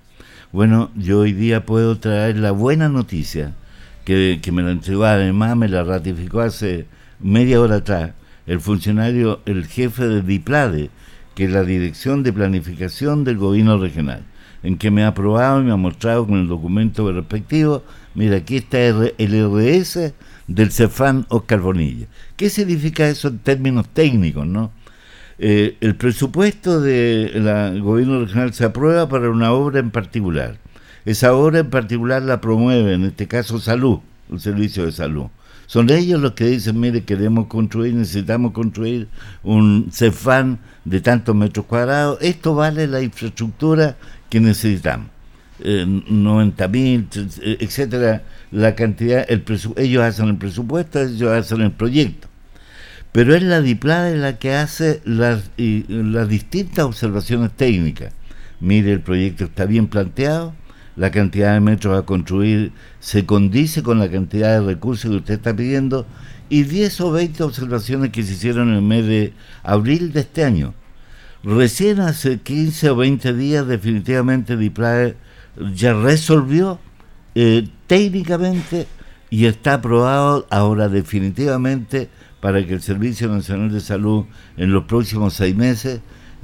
Bueno, 0.53 0.89
yo 0.95 1.20
hoy 1.20 1.34
día 1.34 1.66
puedo 1.66 1.97
traer 1.97 2.38
la 2.38 2.51
buena 2.51 2.88
noticia, 2.88 3.53
que, 4.05 4.39
que 4.41 4.51
me 4.53 4.63
la 4.63 4.72
entregó, 4.72 5.03
además 5.03 5.57
me 5.57 5.68
la 5.68 5.84
ratificó 5.84 6.39
hace 6.39 6.86
media 7.20 7.59
hora 7.59 7.78
atrás, 7.78 8.11
el 8.47 8.61
funcionario, 8.61 9.41
el 9.45 9.66
jefe 9.66 10.07
de 10.07 10.22
DIPLADE, 10.22 10.91
que 11.34 11.45
es 11.45 11.51
la 11.51 11.63
Dirección 11.63 12.24
de 12.24 12.32
Planificación 12.32 13.26
del 13.26 13.38
Gobierno 13.38 13.78
Regional, 13.78 14.24
en 14.66 14.78
que 14.78 14.89
me 14.89 15.03
ha 15.03 15.09
aprobado 15.09 15.61
y 15.61 15.63
me 15.63 15.72
ha 15.72 15.76
mostrado 15.76 16.26
con 16.26 16.39
el 16.39 16.47
documento 16.47 17.11
respectivo, 17.11 17.84
mira, 18.16 18.38
aquí 18.38 18.57
está 18.57 18.80
el 18.80 19.13
RS 19.18 20.13
del 20.47 20.72
Cefán 20.72 21.28
Oscar 21.30 21.59
Bonilla. 21.59 22.07
¿Qué 22.36 22.49
significa 22.49 23.07
eso 23.07 23.28
en 23.28 23.38
términos 23.39 23.88
técnicos, 23.89 24.47
no? 24.47 24.72
Eh, 25.38 25.78
el 25.82 25.95
presupuesto 25.95 26.82
del 26.82 27.82
gobierno 27.82 28.22
regional 28.22 28.53
se 28.53 28.66
aprueba 28.66 29.07
para 29.07 29.30
una 29.30 29.51
obra 29.51 29.80
en 29.80 29.91
particular. 29.91 30.57
Esa 31.05 31.36
obra 31.36 31.59
en 31.59 31.70
particular 31.70 32.24
la 32.24 32.41
promueve, 32.41 32.93
en 32.93 33.03
este 33.03 33.28
caso, 33.28 33.59
salud, 33.59 33.99
el 34.32 34.39
servicio 34.39 34.86
de 34.86 34.91
salud. 34.91 35.28
Son 35.68 35.89
ellos 35.89 36.22
los 36.22 36.34
que 36.34 36.45
dicen, 36.45 36.80
mire, 36.80 37.03
queremos 37.03 37.47
construir, 37.47 37.93
necesitamos 37.93 38.51
construir 38.51 39.07
un 39.43 39.89
CEFAN 39.91 40.59
de 40.84 41.01
tantos 41.01 41.36
metros 41.36 41.66
cuadrados. 41.66 42.20
Esto 42.22 42.55
vale 42.55 42.88
la 42.88 43.01
infraestructura 43.01 43.97
que 44.30 44.39
necesitamos. 44.39 45.07
Eh, 45.59 45.86
90 45.88 46.68
mil, 46.68 47.07
etcétera, 47.41 48.24
la 48.51 48.76
cantidad, 48.76 49.26
el 49.30 49.43
ellos 49.78 50.03
hacen 50.03 50.28
el 50.28 50.38
presupuesto, 50.38 51.01
ellos 51.01 51.32
hacen 51.32 51.61
el 51.61 51.72
proyecto 51.72 52.28
pero 53.16 53.34
es 53.34 53.43
la 53.43 53.61
DIPLADE 53.61 54.18
la 54.18 54.38
que 54.39 54.55
hace 54.55 54.99
las, 55.05 55.49
las 55.55 56.28
distintas 56.28 56.84
observaciones 56.84 57.53
técnicas. 57.53 58.11
Mire, 58.59 58.91
el 58.91 58.99
proyecto 58.99 59.45
está 59.45 59.63
bien 59.63 59.88
planteado, 59.88 60.53
la 60.96 61.12
cantidad 61.12 61.54
de 61.54 61.60
metros 61.60 61.98
a 61.98 62.06
construir 62.06 62.72
se 63.00 63.26
condice 63.26 63.84
con 63.84 64.00
la 64.00 64.10
cantidad 64.10 64.60
de 64.60 64.66
recursos 64.66 65.12
que 65.12 65.18
usted 65.18 65.34
está 65.36 65.56
pidiendo, 65.56 66.06
y 66.50 66.64
10 66.64 67.02
o 67.02 67.12
20 67.12 67.43
observaciones 67.43 68.12
que 68.12 68.24
se 68.24 68.34
hicieron 68.34 68.70
en 68.70 68.76
el 68.76 68.82
mes 68.82 69.06
de 69.06 69.34
abril 69.64 70.14
de 70.14 70.22
este 70.22 70.43
año. 70.43 70.74
Recién 71.43 72.00
hace 72.00 72.39
15 72.39 72.91
o 72.91 72.96
20 72.96 73.34
días 73.34 73.68
definitivamente 73.68 74.58
DIPLADE 74.58 75.16
ya 75.74 75.93
resolvió 75.93 76.80
eh, 77.34 77.68
técnicamente 77.88 78.88
y 79.30 79.46
está 79.46 79.76
aprobado 79.76 80.48
ahora 80.50 80.89
definitivamente 80.89 82.10
para 82.39 82.66
que 82.66 82.74
el 82.74 82.82
Servicio 82.82 83.28
Nacional 83.28 83.72
de 83.72 83.82
Salud 83.82 84.26
en 84.58 84.72
los 84.72 84.86
próximos 84.86 85.34
seis 85.34 85.56
meses 85.56 86.02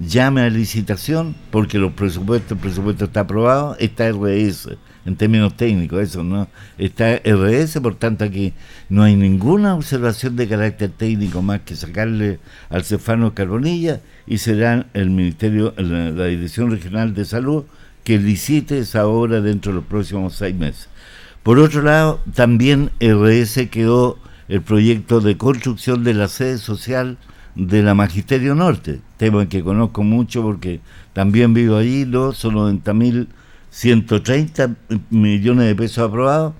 llame 0.07 0.41
a 0.41 0.49
licitación 0.49 1.35
porque 1.51 1.77
los 1.77 1.93
presupuestos, 1.93 2.53
el 2.53 2.57
presupuesto 2.57 3.05
está 3.05 3.21
aprobado, 3.21 3.75
está 3.79 4.09
RS 4.09 4.69
en 5.05 5.15
términos 5.15 5.57
técnicos, 5.57 6.01
eso 6.01 6.23
no 6.23 6.47
está 6.77 7.19
RS, 7.23 7.79
por 7.81 7.95
tanto 7.95 8.23
aquí 8.23 8.53
no 8.89 9.03
hay 9.03 9.15
ninguna 9.15 9.75
observación 9.75 10.35
de 10.35 10.47
carácter 10.47 10.91
técnico 10.91 11.41
más 11.41 11.61
que 11.61 11.75
sacarle 11.75 12.39
al 12.69 12.83
Cefano 12.83 13.33
Carbonilla 13.33 14.01
y 14.27 14.37
será 14.37 14.87
el 14.93 15.09
Ministerio, 15.09 15.73
la, 15.77 16.11
la 16.11 16.25
Dirección 16.25 16.71
Regional 16.71 17.13
de 17.13 17.25
Salud 17.25 17.65
que 18.03 18.17
licite 18.17 18.79
esa 18.79 19.07
obra 19.07 19.41
dentro 19.41 19.71
de 19.71 19.77
los 19.77 19.85
próximos 19.85 20.35
seis 20.35 20.55
meses. 20.55 20.89
Por 21.43 21.57
otro 21.57 21.81
lado, 21.81 22.19
también 22.35 22.91
RS 22.99 23.69
quedó 23.69 24.19
el 24.47 24.61
proyecto 24.61 25.21
de 25.21 25.37
construcción 25.37 26.03
de 26.03 26.13
la 26.13 26.27
sede 26.27 26.57
social 26.57 27.17
de 27.55 27.81
la 27.83 27.93
Magisterio 27.93 28.55
Norte, 28.55 29.01
tema 29.17 29.49
que 29.49 29.61
conozco 29.63 30.03
mucho 30.03 30.41
porque 30.41 30.79
también 31.13 31.53
vivo 31.53 31.77
allí, 31.77 32.05
¿no? 32.05 32.33
son 32.33 32.55
90.130 32.55 34.75
millones 35.09 35.67
de 35.67 35.75
pesos 35.75 36.07
aprobados. 36.07 36.53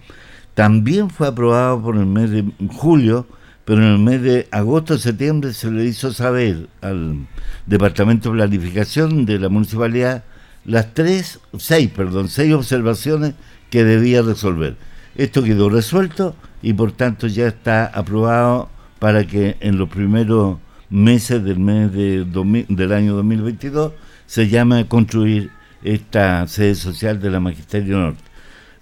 También 0.53 1.09
fue 1.09 1.27
aprobado 1.27 1.81
por 1.81 1.95
el 1.95 2.05
mes 2.05 2.29
de 2.29 2.43
julio, 2.75 3.25
pero 3.63 3.81
en 3.81 3.87
el 3.87 3.99
mes 3.99 4.21
de 4.21 4.49
agosto-septiembre 4.51 5.53
se 5.53 5.71
le 5.71 5.85
hizo 5.85 6.11
saber 6.11 6.67
al 6.81 7.25
Departamento 7.65 8.29
de 8.29 8.35
Planificación 8.35 9.25
de 9.25 9.39
la 9.39 9.47
Municipalidad 9.49 10.23
las 10.65 10.93
tres, 10.93 11.39
seis, 11.57 11.89
perdón, 11.89 12.27
seis 12.27 12.53
observaciones 12.53 13.33
que 13.69 13.83
debía 13.83 14.21
resolver. 14.21 14.75
Esto 15.15 15.43
quedó 15.43 15.69
resuelto 15.69 16.35
y 16.61 16.73
por 16.73 16.91
tanto 16.91 17.27
ya 17.27 17.47
está 17.47 17.85
aprobado 17.85 18.69
para 18.99 19.25
que 19.25 19.57
en 19.61 19.77
los 19.77 19.89
primeros 19.89 20.57
meses 20.91 21.43
del 21.43 21.57
mes 21.59 21.91
de 21.91 22.25
2000 22.25 22.67
del 22.69 22.91
año 22.91 23.15
2022 23.15 23.93
se 24.27 24.47
llame 24.49 24.81
a 24.81 24.87
construir 24.87 25.49
esta 25.83 26.45
sede 26.47 26.75
social 26.75 27.19
de 27.19 27.31
la 27.31 27.39
Magisterio 27.39 27.97
Norte. 27.97 28.21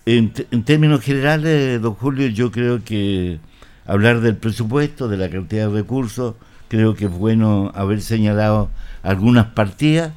En, 0.05 0.31
te- 0.33 0.47
en 0.51 0.63
términos 0.63 1.01
generales, 1.01 1.81
don 1.81 1.93
Julio, 1.93 2.27
yo 2.27 2.51
creo 2.51 2.83
que 2.83 3.39
hablar 3.85 4.19
del 4.21 4.35
presupuesto, 4.35 5.07
de 5.07 5.17
la 5.17 5.29
cantidad 5.29 5.67
de 5.69 5.73
recursos, 5.73 6.35
creo 6.67 6.95
que 6.95 7.05
es 7.05 7.11
bueno 7.11 7.71
haber 7.73 8.01
señalado 8.01 8.69
algunas 9.01 9.45
partidas 9.47 10.11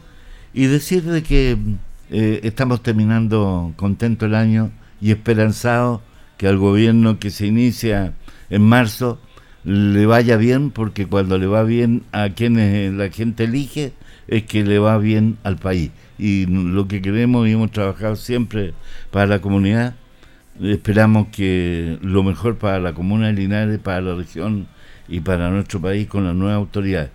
y 0.53 0.67
decir 0.67 1.05
de 1.05 1.23
que 1.23 1.57
eh, 2.11 2.41
estamos 2.43 2.83
terminando 2.83 3.73
contento 3.77 4.27
el 4.27 4.35
año 4.35 4.71
y 5.01 5.11
esperanzado 5.13 6.03
que 6.37 6.49
al 6.49 6.59
gobierno 6.59 7.19
que 7.19 7.31
se 7.31 7.47
inicia 7.47 8.13
en 8.51 8.63
marzo 8.63 9.21
le 9.65 10.07
vaya 10.07 10.37
bien, 10.37 10.71
porque 10.71 11.07
cuando 11.07 11.39
le 11.39 11.47
va 11.47 11.63
bien 11.63 12.03
a 12.13 12.31
quienes 12.31 12.93
la 12.93 13.11
gente 13.11 13.45
elige, 13.45 13.93
es 14.29 14.45
que 14.45 14.65
le 14.65 14.79
va 14.79 14.99
bien 14.99 15.39
al 15.45 15.57
país. 15.57 15.91
Y 16.19 16.47
lo 16.47 16.89
que 16.89 17.03
queremos 17.03 17.49
y 17.49 17.53
hemos 17.53 17.71
trabajado 17.71 18.17
siempre 18.17 18.75
para 19.11 19.27
la 19.27 19.41
comunidad, 19.41 19.95
esperamos 20.61 21.29
que 21.29 21.99
lo 22.03 22.23
mejor 22.23 22.59
para 22.59 22.79
la 22.81 22.93
comuna 22.93 23.29
de 23.29 23.35
Linares, 23.35 23.79
para 23.79 24.01
la 24.01 24.15
región 24.15 24.67
y 25.09 25.21
para 25.21 25.51
nuestro 25.51 25.81
país 25.81 26.07
con 26.09 26.25
las 26.25 26.35
nuevas 26.35 26.57
autoridades. 26.57 27.11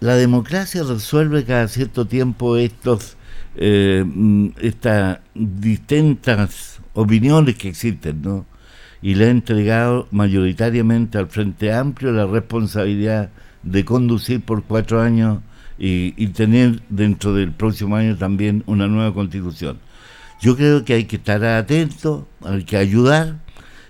La 0.00 0.16
democracia 0.16 0.82
resuelve 0.82 1.44
cada 1.44 1.68
cierto 1.68 2.06
tiempo 2.06 2.56
estos 2.56 3.16
eh, 3.56 4.04
mm, 4.06 4.50
estas 4.60 5.18
distintas 5.34 6.80
opiniones 6.94 7.56
que 7.56 7.68
existen, 7.68 8.22
¿no? 8.22 8.46
Y 9.02 9.14
le 9.14 9.26
ha 9.26 9.30
entregado 9.30 10.08
mayoritariamente 10.10 11.18
al 11.18 11.28
Frente 11.28 11.72
Amplio 11.72 12.12
la 12.12 12.26
responsabilidad 12.26 13.30
de 13.62 13.84
conducir 13.84 14.42
por 14.42 14.62
cuatro 14.64 15.00
años 15.00 15.40
y, 15.78 16.26
tener 16.28 16.82
dentro 16.90 17.32
del 17.34 17.52
próximo 17.52 17.96
año 17.96 18.16
también 18.16 18.62
una 18.66 18.86
nueva 18.86 19.14
constitución. 19.14 19.78
Yo 20.40 20.56
creo 20.56 20.84
que 20.84 20.94
hay 20.94 21.04
que 21.04 21.16
estar 21.16 21.42
atentos, 21.44 22.24
hay 22.44 22.64
que 22.64 22.76
ayudar, 22.76 23.36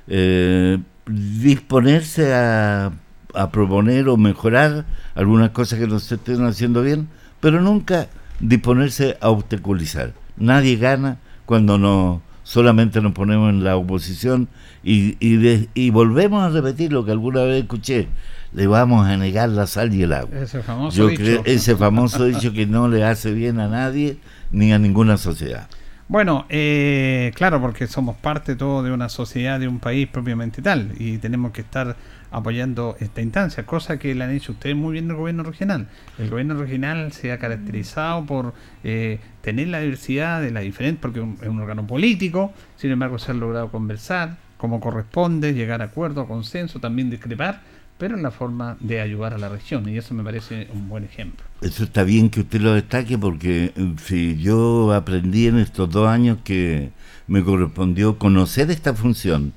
eh, 0.07 0.79
disponerse 1.07 2.33
a, 2.33 2.93
a 3.35 3.51
proponer 3.51 4.09
o 4.09 4.17
mejorar 4.17 4.85
algunas 5.15 5.51
cosas 5.51 5.79
que 5.81 5.87
no 5.87 5.99
se 5.99 6.15
estén 6.15 6.45
haciendo 6.45 6.83
bien, 6.83 7.09
pero 7.41 7.61
nunca 7.61 8.09
disponerse 8.39 9.17
a 9.21 9.31
obstaculizar. 9.31 10.13
Nadie 10.37 10.77
gana 10.77 11.19
cuando 11.47 11.79
no 11.79 12.23
solamente 12.51 13.01
nos 13.01 13.13
ponemos 13.13 13.49
en 13.51 13.63
la 13.63 13.77
oposición 13.77 14.49
y, 14.83 15.17
y, 15.21 15.37
de- 15.37 15.69
y 15.75 15.91
volvemos 15.91 16.43
a 16.43 16.49
repetir 16.49 16.93
lo 16.93 17.05
que 17.05 17.13
alguna 17.13 17.43
vez 17.45 17.63
escuché, 17.63 18.09
le 18.53 18.67
vamos 18.67 19.07
a 19.07 19.17
negar 19.17 19.51
la 19.51 19.69
sal 19.69 19.95
y 19.95 20.03
el 20.03 20.13
agua. 20.13 20.37
Ese 20.41 20.61
famoso 20.61 20.97
Yo 20.97 21.07
dicho. 21.07 21.23
creo 21.23 21.43
ese 21.45 21.77
famoso 21.77 22.25
dicho 22.25 22.53
que 22.53 22.67
no 22.67 22.89
le 22.89 23.05
hace 23.05 23.33
bien 23.33 23.61
a 23.61 23.69
nadie 23.69 24.19
ni 24.51 24.73
a 24.73 24.81
ninguna 24.81 25.17
sociedad. 25.17 25.69
Bueno, 26.09 26.45
eh, 26.49 27.31
claro, 27.37 27.61
porque 27.61 27.87
somos 27.87 28.17
parte 28.17 28.57
todo 28.57 28.83
de 28.83 28.91
una 28.91 29.09
sociedad, 29.09 29.61
de 29.61 29.69
un 29.69 29.79
país 29.79 30.09
propiamente 30.09 30.61
tal, 30.61 30.91
y 30.99 31.19
tenemos 31.19 31.53
que 31.53 31.61
estar 31.61 31.95
apoyando 32.31 32.97
esta 33.01 33.21
instancia, 33.21 33.67
cosa 33.67 33.99
que 33.99 34.15
le 34.15 34.25
han 34.25 34.31
hecho 34.31 34.53
ustedes 34.53 34.77
muy 34.77 34.93
bien 34.93 35.11
el 35.11 35.17
gobierno 35.17 35.43
regional. 35.43 35.89
El 36.19 36.31
gobierno 36.31 36.55
regional 36.55 37.13
se 37.13 37.33
ha 37.33 37.39
caracterizado 37.39 38.25
por 38.25 38.55
eh, 38.85 39.19
tener 39.41 39.69
la 39.69 39.81
diversidad 39.81 40.41
de 40.41 40.51
la 40.51 40.61
diferente, 40.61 41.01
porque 41.03 41.21
es 41.21 41.49
un 41.49 41.61
órgano 41.61 41.87
político, 41.87 42.53
sin 42.77 42.91
embargo 42.91 43.19
se 43.19 43.33
ha 43.33 43.35
logrado 43.35 43.71
conversar 43.71 44.37
como 44.57 44.79
corresponde, 44.81 45.55
llegar 45.55 45.81
a 45.81 45.87
acuerdo, 45.87 46.29
consenso, 46.29 46.81
también 46.81 47.09
discrepar, 47.09 47.63
pero 47.97 48.15
en 48.15 48.23
la 48.23 48.31
forma 48.31 48.77
de 48.81 49.01
ayudar 49.01 49.35
a 49.35 49.39
la 49.39 49.49
región, 49.49 49.89
y 49.89 49.97
eso 49.97 50.15
me 50.15 50.23
parece 50.23 50.69
un 50.73 50.89
buen 50.89 51.05
ejemplo. 51.05 51.45
Eso 51.63 51.85
está 51.85 52.03
bien 52.03 52.31
que 52.31 52.41
usted 52.41 52.61
lo 52.61 52.75
destaque 52.75 53.19
porque 53.19 53.73
eh, 53.75 53.95
si 54.05 54.39
yo 54.39 54.93
aprendí 54.93 55.47
en 55.47 55.59
estos 55.59 55.91
dos 55.91 56.09
años 56.09 56.39
que 56.45 56.91
me 57.27 57.43
correspondió 57.43 58.19
conocer 58.19 58.71
esta 58.71 58.95
función, 58.95 59.53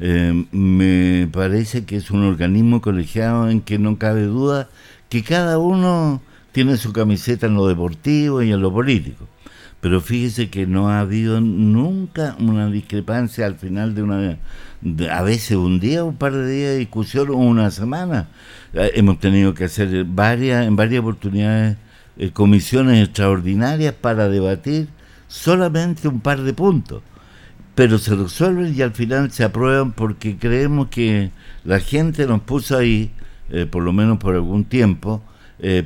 eh, 0.00 0.46
me 0.50 1.28
parece 1.28 1.84
que 1.84 1.96
es 1.96 2.10
un 2.10 2.24
organismo 2.24 2.80
colegiado 2.80 3.48
en 3.48 3.60
que 3.60 3.78
no 3.78 3.98
cabe 3.98 4.22
duda 4.22 4.68
que 5.08 5.22
cada 5.22 5.58
uno 5.58 6.20
tiene 6.52 6.76
su 6.76 6.92
camiseta 6.92 7.46
en 7.46 7.54
lo 7.54 7.66
deportivo 7.66 8.42
y 8.42 8.52
en 8.52 8.60
lo 8.60 8.72
político. 8.72 9.28
Pero 9.80 10.00
fíjese 10.00 10.48
que 10.48 10.66
no 10.66 10.88
ha 10.88 11.00
habido 11.00 11.40
nunca 11.40 12.36
una 12.40 12.68
discrepancia 12.68 13.44
al 13.44 13.56
final 13.56 13.94
de 13.94 14.02
una, 14.02 14.38
a 15.10 15.22
veces 15.22 15.56
un 15.56 15.78
día, 15.78 16.04
un 16.04 16.16
par 16.16 16.32
de 16.32 16.50
días 16.50 16.70
de 16.70 16.78
discusión 16.78 17.30
o 17.30 17.34
una 17.34 17.70
semana. 17.70 18.28
Eh, 18.72 18.92
hemos 18.94 19.20
tenido 19.20 19.52
que 19.52 19.64
hacer 19.64 20.04
varias, 20.04 20.66
en 20.66 20.74
varias 20.74 21.00
oportunidades 21.00 21.76
eh, 22.16 22.30
comisiones 22.30 23.04
extraordinarias 23.04 23.92
para 23.92 24.28
debatir 24.28 24.88
solamente 25.28 26.08
un 26.08 26.20
par 26.20 26.42
de 26.42 26.54
puntos. 26.54 27.02
Pero 27.74 27.98
se 27.98 28.14
resuelven 28.14 28.74
y 28.76 28.82
al 28.82 28.92
final 28.92 29.30
se 29.32 29.44
aprueban 29.44 29.92
porque 29.92 30.36
creemos 30.36 30.88
que 30.88 31.30
la 31.64 31.80
gente 31.80 32.26
nos 32.26 32.42
puso 32.42 32.76
ahí, 32.78 33.10
eh, 33.50 33.66
por 33.66 33.82
lo 33.82 33.92
menos 33.92 34.18
por 34.18 34.34
algún 34.34 34.64
tiempo, 34.64 35.22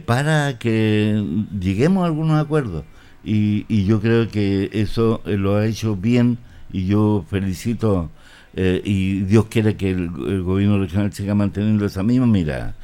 para 0.07 0.59
que 0.59 1.23
lleguemos 1.61 2.03
a 2.03 2.07
algunos 2.07 2.41
acuerdos 2.41 2.85
y, 3.25 3.85
yo 3.85 4.01
creo 4.01 4.29
que 4.29 4.71
eso 4.73 5.23
eh, 5.27 5.37
lo 5.37 5.57
ha 5.57 5.67
hecho 5.67 5.97
bien 5.97 6.39
y 6.73 6.87
yo 6.87 7.25
felicito 7.29 8.11
eh, 8.55 8.81
y 8.85 9.21
Dios 9.21 9.47
quiere 9.47 9.77
que 9.77 9.91
el, 9.91 10.11
gobierno 10.43 10.79
regional 10.79 11.13
siga 11.13 11.35
manteniendo 11.35 11.85
esa 11.85 12.03
misma 12.03 12.27
mirada. 12.27 12.75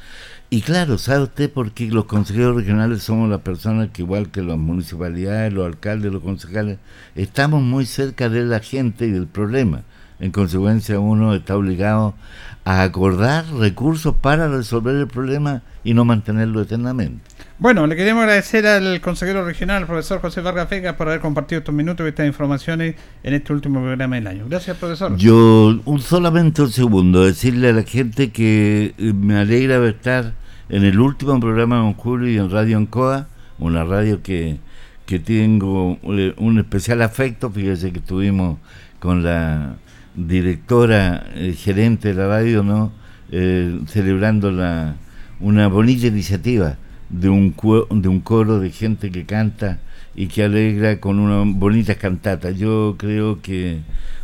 Y 0.49 0.61
claro, 0.61 0.97
¿sabe 0.97 1.23
usted 1.23 1.51
por 1.51 1.71
qué 1.71 1.87
los 1.87 2.05
consejeros 2.05 2.55
regionales 2.55 3.03
somos 3.03 3.29
las 3.29 3.41
personas 3.41 3.89
que 3.91 4.03
igual 4.03 4.29
que 4.29 4.43
las 4.43 4.57
municipalidades, 4.57 5.51
los 5.51 5.65
alcaldes, 5.65 6.11
los 6.11 6.21
concejales, 6.21 6.77
estamos 7.15 7.63
muy 7.63 7.85
cerca 7.85 8.29
de 8.29 8.43
la 8.43 8.59
gente 8.59 9.07
y 9.07 9.11
del 9.11 9.27
problema? 9.27 9.83
En 10.19 10.31
consecuencia, 10.31 10.99
uno 10.99 11.33
está 11.33 11.57
obligado 11.57 12.15
a 12.63 12.81
acordar 12.83 13.45
recursos 13.53 14.15
para 14.15 14.47
resolver 14.47 14.95
el 14.95 15.07
problema 15.07 15.61
y 15.83 15.93
no 15.93 16.03
mantenerlo 16.03 16.61
eternamente. 16.61 17.21
Bueno, 17.57 17.87
le 17.87 17.95
queremos 17.95 18.23
agradecer 18.23 18.65
al 18.67 18.99
consejero 18.99 19.45
regional, 19.45 19.83
el 19.83 19.87
profesor 19.87 20.19
José 20.19 20.41
Vargas 20.41 20.69
Vega, 20.69 20.97
por 20.97 21.07
haber 21.07 21.21
compartido 21.21 21.59
estos 21.59 21.73
minutos 21.73 22.05
y 22.05 22.09
estas 22.09 22.27
informaciones 22.27 22.95
en 23.23 23.33
este 23.33 23.53
último 23.53 23.79
programa 23.81 24.15
del 24.15 24.27
año. 24.27 24.45
Gracias, 24.49 24.75
profesor. 24.77 25.15
Yo, 25.15 25.79
un, 25.85 26.01
solamente 26.01 26.63
un 26.63 26.71
segundo, 26.71 27.23
decirle 27.23 27.69
a 27.69 27.73
la 27.73 27.83
gente 27.83 28.31
que 28.31 28.93
eh, 28.97 29.13
me 29.13 29.37
alegra 29.37 29.87
estar 29.87 30.33
en 30.67 30.83
el 30.83 30.99
último 30.99 31.39
programa 31.39 31.85
de 31.85 31.93
Julio 31.93 32.29
y 32.29 32.37
en 32.37 32.49
Radio 32.49 32.77
Ancoa, 32.77 33.27
una 33.59 33.83
radio 33.83 34.21
que, 34.21 34.57
que 35.05 35.19
tengo 35.19 35.99
eh, 36.03 36.33
un 36.37 36.59
especial 36.59 37.01
afecto, 37.03 37.51
fíjese 37.51 37.93
que 37.93 37.99
estuvimos 37.99 38.57
con 38.99 39.23
la 39.23 39.75
directora, 40.15 41.27
eh, 41.35 41.53
gerente 41.53 42.09
de 42.09 42.13
la 42.15 42.27
radio, 42.27 42.63
¿no? 42.63 42.91
Eh, 43.31 43.79
celebrando 43.87 44.51
la, 44.51 44.95
una 45.39 45.67
bonita 45.67 46.07
iniciativa 46.07 46.77
de 47.09 47.29
un, 47.29 47.55
de 48.01 48.07
un 48.07 48.19
coro 48.21 48.59
de 48.59 48.71
gente 48.71 49.11
que 49.11 49.25
canta 49.25 49.79
y 50.15 50.27
que 50.27 50.43
alegra 50.43 50.99
con 50.99 51.19
una 51.19 51.43
bonita 51.45 51.95
cantata. 51.95 52.51
Yo 52.51 52.95
creo 52.97 53.41
que 53.41 53.79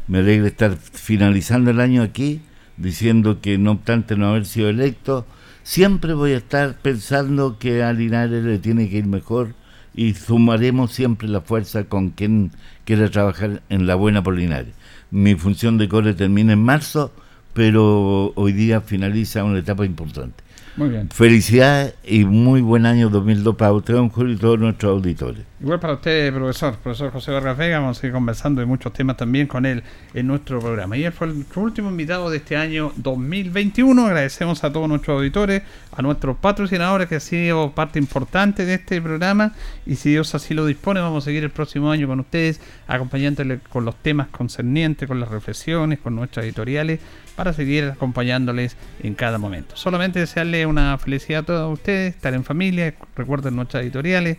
me 0.08 0.20
alegra 0.20 0.48
estar 0.48 0.78
finalizando 0.78 1.72
el 1.72 1.80
año 1.80 2.02
aquí, 2.04 2.42
diciendo 2.78 3.42
que 3.42 3.58
no 3.58 3.72
obstante 3.72 4.16
no 4.16 4.30
haber 4.30 4.46
sido 4.46 4.70
electo, 4.70 5.26
siempre 5.64 6.14
voy 6.14 6.32
a 6.32 6.38
estar 6.38 6.78
pensando 6.82 7.60
que 7.60 7.84
a 7.84 7.94
Linares 7.94 8.44
le 8.44 8.60
tiene 8.60 8.90
que 8.90 8.98
ir 8.98 9.06
mejor 9.06 9.54
y 9.94 10.14
sumaremos 10.14 10.94
siempre 10.94 11.28
la 11.28 11.42
fuerza 11.42 11.84
con 11.84 12.12
quien 12.12 12.52
quiera 12.86 13.10
trabajar 13.10 13.62
en 13.70 13.88
la 13.88 13.96
buena 13.96 14.24
por 14.24 14.38
Linares 14.38 14.74
mi 15.12 15.36
función 15.36 15.78
de 15.78 15.88
core 15.88 16.14
termina 16.14 16.54
en 16.54 16.64
marzo, 16.64 17.12
pero 17.54 18.32
hoy 18.36 18.54
día 18.54 18.82
finaliza 18.82 19.44
una 19.44 19.60
etapa 19.60 19.86
importante. 19.86 20.44
Muy 20.78 20.90
bien. 20.90 21.10
Felicidades 21.10 21.96
y 22.04 22.24
muy 22.24 22.62
buen 22.62 22.86
año 22.86 23.10
2002 23.10 23.56
para 23.56 23.74
usted, 23.74 23.94
don 23.94 24.10
Julio, 24.10 24.34
y 24.34 24.38
todos 24.38 24.58
nuestros 24.58 24.94
auditores. 24.94 25.44
Igual 25.62 25.80
para 25.80 25.94
usted, 25.94 26.34
profesor, 26.34 26.76
profesor 26.78 27.12
José 27.12 27.32
Vargas 27.32 27.56
Vega, 27.56 27.78
vamos 27.78 28.00
a 28.00 28.02
seguir 28.02 28.14
conversando 28.14 28.62
de 28.62 28.66
muchos 28.66 28.92
temas 28.94 29.16
también 29.16 29.46
con 29.46 29.68
él 29.68 29.84
en 30.16 30.26
nuestro 30.26 30.60
programa. 30.60 30.98
Y 30.98 31.04
él 31.04 31.12
fue 31.12 31.28
el 31.28 31.46
último 31.56 31.92
invitado 31.92 32.32
de 32.32 32.38
este 32.38 32.58
año 32.58 32.92
2021. 32.96 34.08
Agradecemos 34.08 34.64
a 34.64 34.74
todos 34.74 34.90
nuestros 34.90 35.18
auditores, 35.18 35.62
a 35.92 36.02
nuestros 36.02 36.36
patrocinadores 36.38 37.08
que 37.08 37.16
han 37.16 37.22
sido 37.22 37.74
parte 37.74 38.00
importante 38.00 38.66
de 38.66 38.74
este 38.74 39.00
programa. 39.04 39.54
Y 39.86 39.98
si 39.98 40.10
Dios 40.10 40.34
así 40.34 40.56
lo 40.56 40.66
dispone, 40.66 41.00
vamos 41.00 41.24
a 41.24 41.26
seguir 41.26 41.44
el 41.44 41.52
próximo 41.52 41.92
año 41.92 42.08
con 42.08 42.20
ustedes, 42.20 42.60
acompañándoles 42.88 43.62
con 43.70 43.86
los 43.86 43.96
temas 43.98 44.30
concernientes, 44.30 45.08
con 45.08 45.20
las 45.20 45.30
reflexiones, 45.30 46.00
con 46.00 46.16
nuestras 46.16 46.44
editoriales 46.44 47.02
para 47.36 47.54
seguir 47.54 47.86
acompañándoles 47.86 48.78
en 49.02 49.14
cada 49.14 49.38
momento. 49.38 49.76
Solamente 49.76 50.20
desearle 50.20 50.66
una 50.66 50.98
felicidad 50.98 51.42
a 51.42 51.46
todos 51.46 51.74
ustedes, 51.74 52.16
estar 52.16 52.34
en 52.34 52.44
familia, 52.44 52.94
recuerden 53.16 53.56
nuestras 53.56 53.84
editoriales. 53.84 54.38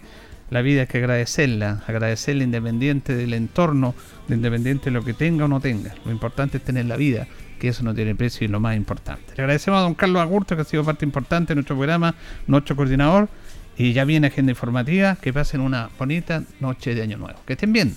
La 0.52 0.60
vida 0.60 0.82
hay 0.82 0.86
que 0.86 0.98
agradecerla, 0.98 1.82
agradecerla 1.86 2.44
independiente 2.44 3.16
del 3.16 3.32
entorno, 3.32 3.94
independiente 4.28 4.86
de 4.86 4.90
lo 4.90 5.02
que 5.02 5.14
tenga 5.14 5.46
o 5.46 5.48
no 5.48 5.60
tenga. 5.60 5.94
Lo 6.04 6.12
importante 6.12 6.58
es 6.58 6.62
tener 6.62 6.84
la 6.84 6.96
vida, 6.96 7.26
que 7.58 7.68
eso 7.68 7.82
no 7.84 7.94
tiene 7.94 8.14
precio 8.14 8.44
y 8.44 8.48
lo 8.48 8.60
más 8.60 8.76
importante. 8.76 9.32
Le 9.34 9.44
agradecemos 9.44 9.78
a 9.78 9.82
don 9.82 9.94
Carlos 9.94 10.20
Agurto, 10.20 10.54
que 10.54 10.60
ha 10.60 10.64
sido 10.66 10.84
parte 10.84 11.06
importante 11.06 11.52
de 11.52 11.54
nuestro 11.54 11.74
programa, 11.74 12.14
nuestro 12.46 12.76
coordinador. 12.76 13.30
Y 13.78 13.94
ya 13.94 14.04
viene 14.04 14.26
agenda 14.26 14.52
informativa. 14.52 15.16
Que 15.16 15.32
pasen 15.32 15.62
una 15.62 15.88
bonita 15.98 16.42
noche 16.60 16.94
de 16.94 17.00
Año 17.00 17.16
Nuevo. 17.16 17.38
Que 17.46 17.54
estén 17.54 17.72
bien. 17.72 17.96